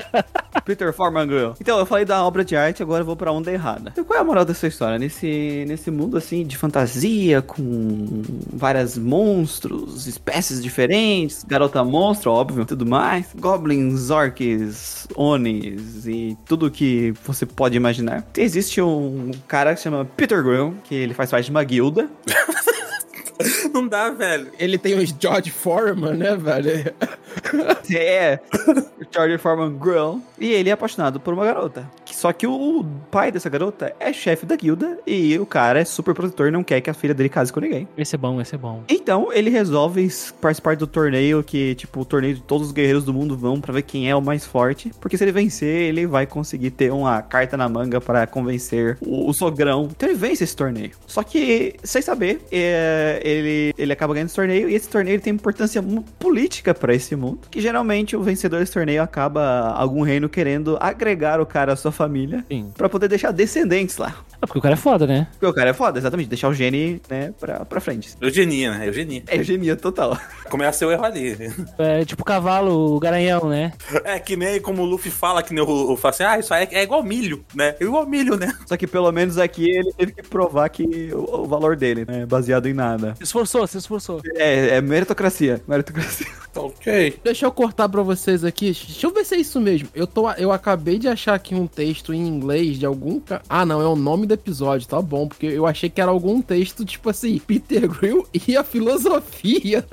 [0.65, 1.55] Peter Foreman Grill.
[1.61, 3.91] Então, eu falei da obra de arte, agora eu vou pra onda errada.
[3.93, 4.99] Então, qual é a moral dessa história?
[4.99, 12.85] Nesse, nesse mundo, assim, de fantasia, com várias monstros, espécies diferentes, garota monstro, óbvio, tudo
[12.85, 18.25] mais, goblins, orcs, onis e tudo que você pode imaginar.
[18.37, 22.09] Existe um cara que se chama Peter Grill, que ele faz parte de uma guilda.
[23.73, 24.51] Não dá, velho.
[24.59, 26.95] Ele tem os George Foreman, né, velho?
[27.95, 28.41] É,
[29.01, 30.23] o Charlie Foreman Grill.
[30.39, 31.89] E ele é apaixonado por uma garota.
[32.19, 36.13] Só que o pai dessa garota é chefe da guilda e o cara é super
[36.13, 37.87] protetor e não quer que a filha dele case com ninguém.
[37.97, 38.83] Esse é bom, esse é bom.
[38.89, 40.11] Então ele resolve
[40.41, 43.73] participar do torneio que, tipo, o torneio de todos os guerreiros do mundo vão pra
[43.73, 44.91] ver quem é o mais forte.
[45.01, 49.31] Porque se ele vencer, ele vai conseguir ter uma carta na manga pra convencer o,
[49.31, 49.89] o sogrão.
[49.89, 50.91] Então ele vence esse torneio.
[51.07, 55.33] Só que, sem saber, é, ele, ele acaba ganhando esse torneio e esse torneio tem
[55.33, 55.81] importância
[56.19, 57.39] política pra esse mundo.
[57.49, 61.93] Que geralmente o vencedor desse torneio acaba algum reino querendo agregar o cara à sua
[61.93, 62.08] família
[62.49, 62.73] Sim.
[62.77, 64.15] pra poder deixar descendentes lá.
[64.41, 65.27] É porque o cara é foda, né?
[65.33, 68.11] Porque o cara é foda, exatamente, deixar o gene, né, pra, pra frente.
[68.21, 68.87] Eugenia, né?
[68.89, 69.23] Eugenia.
[69.27, 70.17] É eugenia total.
[70.49, 71.37] Começa o erro ali.
[71.79, 73.73] É tipo o cavalo, o garanhão, né?
[74.05, 76.55] É que nem como o Luffy fala, que nem o, o fala assim, ah, isso
[76.55, 77.75] aí é, é igual milho, né?
[77.81, 78.53] É igual milho, né?
[78.67, 82.23] Só que pelo menos aqui ele teve que provar que o, o valor dele, né,
[82.23, 83.15] é baseado em nada.
[83.17, 84.21] Se esforçou, se esforçou.
[84.37, 86.27] É, é meritocracia, meritocracia.
[86.57, 87.21] Ok.
[87.23, 88.73] Deixa eu cortar pra vocês aqui.
[88.73, 89.89] Deixa eu ver se é isso mesmo.
[89.95, 93.21] Eu, tô, eu acabei de achar aqui um texto em inglês de algum.
[93.21, 95.27] ca- Ah, não, é o nome do episódio, tá bom.
[95.27, 99.85] Porque eu achei que era algum texto, tipo assim, Peter Grill e a filosofia.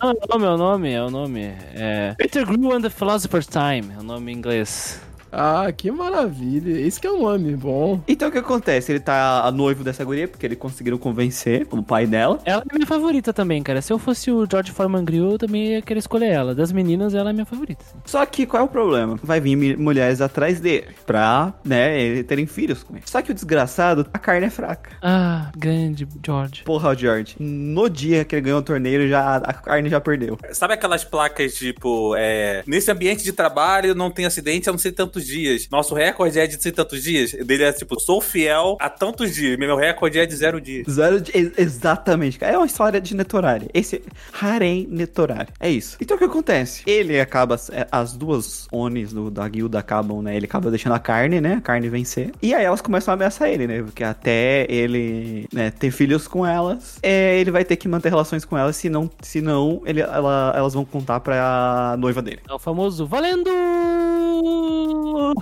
[0.00, 1.40] Não, é o nome, é o nome, é o nome.
[1.74, 5.00] É Peter Grill and the Philosopher's Time, é o nome em inglês.
[5.30, 6.80] Ah, que maravilha.
[6.80, 8.00] Esse que é o nome, bom.
[8.08, 8.92] Então o que acontece?
[8.92, 12.38] Ele tá noivo dessa guria, porque ele conseguiram convencer o pai dela.
[12.44, 13.82] Ela é minha favorita também, cara.
[13.82, 16.54] Se eu fosse o George Foreman Grill, eu também ia querer escolher ela.
[16.54, 17.84] Das meninas, ela é minha favorita.
[17.84, 17.96] sim.
[18.04, 19.18] Só que qual é o problema?
[19.22, 23.02] Vai vir mulheres atrás dele, pra, né, terem filhos com ele.
[23.06, 24.90] Só que o desgraçado, a carne é fraca.
[25.02, 26.62] Ah, grande George.
[26.64, 27.36] Porra, o George.
[27.38, 30.38] No dia que ele ganhou o torneio, já, a carne já perdeu.
[30.52, 34.92] Sabe aquelas placas tipo, é, nesse ambiente de trabalho não tem acidente há não sei
[35.16, 35.68] tantos dias.
[35.70, 37.32] Nosso recorde é de sei tantos dias.
[37.32, 39.58] Dele é tipo, sou fiel a tantos dias.
[39.58, 40.86] Meu recorde é de zero dias.
[40.90, 42.52] Zero ex- exatamente, cara.
[42.54, 43.68] É uma história de Netorari.
[43.72, 44.02] Esse
[44.40, 45.48] Harem Netorari.
[45.58, 45.96] É isso.
[46.00, 46.82] Então o que acontece?
[46.86, 47.56] Ele acaba.
[47.72, 50.36] é, As duas Onis do, da guilda acabam, né?
[50.36, 51.54] Ele acaba deixando a carne, né?
[51.54, 52.32] A carne vencer.
[52.42, 53.82] E aí elas começam a ameaçar ele, né?
[53.82, 58.44] Porque até ele né, ter filhos com elas, é, ele vai ter que manter relações
[58.44, 58.76] com elas.
[58.76, 62.40] Senão, senão ele, ela- elas vão contar pra noiva dele.
[62.48, 63.50] É o famoso Valendo!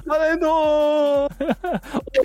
[0.06, 1.28] Valendo!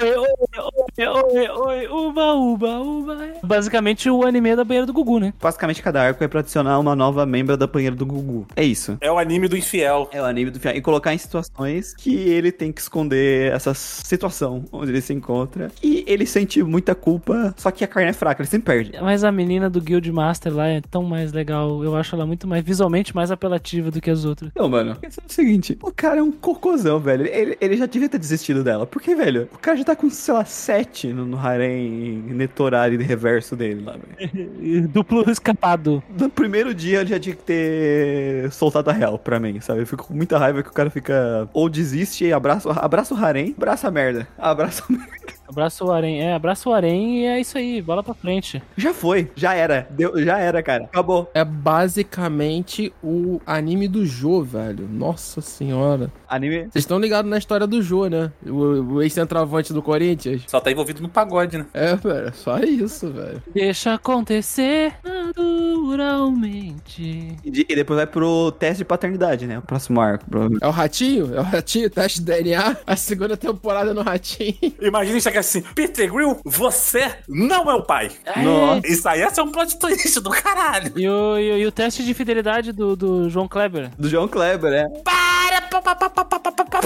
[0.01, 3.17] Oi, oi, oi, Oi, oi, uba, uba, uba.
[3.41, 5.33] Basicamente o anime da banheira do Gugu, né?
[5.41, 8.45] Basicamente, cada arco é pra adicionar uma nova membra da banheira do Gugu.
[8.53, 8.97] É isso.
[8.99, 10.09] É o anime do infiel.
[10.11, 10.75] É o anime do final.
[10.75, 15.71] E colocar em situações que ele tem que esconder essa situação onde ele se encontra.
[15.81, 18.91] E ele sente muita culpa, só que a carne é fraca, ele sempre perde.
[19.01, 21.81] Mas a menina do Guild Master lá é tão mais legal.
[21.81, 24.51] Eu acho ela muito mais visualmente mais apelativa do que as outras.
[24.53, 24.97] Não, mano.
[24.97, 27.25] Pensa no seguinte: o cara é um cocôzão, velho.
[27.25, 28.85] Ele, ele já devia ter desistido dela.
[28.85, 29.47] Por que, velho?
[29.53, 33.83] O cara já tá com, sei lá, sete no, no harém netorari de reverso dele
[33.83, 34.87] lá, velho.
[34.87, 36.03] Duplo escapado.
[36.17, 39.81] No primeiro dia ele já tinha que ter soltado a real pra mim, sabe?
[39.81, 43.17] Eu fico com muita raiva que o cara fica ou desiste e abraça, abraça o
[43.17, 44.27] harém, abraça a merda.
[44.37, 45.38] Abraça a merda.
[45.49, 46.21] Abraço o Arém.
[46.21, 47.81] É, abraço o Arém e é isso aí.
[47.81, 48.61] Bola pra frente.
[48.77, 49.87] Já foi, já era.
[49.89, 50.83] Deu, já era, cara.
[50.83, 51.29] Acabou.
[51.33, 54.87] É basicamente o anime do Jô, velho.
[54.87, 56.11] Nossa senhora.
[56.27, 56.65] Anime.
[56.65, 58.31] Vocês estão ligados na história do Jô, né?
[58.45, 60.43] O, o ex-centroavante do Corinthians.
[60.47, 61.65] Só tá envolvido no pagode, né?
[61.73, 62.31] É, velho.
[62.35, 63.41] Só isso, velho.
[63.51, 67.35] Deixa acontecer naturalmente.
[67.43, 69.57] E, e depois vai pro teste de paternidade, né?
[69.57, 70.63] O próximo arco, provavelmente.
[70.63, 71.35] É o Ratinho?
[71.35, 72.77] É o Ratinho, teste de DNA.
[72.85, 74.55] A segunda temporada no Ratinho.
[74.81, 78.11] Imagina isso aqui pega assim, Peter Grill, você não é o pai.
[78.25, 78.41] É.
[78.41, 78.87] Nossa.
[78.87, 80.91] Isso aí é um plot twist do caralho.
[80.95, 83.89] E o, e, e o teste de fidelidade do, do João Kleber.
[83.97, 84.85] Do João Kleber, é.
[85.03, 86.79] Para, pa, pa, pa, pa, pa, pa, pa.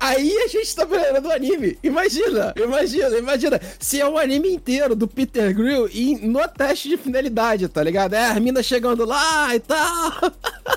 [0.00, 1.78] Aí a gente tá falando do anime.
[1.82, 3.60] Imagina, imagina, imagina.
[3.78, 7.82] Se é o um anime inteiro do Peter Grill e no teste de finalidade, tá
[7.82, 8.14] ligado?
[8.14, 10.32] É, as minas chegando lá e tal.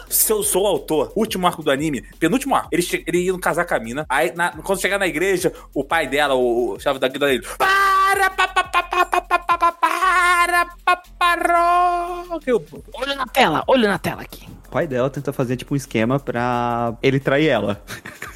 [0.09, 3.65] Se eu sou o autor, último arco do anime, penúltimo arco, ele, ele ia casar
[3.65, 6.99] com a mina Aí, na- quando chegar na igreja, o pai dela, o, o chave
[6.99, 12.39] da guilda dele, para, pa, pa, pa, pa, pa, pa, pa, pa, para, pa, parou.
[12.45, 12.65] Eu-
[12.95, 14.47] Olha na tela, olha na tela aqui.
[14.67, 17.81] O pai dela tenta fazer, tipo, um esquema pra ele trair ela.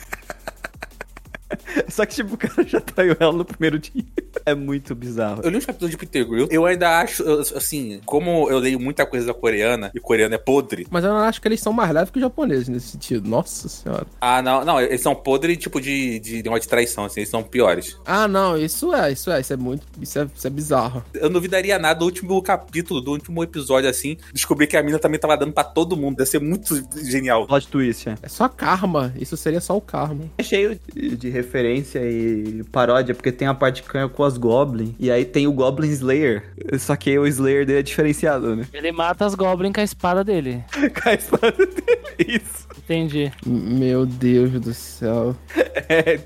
[1.90, 4.04] Só que, tipo, o cara já traiu ela no primeiro dia.
[4.46, 5.42] É muito bizarro.
[5.44, 7.24] Eu li um capítulo de Peter Grill, eu ainda acho,
[7.56, 11.20] assim, como eu leio muita coisa da coreana, e coreano é podre, Mas eu não
[11.20, 13.28] acho que eles são mais leves que os japoneses nesse sentido.
[13.28, 14.06] Nossa senhora.
[14.22, 17.30] ah, não, não, eles são podre, tipo, de, de, de uma de traição, assim, eles
[17.30, 17.98] são piores.
[18.06, 19.86] Ah, não, isso é, isso é, isso é muito.
[20.02, 21.04] Isso é, isso é bizarro.
[21.14, 25.00] Eu não duvidaria nada do último capítulo, do último episódio, assim, descobrir que a mina
[25.00, 27.46] também tava dando pra todo mundo, deve ser muito genial.
[27.48, 28.16] Plot twist, é.
[28.22, 29.14] É só karma.
[29.20, 30.26] Isso seria só o karma.
[30.38, 34.38] É cheio de, de referência e paródia, porque tem a parte que é com as
[34.38, 36.44] Goblin, e aí tem o Goblin Slayer.
[36.78, 38.68] Só que o Slayer dele é diferenciado, né?
[38.72, 40.64] Ele mata as Goblin com a espada dele.
[41.02, 42.40] Com a espada dele.
[42.42, 42.68] Isso.
[42.90, 43.32] Entendi.
[43.46, 45.36] Meu Deus do céu.
[45.90, 46.20] É,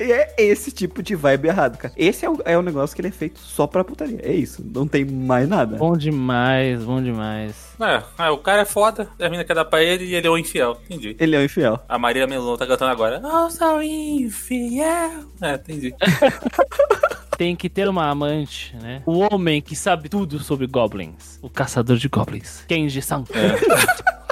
[0.00, 1.94] é esse tipo de vibe errado, cara.
[1.96, 4.18] Esse é o, é o negócio que ele é feito só pra putaria.
[4.22, 4.64] É isso.
[4.74, 5.76] Não tem mais nada.
[5.76, 7.74] Bom demais, bom demais.
[7.80, 10.30] É, é, o cara é foda, a mina quer dar pra ele e ele é
[10.30, 11.16] um infiel, entendi.
[11.20, 11.80] Ele é um infiel.
[11.88, 13.20] A Maria Melon tá cantando agora.
[13.22, 15.24] Eu sou infiel.
[15.40, 15.94] É, entendi.
[17.38, 19.02] Tem que ter uma amante, né?
[19.06, 21.38] O homem que sabe tudo sobre goblins.
[21.40, 22.64] O caçador de goblins.
[22.66, 23.22] Kenji-san.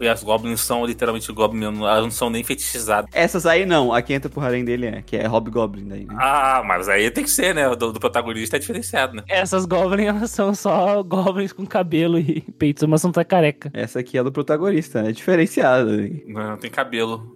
[0.00, 3.08] E as goblins são literalmente goblins, elas não são nem fetichizadas.
[3.12, 3.92] Essas aí não.
[3.92, 6.14] A que entra pro harém dele é, que é Hobgoblin daí, né?
[6.18, 7.74] Ah, mas aí tem que ser, né?
[7.74, 9.22] Do, do protagonista é diferenciado, né?
[9.28, 13.70] Essas goblins, elas são só goblins com cabelo e peitos, mas não tá careca.
[13.72, 15.10] Essa aqui é do protagonista, né?
[15.10, 15.90] É diferenciada.
[16.26, 17.32] Não tem cabelo.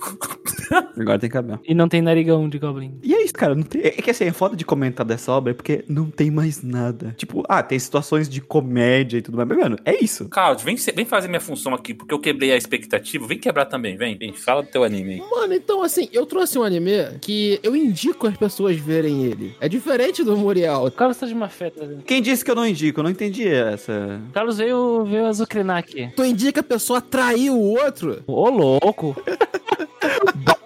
[0.98, 1.60] Agora tem cabelo.
[1.64, 2.98] E não tem narigão de goblin.
[3.02, 3.54] E é isso, cara.
[3.54, 3.82] Não tem...
[3.82, 7.14] É que assim, é foda de comentar dessa obra porque não tem mais nada.
[7.16, 9.48] Tipo, ah, tem situações de comédia e tudo mais.
[9.48, 10.28] Mas, mano, é isso.
[10.28, 13.26] Claudio, vem, vem fazer minha função aqui, porque eu quebrei a expectativa.
[13.26, 14.16] Vem quebrar também, vem.
[14.16, 15.20] Vem, fala do teu anime aí.
[15.20, 19.54] Mano, então assim, eu trouxe um anime que eu indico as pessoas verem ele.
[19.60, 20.84] É diferente do Muriel.
[20.84, 21.84] O Carlos tá de má fé, tá?
[22.06, 23.00] Quem disse que eu não indico?
[23.00, 24.20] Eu não entendi essa.
[24.28, 26.10] O Carlos veio, veio azucrinar aqui.
[26.14, 28.22] Tu indica a pessoa trair o outro?
[28.26, 29.16] Ô, louco.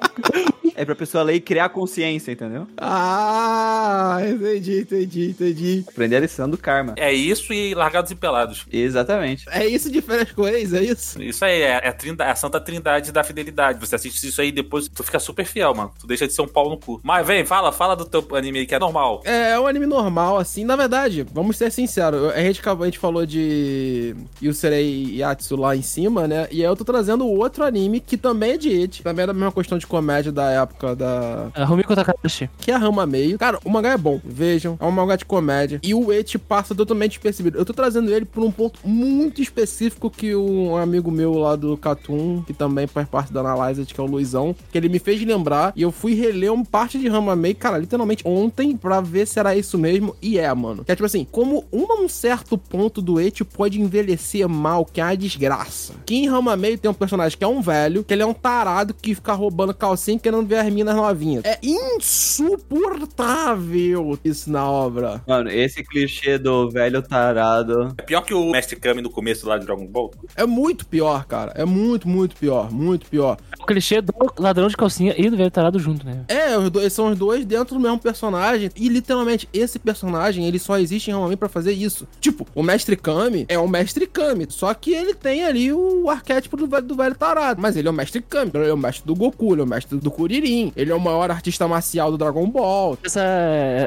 [0.74, 2.66] É pra pessoa ler e criar consciência, entendeu?
[2.76, 5.84] Ah, entendi, entendi, entendi.
[5.88, 6.94] Aprender a lição do karma.
[6.96, 8.66] É isso e largados e pelados.
[8.72, 9.44] Exatamente.
[9.50, 11.22] É isso de férias com ex, é isso?
[11.22, 13.78] Isso aí é, é a, trinda- a santa trindade da fidelidade.
[13.80, 15.92] Você assiste isso aí e depois tu fica super fiel, mano.
[16.00, 17.00] Tu deixa de ser um pau no cu.
[17.02, 19.22] Mas vem, fala, fala do teu anime aí que é normal.
[19.24, 20.64] É, é um anime normal, assim.
[20.64, 22.32] Na verdade, vamos ser sinceros.
[22.32, 26.48] A gente, acabou- a gente falou de Yuserei Yatsu lá em cima, né?
[26.50, 29.02] E aí eu tô trazendo outro anime que também é de It.
[29.02, 31.50] Também é da mesma questão de comédia da época da...
[31.54, 32.48] É, Rumiko Takahashi.
[32.58, 33.38] Que é a Rama Meio.
[33.38, 34.20] Cara, o mangá é bom.
[34.24, 34.76] Vejam.
[34.80, 35.80] É um mangá de comédia.
[35.82, 37.58] E o It passa totalmente despercebido.
[37.58, 41.76] Eu tô trazendo ele por um ponto muito específico que um amigo meu lá do
[41.76, 45.22] Catum, que também faz parte da Analyzed, que é o Luizão, que ele me fez
[45.24, 45.72] lembrar.
[45.76, 49.38] E eu fui reler uma parte de Rama Meio, cara, literalmente ontem, pra ver se
[49.38, 50.14] era isso mesmo.
[50.20, 50.84] E é, mano.
[50.84, 55.00] Que é tipo assim, como um, um certo ponto do It pode envelhecer mal, que
[55.00, 55.94] é uma desgraça.
[56.04, 58.34] Que em Rama Meio tem um personagem que é um velho, que ele é um
[58.34, 61.42] tarado que fica roubando calcinha, querendo ver as minas novinhas.
[61.44, 65.22] É insuportável isso na obra.
[65.26, 67.94] Mano, esse clichê do velho tarado.
[67.96, 70.12] É pior que o Mestre Kami no começo lá de Dragon Ball.
[70.36, 71.52] É muito pior, cara.
[71.54, 72.70] É muito, muito pior.
[72.70, 73.38] Muito pior.
[73.62, 76.24] O clichê do ladrão de calcinha e do velho tarado junto, né?
[76.26, 78.70] É, os dois, são os dois dentro do mesmo personagem.
[78.74, 82.08] E literalmente, esse personagem, ele só existe em Ramami pra fazer isso.
[82.20, 84.46] Tipo, o Mestre Kami é o Mestre Kami.
[84.50, 87.62] Só que ele tem ali o arquétipo do velho, do velho tarado.
[87.62, 88.50] Mas ele é o Mestre Kami.
[88.52, 90.72] Ele é o mestre do Goku, ele é o mestre do Kuririn.
[90.76, 92.98] Ele é o maior artista marcial do Dragon Ball.
[93.04, 93.22] Essa,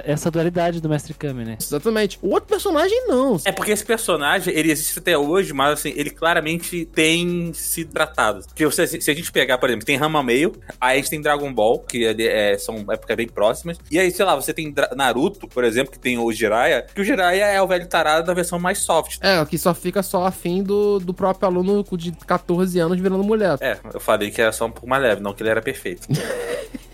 [0.06, 1.58] essa dualidade do Mestre Kami, né?
[1.60, 2.18] Exatamente.
[2.22, 3.40] O outro personagem, não.
[3.44, 8.46] É porque esse personagem, ele existe até hoje, mas assim, ele claramente tem se tratado.
[8.48, 11.20] Porque se, se a gente pegar, por exemplo, tem Rama Meio, aí a gente tem
[11.20, 13.80] Dragon Ball, que ele é, são épocas bem próximas.
[13.90, 17.04] E aí, sei lá, você tem Naruto, por exemplo, que tem o Jiraiya, que o
[17.04, 19.18] Jiraiya é o velho tarado da versão mais soft.
[19.22, 23.58] É, que só fica só afim do, do próprio aluno de 14 anos virando mulher.
[23.60, 26.08] É, eu falei que era só um pouco mais leve, não que ele era perfeito.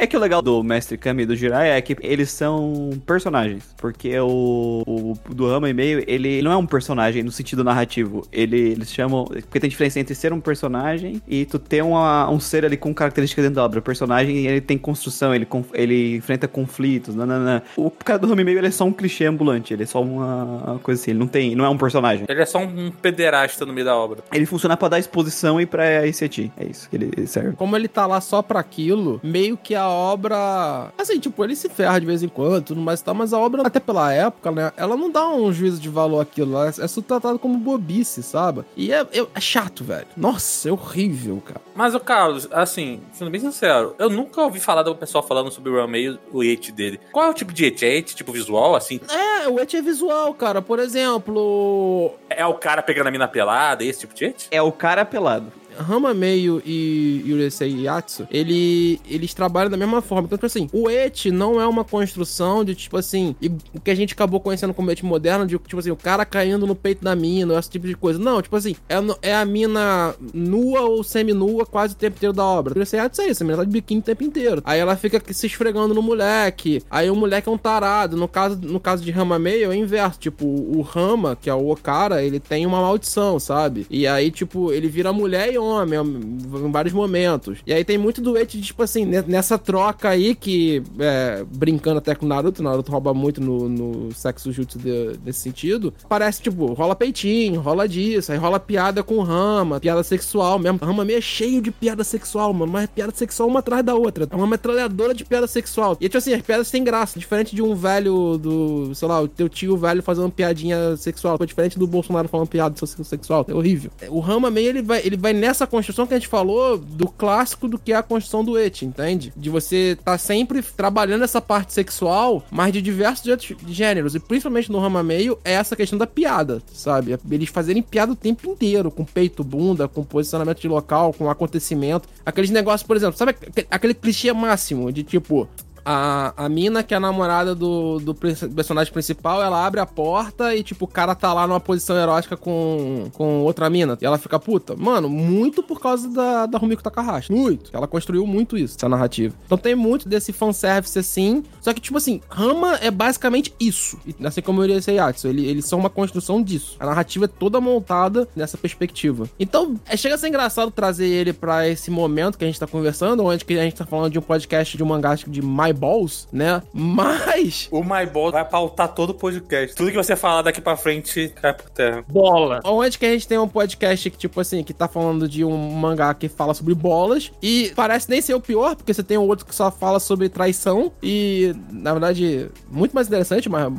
[0.00, 3.74] É que o legal do Mestre Kami e do Jiraiya é que eles são personagens.
[3.76, 8.26] Porque o, o do Rama e meio, ele não é um personagem no sentido narrativo.
[8.32, 9.26] Ele, eles chamam.
[9.26, 12.94] Porque tem diferença entre ser um personagem e tu ter uma, um ser ali com
[12.94, 13.80] características dentro da obra.
[13.80, 17.14] O personagem, ele tem construção, ele, ele enfrenta conflitos.
[17.14, 17.62] Nanana.
[17.76, 19.74] O cara do Rama e meio, ele é só um clichê ambulante.
[19.74, 21.10] Ele é só uma, uma coisa assim.
[21.10, 21.54] Ele não tem.
[21.54, 22.24] Não é um personagem.
[22.26, 24.20] Ele é só um pederasta no meio da obra.
[24.32, 26.52] Ele funciona pra dar exposição e pra ICT.
[26.56, 27.54] É isso que ele serve.
[27.54, 30.92] Como ele tá lá só pra aquilo, meio que a obra.
[30.96, 33.38] Assim, tipo, ele se ferra de vez em quando, tudo mais e tal, mas a
[33.38, 34.72] obra, até pela época, né?
[34.76, 36.56] Ela não dá um juízo de valor àquilo.
[36.56, 38.64] Ela é só tratado como bobice, sabe?
[38.76, 40.06] E é, é- é chato, velho.
[40.16, 41.60] Nossa, é horrível, cara.
[41.74, 45.70] Mas, o Carlos, assim, sendo bem sincero, eu nunca ouvi falar do pessoal falando sobre
[45.70, 47.00] o Ramei e o It dele.
[47.12, 47.84] Qual é o tipo de It?
[47.84, 49.00] É It tipo visual, assim?
[49.08, 50.60] É, o et é visual, cara.
[50.62, 54.48] Por exemplo, É o cara pegando a mina pelada, esse tipo de It?
[54.50, 55.52] É o cara pelado.
[55.80, 60.26] Rama Meio e Yurusei Yatsu, ele, eles trabalham da mesma forma.
[60.26, 63.34] Então, tipo assim, o et não é uma construção de, tipo assim,
[63.74, 66.66] o que a gente acabou conhecendo como et moderno, de, tipo assim, o cara caindo
[66.66, 68.18] no peito da mina, esse tipo de coisa.
[68.18, 72.44] Não, tipo assim, é, é a mina nua ou semi-nua quase o tempo inteiro da
[72.44, 72.74] obra.
[72.74, 74.62] Yurusei Yatsu é isso, a mina tá de biquíni o tempo inteiro.
[74.64, 78.16] Aí ela fica se esfregando no moleque, aí o moleque é um tarado.
[78.16, 80.18] No caso, no caso de Rama Meio, é o inverso.
[80.18, 83.86] Tipo, o Rama, que é o Okara, ele tem uma maldição, sabe?
[83.88, 87.58] E aí, tipo, ele vira mulher e homem em vários momentos.
[87.66, 91.98] E aí tem muito do Eti, tipo assim, ne- nessa troca aí que, é, brincando
[91.98, 95.92] até com o Naruto, Naruto rouba muito no, no sexo jutsu de- nesse sentido.
[96.08, 100.78] Parece, tipo, rola peitinho, rola disso, aí rola piada com Rama, piada sexual mesmo.
[100.82, 104.26] Rama meio é cheio de piada sexual, mano, mas piada sexual uma atrás da outra.
[104.30, 105.96] É uma metralhadora de piada sexual.
[106.00, 109.28] E, tipo assim, as piadas têm graça, diferente de um velho do, sei lá, o
[109.28, 111.36] teu tio velho fazendo piadinha sexual.
[111.36, 113.44] Foi diferente do Bolsonaro falando piada sexual.
[113.48, 113.90] É horrível.
[114.08, 117.68] O Rama meio, ele vai, ele vai nessa construção que a gente falou do clássico
[117.68, 119.32] do que é a construção do Et, entende?
[119.36, 123.30] De você tá sempre trabalhando essa parte sexual, mas de diversos
[123.66, 124.14] gêneros.
[124.14, 127.18] E principalmente no Rama meio, é essa questão da piada, sabe?
[127.30, 132.08] Eles fazerem piada o tempo inteiro, com peito, bunda, com posicionamento de local, com acontecimento.
[132.24, 135.48] Aqueles negócios, por exemplo, sabe aque- aquele clichê máximo de tipo.
[135.84, 140.54] A, a mina, que é a namorada do, do personagem principal, ela abre a porta
[140.54, 143.96] e, tipo, o cara tá lá numa posição erótica com, com outra mina.
[144.00, 144.76] E ela fica puta.
[144.76, 147.32] Mano, muito por causa da, da Rumiko Takahashi.
[147.32, 147.70] Muito.
[147.72, 149.34] Ela construiu muito isso, essa narrativa.
[149.46, 151.42] Então tem muito desse fanservice assim.
[151.60, 153.98] Só que, tipo assim, Rama é basicamente isso.
[154.22, 155.28] Assim como o Yurei Yatsu.
[155.28, 156.76] Ele, eles são uma construção disso.
[156.78, 159.28] A narrativa é toda montada nessa perspectiva.
[159.38, 162.66] Então, é, chega a ser engraçado trazer ele pra esse momento que a gente tá
[162.66, 165.72] conversando, onde que a gente tá falando de um podcast de um mangá de My
[165.72, 166.62] Balls, né?
[166.72, 167.68] Mas.
[167.70, 169.76] O My Ball vai pautar todo o podcast.
[169.76, 172.04] Tudo que você falar daqui pra frente cai por terra.
[172.08, 172.60] Bola.
[172.64, 175.56] Onde que a gente tem um podcast que, tipo assim, que tá falando de um
[175.72, 179.26] mangá que fala sobre bolas e parece nem ser o pior, porque você tem um
[179.26, 183.70] outro que só fala sobre traição e, na verdade, muito mais interessante, mas...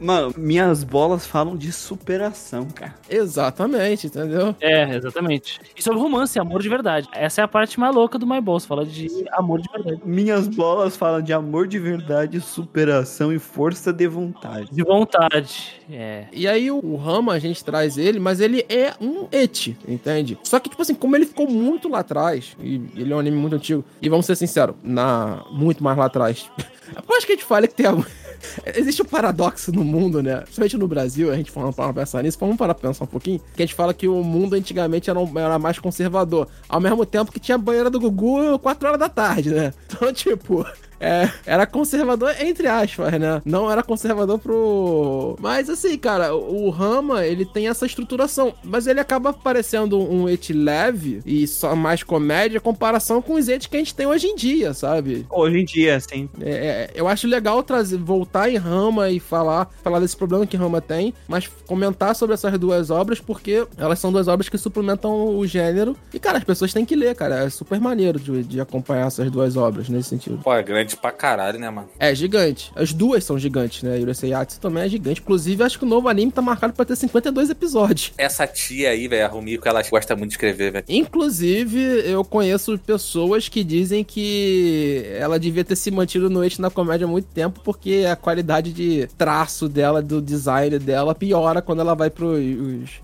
[0.00, 2.94] Mano, minhas bolas falam de superação, cara.
[3.08, 4.54] Exatamente, entendeu?
[4.60, 5.60] É, exatamente.
[5.76, 7.08] E sobre romance, amor de verdade.
[7.12, 10.00] Essa é a parte mais louca do My Boss, fala de amor de verdade.
[10.04, 14.68] Minhas bolas falam de amor de verdade, superação e força de vontade.
[14.72, 15.80] De vontade.
[15.90, 16.26] É.
[16.32, 20.38] E aí o, o Rama, a gente traz ele, mas ele é um eti, entende?
[20.42, 23.36] Só que, tipo assim, como ele ficou muito lá atrás, e ele é um anime
[23.36, 26.50] muito antigo, e vamos ser sinceros, na muito mais lá atrás.
[26.94, 27.94] Eu acho que a gente fala que tem a...
[28.74, 30.36] Existe um paradoxo no mundo, né?
[30.42, 33.40] Principalmente no Brasil, a gente falando para pensar nisso, vamos parar pra pensar um pouquinho,
[33.54, 37.04] que a gente fala que o mundo antigamente era, um- era mais conservador, ao mesmo
[37.04, 39.74] tempo que tinha a banheira do Gugu 4 horas da tarde, né?
[39.86, 40.64] Então, tipo,
[41.00, 43.40] é, era conservador entre aspas, né?
[43.44, 45.36] Não era conservador pro.
[45.40, 50.52] Mas assim, cara, o Rama, ele tem essa estruturação, mas ele acaba parecendo um et
[50.52, 54.26] leve e só mais comédia em comparação com os ets que a gente tem hoje
[54.26, 55.26] em dia, sabe?
[55.30, 56.28] Hoje em dia, assim.
[56.40, 60.56] É, é, eu acho legal trazer, voltar em Rama e falar, falar desse problema que
[60.56, 65.36] Rama tem, mas comentar sobre essas duas obras porque elas são duas obras que suplementam
[65.36, 65.96] o gênero.
[66.12, 67.44] E, cara, as pessoas têm que ler, cara.
[67.44, 70.38] É super maneiro de, de acompanhar essas duas obras nesse sentido.
[70.42, 71.88] Pô, é grande pra caralho, né, mano?
[71.98, 72.72] É gigante.
[72.74, 73.98] As duas são gigantes, né?
[73.98, 75.20] Yurusei Yatsu também é gigante.
[75.20, 78.12] Inclusive, acho que o novo anime tá marcado pra ter 52 episódios.
[78.16, 80.84] Essa tia aí, velho, a Rumiko, ela gosta muito de escrever, velho.
[80.88, 86.70] Inclusive, eu conheço pessoas que dizem que ela devia ter se mantido no eixo na
[86.70, 91.80] comédia há muito tempo, porque a qualidade de traço dela, do design dela, piora quando
[91.80, 92.38] ela vai pros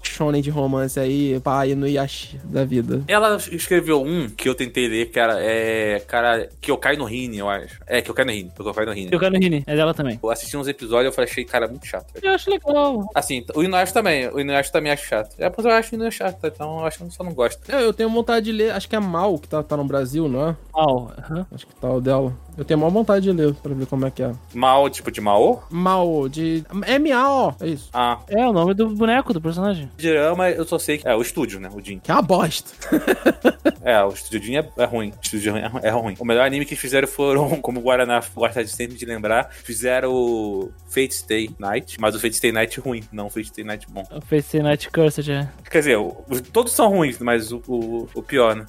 [0.02, 3.02] shonen de romance aí, pai no Yashi da vida.
[3.08, 7.04] Ela escreveu um que eu tentei ler, que era, é, cara, que eu caio no
[7.04, 7.73] Rini, eu acho.
[7.86, 9.08] É, que eu caio no Rini, que eu caio no Rini.
[9.12, 10.18] Eu quero no Rini, é dela também.
[10.22, 12.12] Eu assisti uns episódios e eu falei, achei, cara, muito chato.
[12.12, 12.26] velho.
[12.26, 13.10] Eu acho legal.
[13.14, 15.34] Assim, o Inuyasha também, o Inuyasha também acho chato.
[15.38, 17.60] É, mas eu acho o Inuyasha chato, então eu acho que eu só não gosto.
[17.70, 20.28] Eu, eu tenho vontade de ler, acho que é Mal que tá, tá no Brasil,
[20.28, 20.56] não é?
[20.72, 21.12] Mal.
[21.18, 21.46] aham.
[21.52, 22.32] Acho que tá o dela.
[22.56, 24.32] Eu tenho maior vontade de ler pra ver como é que é.
[24.54, 25.64] Mal, tipo de Mao?
[25.70, 26.64] Mal, de.
[26.86, 27.88] M-A-O, é isso.
[27.92, 29.90] Ah, É o nome do boneco do personagem.
[29.96, 31.68] Dirama, eu só sei que é o estúdio, né?
[31.74, 31.98] O Jin.
[31.98, 32.70] Que é uma bosta.
[33.86, 35.10] É, o estúdio Jin é, é ruim.
[35.10, 36.14] O estúdio Jin é, é ruim.
[36.18, 40.10] O melhor anime que fizeram foram, como o Guaraná gosta de sempre de lembrar, fizeram
[40.10, 43.86] o Fate Stay Night, mas o Fate Stay Night ruim, não o Fate Stay Night
[43.90, 44.02] bom.
[44.10, 45.50] O Face Night Cursed é.
[45.70, 48.64] Quer dizer, o- os- todos são ruins, mas o, o, o pior, né?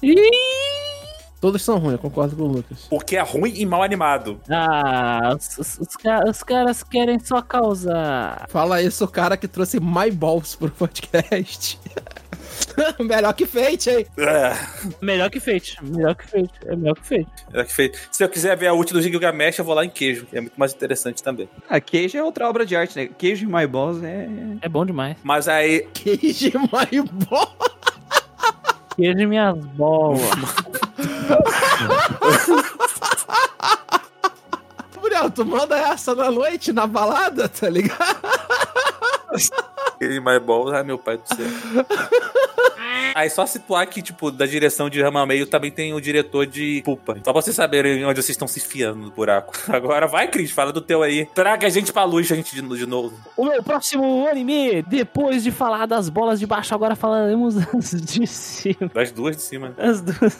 [1.40, 2.86] Todos são ruins, eu concordo com o Lucas.
[2.90, 4.40] O que é ruim e mal animado.
[4.50, 5.88] Ah, os, os- os
[6.30, 8.46] os caras querem só causar.
[8.48, 11.78] Fala isso, o cara que trouxe My Balls pro podcast.
[12.98, 14.06] Melhor que Fate, hein?
[14.18, 14.52] É,
[15.02, 15.76] Melhor que Fate.
[15.82, 16.50] Melhor que Fate.
[16.66, 17.26] É melhor que Fate.
[17.52, 18.08] é que fez.
[18.10, 20.40] Se eu quiser ver a ult do Gilgamesh, eu vou lá em queijo, que é
[20.40, 21.48] muito mais interessante também.
[21.68, 23.08] Ah, queijo é outra obra de arte, né?
[23.18, 24.28] Queijo e My Balls é.
[24.62, 25.16] É bom demais.
[25.22, 27.76] Mas aí, Queijo My Balls.
[28.96, 30.20] Queijo minhas bolas.
[34.94, 38.16] Gabriel, tu manda essa na noite, na balada, tá ligado?
[40.00, 41.46] Ele mais bom, ai meu pai do céu.
[43.16, 46.82] Aí só situar que, tipo, da direção de Rama Meio também tem o diretor de
[46.84, 47.14] Pupa.
[47.24, 49.54] Só pra vocês saberem onde vocês estão se enfiando no buraco.
[49.72, 51.24] Agora vai, Cris, fala do teu aí.
[51.34, 53.16] Traga a gente pra luz, gente, de, de novo.
[53.36, 58.26] O meu próximo anime, depois de falar das bolas de baixo, agora falaremos das de
[58.26, 58.90] cima.
[58.92, 59.72] Das duas de cima.
[59.78, 60.36] As duas.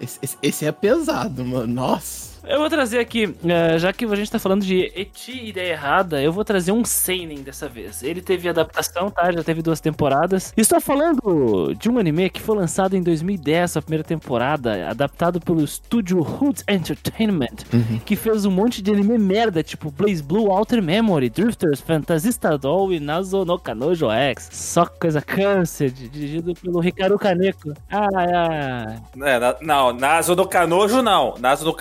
[0.00, 1.66] Esse, esse- esse é pesado, mano.
[1.66, 2.33] Nossa.
[2.46, 6.22] Eu vou trazer aqui, eh, já que a gente tá falando de Eti Ideia Errada,
[6.22, 8.02] eu vou trazer um Seinen dessa vez.
[8.02, 9.32] Ele teve adaptação, tá?
[9.32, 10.52] Já teve duas temporadas.
[10.56, 15.64] Estou falando de um anime que foi lançado em 2010, a primeira temporada, adaptado pelo
[15.64, 17.64] estúdio Hood Entertainment,
[18.04, 22.92] que fez um monte de anime merda, tipo Blaze Blue, Outer Memory, Drifters, Fantasista Doll
[22.92, 24.48] e Nazo no Kanojo X.
[24.52, 27.72] Só coisa Canced, dirigido pelo Ricardo Kaneko.
[27.90, 28.96] Ah, ah.
[29.22, 31.34] É, na- não, Naso no Canojo não.
[31.38, 31.72] Naso no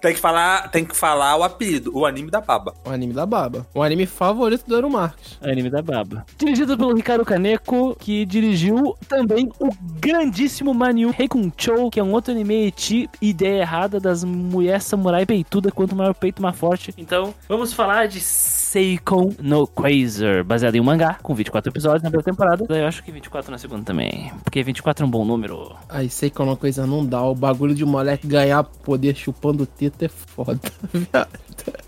[0.00, 2.74] Tem que falar, tem que falar o apelido, o anime da baba.
[2.84, 3.66] O anime da baba.
[3.74, 5.38] O anime favorito do Euro Marques.
[5.40, 6.24] Anime da Baba.
[6.38, 9.70] Dirigido pelo Ricardo Kaneko, que dirigiu também o
[10.00, 15.70] grandíssimo Manu Heikunchou, que é um outro anime eti, ideia errada das mulheres samurai peituda,
[15.70, 16.94] quanto maior o peito, mais forte.
[16.96, 18.20] Então, vamos falar de
[18.72, 22.64] Seikon no Quasar, baseado em um mangá, com 24 episódios na primeira temporada.
[22.70, 25.76] Eu acho que 24 na segunda também, porque 24 é um bom número.
[25.90, 27.22] Aí sei que é uma coisa não dá.
[27.22, 30.58] O bagulho de moleque ganhar poder chupando teta é foda.
[30.90, 31.28] viado.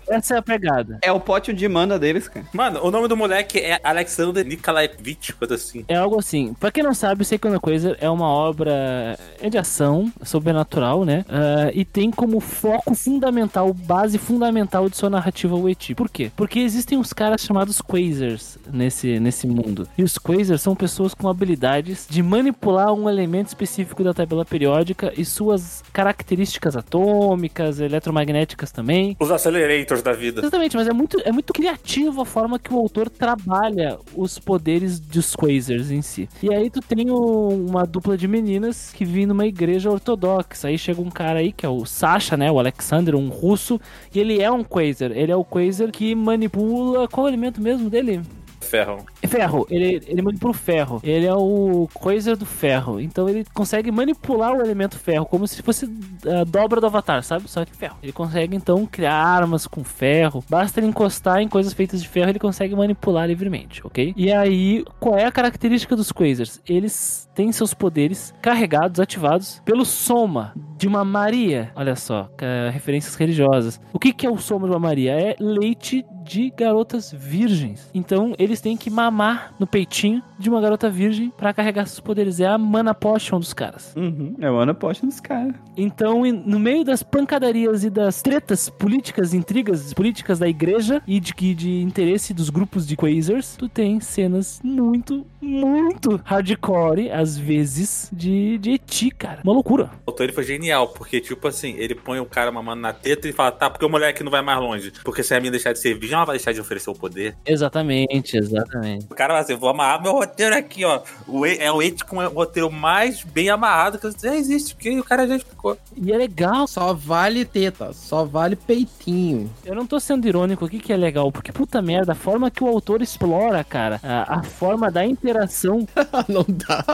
[0.07, 0.99] Essa é a pegada.
[1.01, 2.45] É o pote de mana deles, cara.
[2.53, 5.83] Mano, o nome do moleque é Alexander Nikolaevich, coisa assim.
[5.87, 6.53] É algo assim.
[6.53, 11.25] Pra quem não sabe, no Quasar é uma obra é de ação sobrenatural, né?
[11.29, 15.95] Ah, e tem como foco fundamental, base fundamental de sua narrativa o Eti.
[15.95, 16.31] Por quê?
[16.35, 19.87] Porque existem uns caras chamados Quasars nesse, nesse mundo.
[19.97, 25.13] E os Quasars são pessoas com habilidades de manipular um elemento específico da tabela periódica
[25.15, 29.15] e suas características atômicas, eletromagnéticas também.
[29.19, 30.41] Os accelerators da vida.
[30.41, 34.99] Exatamente, mas é muito, é muito criativo a forma que o autor trabalha os poderes
[34.99, 36.27] dos Quasars em si.
[36.43, 40.67] E aí tu tem o- uma dupla de meninas que vivem numa igreja ortodoxa.
[40.67, 42.51] Aí chega um cara aí, que é o Sasha, né?
[42.51, 43.79] O Alexander, um russo.
[44.13, 45.11] E ele é um Quasar.
[45.11, 47.07] Ele é o Quasar que manipula...
[47.07, 48.21] Qual é o elemento mesmo dele?
[48.65, 49.05] Ferro.
[49.25, 50.99] Ferro, ele, ele manipula o ferro.
[51.03, 52.99] Ele é o coisa do ferro.
[52.99, 55.89] Então ele consegue manipular o elemento ferro como se fosse
[56.25, 57.49] a dobra do avatar, sabe?
[57.49, 57.97] Só que ferro.
[58.01, 60.43] Ele consegue então criar armas com ferro.
[60.49, 64.13] Basta ele encostar em coisas feitas de ferro, ele consegue manipular livremente, ok?
[64.15, 66.61] E aí, qual é a característica dos Quasars?
[66.67, 71.71] Eles têm seus poderes carregados, ativados pelo soma de uma Maria.
[71.75, 72.29] Olha só,
[72.71, 73.79] referências religiosas.
[73.93, 75.11] O que, que é o soma de uma Maria?
[75.11, 77.89] É leite de garotas virgens.
[77.93, 82.39] Então eles têm que mamar no peitinho de uma garota virgem pra carregar seus poderes.
[82.39, 83.93] É a mana potion dos caras.
[83.95, 85.53] Uhum, é o Ana Post dos caras.
[85.77, 91.33] Então, no meio das pancadarias e das tretas políticas, intrigas políticas da igreja e de,
[91.33, 98.09] que- de interesse dos grupos de Quasars, tu tem cenas muito, muito hardcore, às vezes,
[98.11, 99.41] de, de eti, cara.
[99.43, 99.91] Uma loucura.
[100.05, 103.27] O autor ele foi genial, porque, tipo assim, ele põe o cara mamando na teta
[103.27, 104.91] e fala, tá, porque o moleque não vai mais longe.
[105.03, 107.35] Porque se a minha deixar de ser virgem, ela vai deixar de oferecer o poder.
[107.45, 109.05] Exatamente, exatamente.
[109.09, 111.01] O cara vai assim, vou amarrar meu roteiro aqui, ó.
[111.27, 114.99] O E- é o Ed com o roteiro mais bem amarrado que já existe, porque
[114.99, 115.77] o cara já explicou.
[115.95, 116.67] E é legal.
[116.67, 119.49] Só vale teta, só vale peitinho.
[119.65, 122.63] Eu não tô sendo irônico aqui, que é legal, porque puta merda, a forma que
[122.63, 125.87] o autor explora, cara, a, a forma da interação
[126.27, 126.85] Não dá.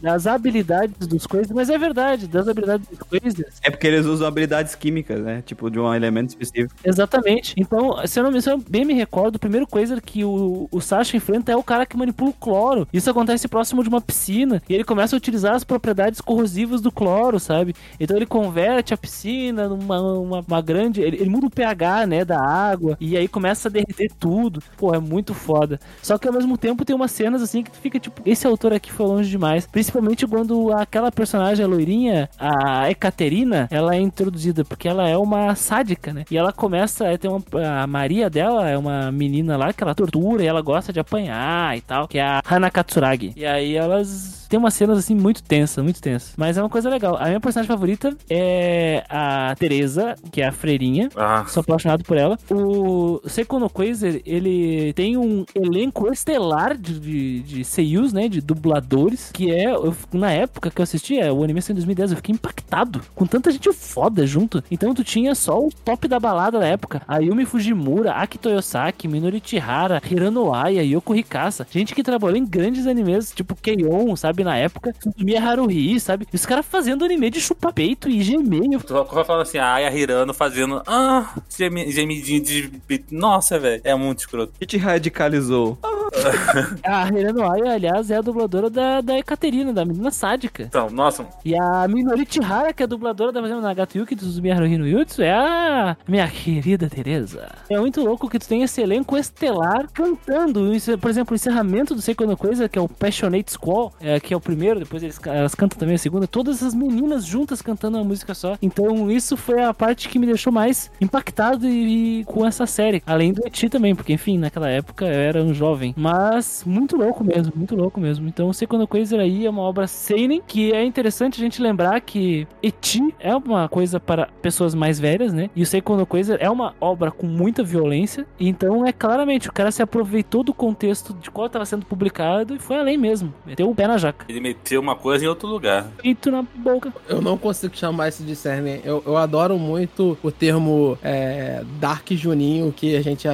[0.00, 3.44] das habilidades dos coisas, mas é verdade, das habilidades dos coisas.
[3.62, 5.42] É porque eles usam habilidades químicas, né?
[5.44, 6.74] Tipo, de um elemento específico.
[6.84, 7.54] Exatamente.
[7.56, 10.80] Então, se eu, não, me- eu bem me recordo, o primeiro coisa que o, o
[10.80, 12.88] Sasha enfrenta é o cara que manipula o cloro.
[12.92, 14.62] Isso acontece próximo de uma piscina.
[14.68, 17.74] E ele começa a utilizar as propriedades corrosivas do cloro, sabe?
[17.98, 21.00] Então ele converte a piscina numa uma, uma grande.
[21.00, 22.96] Ele, ele muda o pH, né, da água.
[23.00, 24.62] E aí começa a derreter tudo.
[24.76, 25.80] Pô, é muito foda.
[26.02, 28.72] Só que ao mesmo tempo tem umas cenas assim que tu fica tipo, esse autor
[28.72, 29.66] aqui foi longe demais.
[29.66, 35.54] Principalmente quando aquela personagem, a loirinha, a Ekaterina, ela é introduzida, porque ela é uma
[35.54, 36.24] sádica, né?
[36.30, 37.42] E ela começa a ter uma.
[37.82, 41.76] A Maria dela é uma menina lá que ela tortura e ela gosta de apanhar
[41.76, 43.32] e tal, que é a Hana Katsuragi.
[43.36, 44.42] E aí elas.
[44.52, 46.34] Tem umas cenas assim muito tensas, muito tensas.
[46.36, 47.16] Mas é uma coisa legal.
[47.18, 51.08] A minha personagem favorita é a Teresa, que é a freirinha.
[51.16, 52.38] Ah, Sou apaixonado por ela.
[52.50, 58.28] O Seiko no Quasar, ele tem um elenco estelar de, de, de seiyus, né?
[58.28, 59.30] De dubladores.
[59.32, 62.16] Que é, eu- na época que eu assisti, é, o anime saiu em 2010, eu
[62.18, 63.00] fiquei impactado.
[63.14, 64.62] Com tanta gente foda junto.
[64.70, 67.00] Então tu tinha só o top da balada da época.
[67.08, 71.66] Ayumi Fujimura, Aki Toyosaki, Minori Chihara, Hirano Aya, Yoko Hikasa.
[71.70, 74.44] Gente que trabalhou em grandes animes, tipo Keion, sabe?
[74.44, 74.94] Na época.
[75.02, 76.26] Suzumiya Haruhi, sabe?
[76.32, 78.62] E os caras fazendo anime de chupar peito e gemer.
[78.72, 80.82] Eu tu vai falando assim, a Aya Hirano fazendo.
[80.86, 82.70] Ah, gemi- gemidinho de.
[83.10, 83.80] Nossa, velho.
[83.84, 84.52] É muito escroto.
[84.58, 85.78] Que te radicalizou?
[86.84, 90.64] A Hirano Aya, aliás, é a dubladora da, da Ekaterina, da menina sádica.
[90.64, 94.22] Então, nossa, E a Minori Chihara, que é a dubladora da fazenda Nagato Yuki do
[94.22, 97.50] Suzumiya Haruhi no Yutsu, é a minha querida Teresa.
[97.70, 100.74] É muito louco que tu tem esse elenco estelar cantando.
[100.74, 104.18] Isso, por exemplo, o encerramento do Seiko no Coisa, que é o Passionate Squall, é,
[104.18, 106.26] que é o primeiro, depois eles, elas cantam também a segunda.
[106.26, 108.56] Todas essas meninas juntas cantando uma música só.
[108.62, 113.02] Então, isso foi a parte que me deixou mais impactado e, e com essa série.
[113.06, 115.94] Além do Eti também, porque, enfim, naquela época eu era um jovem.
[115.94, 118.26] Mas muito louco mesmo, muito louco mesmo.
[118.26, 121.60] Então, o Seiko no Coisa aí é uma obra seinen, que é interessante a gente
[121.60, 125.50] lembrar que Eti é uma coisa para pessoas mais velhas, né?
[125.54, 128.21] E o Seiko no Coisa é uma obra com muita violência.
[128.38, 132.58] Então, é claramente, o cara se aproveitou do contexto de qual estava sendo publicado e
[132.58, 133.32] foi além mesmo.
[133.44, 134.24] Meteu o pé na jaca.
[134.28, 135.86] ele meteu uma coisa em outro lugar.
[136.00, 136.92] Feito na boca.
[137.08, 138.80] Eu não consigo chamar isso de Cernen.
[138.84, 143.26] Eu, eu adoro muito o termo é, Dark Juninho que a gente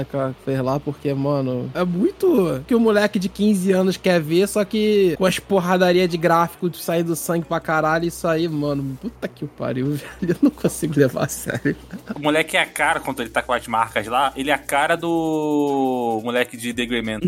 [0.45, 4.65] fez lá, porque, mano, é muito que o moleque de 15 anos quer ver, só
[4.65, 8.97] que com as porradarias de gráfico de sair do sangue pra caralho, isso aí, mano,
[9.01, 10.09] puta que o pariu, velho.
[10.23, 11.77] Eu não consigo levar a sério.
[12.15, 14.59] O moleque é a cara, quando ele tá com as marcas lá, ele é a
[14.69, 17.21] cara do moleque de The Grey Man.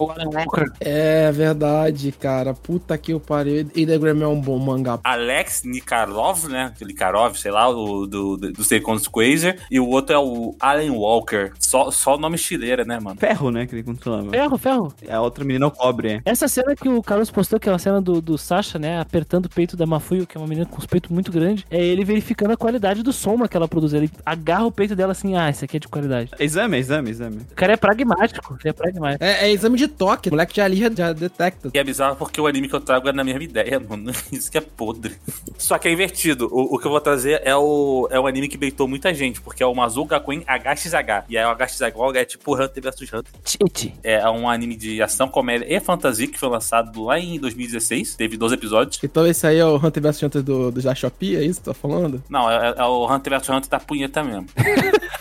[0.00, 0.64] O Alan Walker.
[0.80, 2.52] É verdade, cara.
[2.52, 3.68] Puta que o pariu.
[3.74, 4.98] E The Graham é um bom mangá.
[5.04, 6.72] Alex Nikarov, né?
[6.80, 9.56] Nikarov, sei lá, o do, do, do Second Quasar.
[9.70, 11.52] E o outro é o Alan Walker.
[11.58, 13.18] Só, só nome chileira, né, mano?
[13.18, 13.66] Ferro, né?
[13.66, 14.30] Que ele controlava.
[14.30, 14.94] Ferro, ferro.
[15.08, 16.22] A outra menina é o cobre, é.
[16.24, 19.46] Essa cena que o Carlos postou, que é uma cena do, do Sasha, né, apertando
[19.46, 22.04] o peito da Mafuyu, que é uma menina com os peitos muito grandes, é ele
[22.04, 23.92] verificando a qualidade do soma que ela produz.
[23.92, 26.30] Ele agarra o peito dela assim, ah, esse aqui é de qualidade.
[26.48, 27.36] Exame, exame, exame.
[27.52, 29.22] O cara é pragmático, ele é pragmático.
[29.22, 30.30] É, é exame de toque.
[30.30, 31.70] O moleque já ali já detecta.
[31.74, 34.10] E é bizarro porque o anime que eu trago é na mesma ideia, mano.
[34.32, 35.14] Isso que é podre.
[35.58, 36.48] Só que é invertido.
[36.50, 39.42] O, o que eu vou trazer é o, é o anime que beitou muita gente,
[39.42, 41.26] porque é o Mazou Gakuen HXH.
[41.28, 43.32] E aí o HXH é tipo Hunter vs Hunter.
[43.44, 43.94] Titi.
[44.02, 48.14] É um anime de ação, comédia e fantasia que foi lançado lá em 2016.
[48.14, 48.98] Teve 12 episódios.
[49.04, 51.74] Então esse aí é o Hunter vs Hunter do, do é isso que tu tá
[51.74, 52.22] falando?
[52.30, 54.46] Não, é, é o Hunter vs Hunter da punheta mesmo.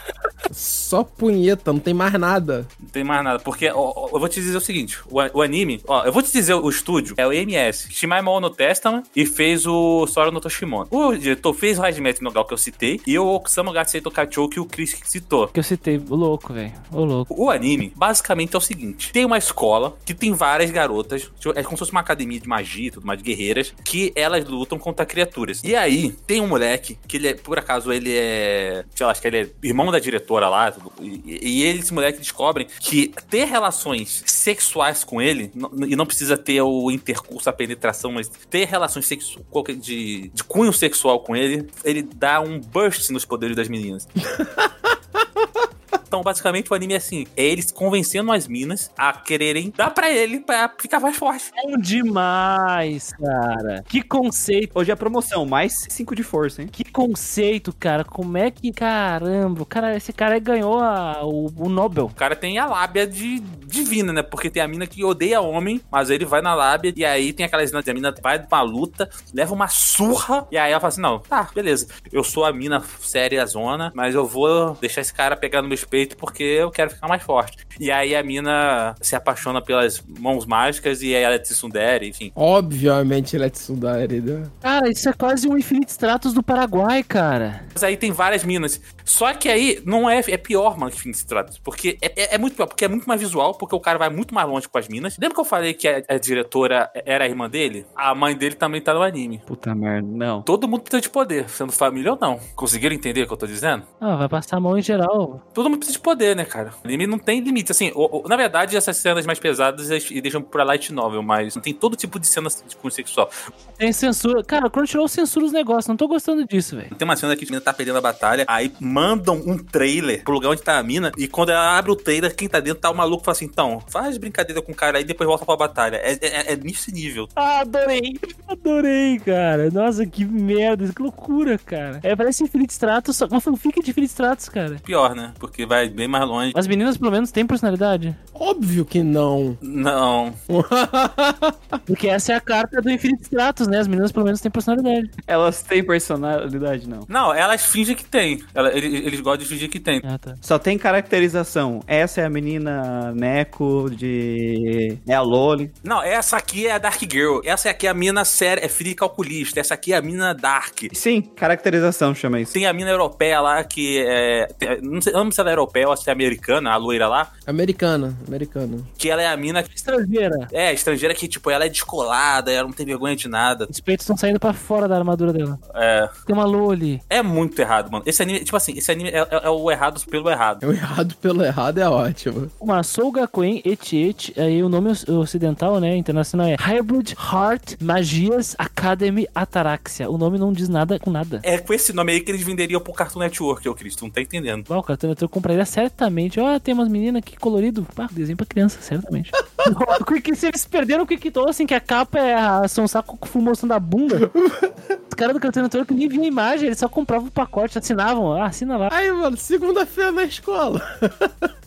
[0.87, 2.65] só punheta, não tem mais nada.
[2.79, 3.39] Não tem mais nada.
[3.39, 6.21] Porque, ó, ó, eu vou te dizer o seguinte: o, o anime, ó, eu vou
[6.21, 7.87] te dizer o estúdio, é o EMS.
[7.89, 10.87] Shimaimon no Testament e fez o Sora no Toshimono.
[10.89, 14.47] O diretor fez o Hajime no Gal que eu citei e o Okusama Gatsei Tokachou
[14.47, 15.49] que o Chris citou.
[15.49, 16.71] Que eu citei, o louco, velho.
[16.91, 17.35] O louco.
[17.37, 21.63] O anime, basicamente, é o seguinte: tem uma escola que tem várias garotas, tipo, é
[21.63, 24.79] como se fosse uma academia de magia, e tudo mais, de guerreiras, que elas lutam
[24.79, 25.61] contra criaturas.
[25.65, 28.85] E aí, tem um moleque, que ele é, por acaso, ele é.
[28.95, 32.19] Sei lá, acho que ele é irmão da diretora lá, tudo, e, e ele, moleque,
[32.19, 35.51] descobrem que ter relações sexuais com ele,
[35.87, 39.39] e não precisa ter o intercurso, a penetração, mas ter relações sexu
[39.79, 44.07] de, de cunho sexual com ele, ele dá um burst nos poderes das meninas.
[46.07, 50.09] Então, basicamente, o anime é assim: é eles convencendo as minas a quererem dar pra
[50.11, 51.51] ele pra ficar mais forte.
[51.63, 53.83] Bom demais, cara.
[53.87, 54.71] Que conceito.
[54.75, 56.67] Hoje é a promoção, mais 5 de força, hein?
[56.71, 58.03] Que conceito, cara.
[58.03, 58.71] Como é que.
[58.71, 62.05] Caramba, o cara, esse cara aí ganhou a- o, o Nobel.
[62.05, 64.21] O cara tem a lábia de divina, né?
[64.23, 67.45] Porque tem a mina que odeia homem, mas ele vai na lábia, e aí tem
[67.45, 70.89] aquelas minas que a mina vai pra luta, leva uma surra, e aí ela fala
[70.89, 71.87] assim: não, tá, beleza.
[72.11, 75.75] Eu sou a mina séria zona, mas eu vou deixar esse cara pegar no meu
[75.97, 77.57] peito porque eu quero ficar mais forte.
[77.79, 82.31] E aí a mina se apaixona pelas mãos mágicas e aí ela é tsundere, enfim.
[82.35, 84.43] Obviamente ele é Tsundere, né?
[84.61, 87.63] Cara, isso é quase um Infinite Stratos do Paraguai, cara.
[87.73, 88.79] Mas aí tem várias minas.
[89.03, 91.57] Só que aí não é, é pior, mano, que Phoenix Stratos.
[91.57, 94.09] Porque é, é- é muito pior, porque é muito mais visual, porque o cara vai
[94.09, 95.17] muito mais longe com as minas.
[95.17, 97.85] Lembra que eu falei que a, a diretora era a irmã dele?
[97.95, 99.41] A mãe dele também tá no anime.
[99.45, 100.41] Puta merda, não.
[100.41, 102.39] Todo mundo precisa de poder, sendo família ou não.
[102.55, 103.83] Conseguiram entender o que eu tô dizendo?
[103.99, 105.41] Ah, vai passar a mão em geral.
[105.53, 106.71] Todo mundo precisa de poder, né, cara?
[106.83, 107.71] O anime não tem limite.
[107.71, 111.23] Assim, o- o- na verdade, essas cenas mais pesadas eles e deixam pra light novel,
[111.23, 113.29] mas não tem todo tipo de cena de cunho sexual.
[113.77, 114.43] Tem censura.
[114.43, 115.87] Cara, o Crunchyroll censura os negócios.
[115.87, 116.93] Não tô gostando disso, velho.
[116.95, 120.33] Tem uma cena que a mina tá perdendo a batalha, aí mandam um trailer pro
[120.33, 122.89] lugar onde tá a mina, e quando ela abre o trailer, quem tá dentro tá
[122.91, 125.45] o maluco e fala assim: então, faz brincadeira com o cara aí e depois volta
[125.45, 125.97] pra batalha.
[125.97, 127.27] É, é, é nesse nível.
[127.35, 128.19] Ah, adorei.
[128.47, 129.69] Adorei, cara.
[129.71, 130.91] Nossa, que merda.
[130.93, 131.99] Que loucura, cara.
[132.03, 134.77] É, parece Infinite Stratos, só uma fanfic de Infinite Stratos, cara.
[134.83, 135.33] Pior, né?
[135.39, 136.51] Porque vai bem mais longe.
[136.55, 138.15] As meninas, pelo menos, têm personalidade.
[138.33, 139.57] Óbvio que não.
[139.61, 140.33] Não.
[141.85, 143.79] Porque essa é a carta do Infinite Stratos, né?
[143.79, 145.09] As meninas, pelo menos, têm personalidade.
[145.25, 147.05] Elas têm personalidade, não.
[147.07, 148.41] Não, elas fingem que tem.
[148.53, 150.01] Ela- eles, eles gostam de fingir que tem.
[150.03, 150.35] Ah, tá.
[150.41, 151.81] Só tem caracterização.
[151.87, 154.97] Essa é a menina Neko de.
[155.07, 155.71] É a Loli.
[155.83, 157.39] Não, essa aqui é a Dark Girl.
[157.43, 159.59] Essa aqui é a mina séria, é fria e calculista.
[159.59, 160.77] Essa aqui é a mina Dark.
[160.93, 162.53] Sim, caracterização chama isso.
[162.53, 164.47] Tem a mina europeia lá que é.
[164.59, 166.77] tem- Não sei, eu não sei se ela é europeia ou se é americana, a
[166.77, 167.31] loira lá.
[167.45, 168.79] Americana, americana.
[168.97, 169.75] Que ela é a mina que.
[169.75, 170.47] Estrangeira.
[170.51, 173.67] É, estrangeira que, tipo, ela é descolada, ela não tem vergonha de nada.
[173.69, 175.59] Os peitos estão saindo pra fora da armadura dela.
[175.75, 176.07] É.
[176.25, 177.01] Tem uma Loli.
[177.09, 178.03] É muito errado, mano.
[178.05, 180.63] Esse anime, tipo assim, esse anime é, é- é o errado pelo errado.
[180.63, 182.49] É o errado pelo errado é ótimo.
[182.59, 190.09] Uma Sougakuen Etiet, aí o nome ocidental, né, internacional é Hybrid Heart Magias Academy Ataraxia.
[190.09, 191.39] O nome não diz nada com nada.
[191.43, 194.21] É com esse nome aí que eles venderiam pro Cartoon Network, ô Cristo, não tá
[194.21, 194.65] entendendo.
[194.69, 196.39] Ah, o Cartoon Network compraria certamente.
[196.39, 197.87] Ó, tem umas meninas que colorido.
[197.97, 199.31] Ah, desenho pra criança, certamente.
[199.99, 203.17] o Quick, se eles perderam o Quick assim, que a capa é a São Saco
[203.17, 204.31] com mostrando a bunda.
[204.33, 208.33] Os caras do Cartoon Network nem viam a imagem, eles só compravam o pacote, assinavam.
[208.33, 208.89] Ah, assina lá.
[208.91, 210.81] Aí, mano, segunda-feira na escola.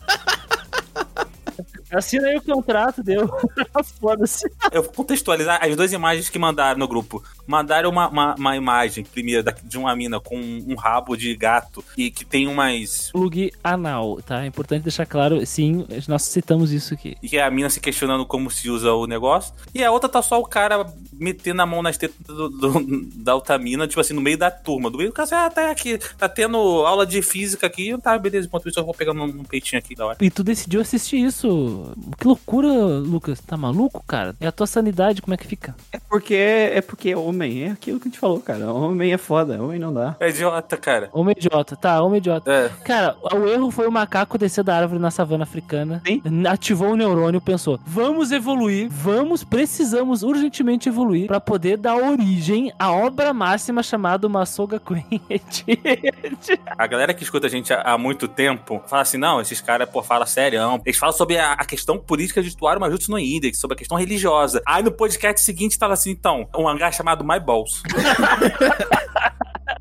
[1.91, 3.29] Assina aí o contrato, deu.
[3.99, 4.49] Foda-se.
[4.71, 7.21] Eu vou contextualizar as duas imagens que mandaram no grupo.
[7.51, 11.83] Mandaram uma, uma, uma imagem, primeiro, da- de uma mina com um rabo de gato
[11.97, 13.11] e que tem umas.
[13.11, 14.43] Plug anal, tá?
[14.43, 17.17] É importante deixar claro, sim, nós citamos isso aqui.
[17.21, 19.53] E que é a mina se questionando como se usa o negócio.
[19.75, 23.35] E a outra tá só o cara metendo a mão nas tetas do- do- da
[23.35, 24.89] outra mina, tipo assim, no meio da turma.
[24.89, 27.93] Do meio do cara, assim, ah, tá aqui, tá tendo aula de física aqui.
[28.01, 30.17] Tá, beleza, enquanto isso eu vou pegar um, peitinho aqui da hora.
[30.21, 31.91] E tu decidiu assistir isso.
[32.17, 32.67] Que loucura,
[32.99, 33.41] Lucas.
[33.41, 34.33] Tá maluco, cara?
[34.39, 35.75] E a tua sanidade, como é que fica?
[35.91, 38.71] É porque é porque homem, é aquilo que a gente falou, cara.
[38.71, 40.15] Homem é foda, homem não dá.
[40.19, 41.09] É idiota, cara.
[41.13, 42.51] Homem idiota, tá, homem idiota.
[42.51, 42.69] É.
[42.83, 46.01] Cara, o erro foi o macaco descer da árvore na savana africana.
[46.05, 46.21] Sim.
[46.47, 52.91] Ativou o neurônio, pensou: vamos evoluir, vamos, precisamos urgentemente evoluir pra poder dar origem à
[52.91, 55.21] obra máxima chamada Masoga Queen.
[56.77, 59.89] A galera que escuta a gente há, há muito tempo fala assim: não, esses caras,
[59.89, 60.59] pô, fala sério.
[60.85, 63.97] Eles falam sobre a, a questão política de Tuaro Majutsu no Index, sobre a questão
[63.97, 64.61] religiosa.
[64.65, 67.83] Aí no podcast seguinte tava assim: então, um hangar chamado My Balls.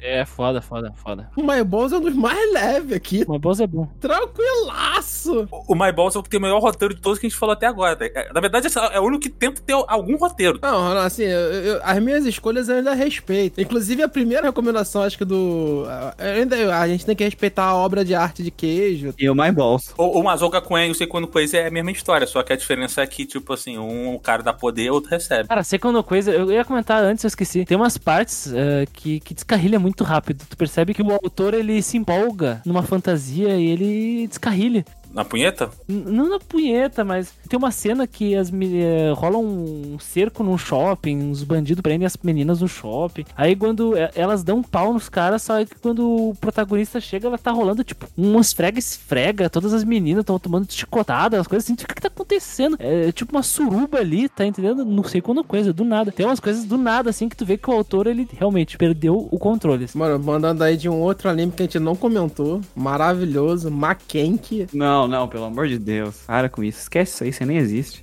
[0.02, 1.31] É foda, foda, foda.
[1.36, 3.24] O My Balls é um dos mais leves aqui.
[3.28, 3.86] Mas boss é bom.
[4.01, 5.48] Tranquilaço.
[5.68, 7.39] O My Balls é o que tem o melhor roteiro de todos que a gente
[7.39, 7.97] falou até agora.
[8.01, 10.59] É, Na verdade, é o único que tenta ter algum roteiro.
[10.62, 13.60] Não, não, assim, eu- eu- as minhas escolhas eu ainda respeito.
[13.60, 15.85] Inclusive, a primeira recomendação, acho que do.
[16.18, 19.14] ainda, a gente tem que respeitar a obra de arte de queijo.
[19.18, 19.93] E o My Balls.
[19.97, 22.56] O, o Mazoka Coen e o Sequano Coisa é a mesma história, só que a
[22.56, 25.48] diferença é que, tipo assim, um o cara dá poder, outro recebe.
[25.48, 27.64] Cara, Second coisa, eu ia comentar antes, eu esqueci.
[27.64, 30.45] Tem umas partes eh, que, que descarrilha muito rápido.
[30.49, 34.85] Tu percebe que o autor ele se empolga numa fantasia e ele descarrilha.
[35.12, 35.70] Na punheta?
[35.89, 40.57] Não na punheta, mas tem uma cena que as me- eh, rola um cerco num
[40.57, 43.24] shopping, os bandidos prendem as meninas no shopping.
[43.37, 47.27] Aí quando eh, elas dão um pau nos caras, só que quando o protagonista chega,
[47.27, 51.74] ela tá rolando tipo um esfrega-esfrega, todas as meninas estão tomando chicotada, as coisas assim.
[51.74, 52.77] O que que tá acontecendo?
[52.78, 54.85] É tipo uma suruba ali, tá entendendo?
[54.85, 56.12] Não sei quando coisa, do nada.
[56.12, 59.28] Tem umas coisas do nada, assim, que tu vê que o autor, ele realmente perdeu
[59.31, 59.85] o controle.
[59.85, 59.99] assim.
[59.99, 62.61] Mano, mandando aí de um outro anime que a gente não comentou.
[62.77, 63.70] Maravilhoso.
[63.70, 64.66] Makenki.
[64.73, 66.22] Não, não, pelo amor de Deus.
[66.27, 66.81] Para com isso.
[66.81, 68.02] Esquece isso aí, você nem existe.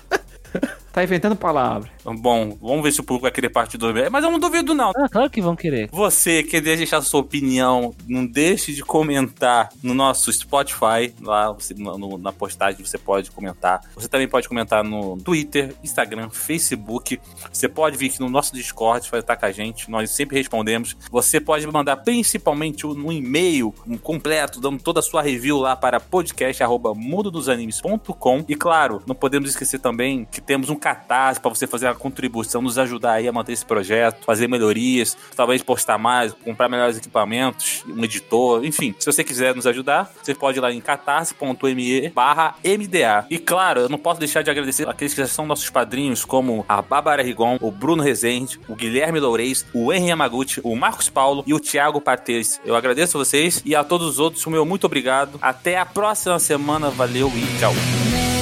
[0.92, 1.93] tá inventando palavra.
[2.04, 4.10] Bom, vamos ver se o público vai querer parte 2.
[4.10, 4.90] Mas eu não duvido, não.
[4.96, 5.88] Ah, claro que vão querer.
[5.92, 11.72] Você que deseja deixar sua opinião, não deixe de comentar no nosso Spotify, lá você-
[11.74, 13.80] no- na postagem você pode comentar.
[13.94, 17.18] Você também pode comentar no Twitter, Instagram, Facebook.
[17.52, 20.96] Você pode vir aqui no nosso Discord, vai estar com a gente, nós sempre respondemos.
[21.10, 25.98] Você pode mandar principalmente um e-mail um completo, dando toda a sua review lá para
[26.00, 28.44] podcast.mudodosanimes.com.
[28.48, 32.62] E claro, não podemos esquecer também que temos um catarse para você fazer a contribuição,
[32.62, 37.84] nos ajudar aí a manter esse projeto, fazer melhorias, talvez postar mais, comprar melhores equipamentos,
[37.88, 38.94] um editor, enfim.
[38.98, 43.26] Se você quiser nos ajudar, você pode ir lá em catarse.me barra MDA.
[43.30, 46.64] E claro, eu não posso deixar de agradecer aqueles que já são nossos padrinhos, como
[46.68, 51.42] a Bárbara Rigon, o Bruno Rezende, o Guilherme Loureis, o Henry Yamaguchi, o Marcos Paulo
[51.46, 52.60] e o Thiago Patês.
[52.64, 55.38] Eu agradeço a vocês e a todos os outros, o meu muito obrigado.
[55.40, 58.33] Até a próxima semana, valeu e tchau.「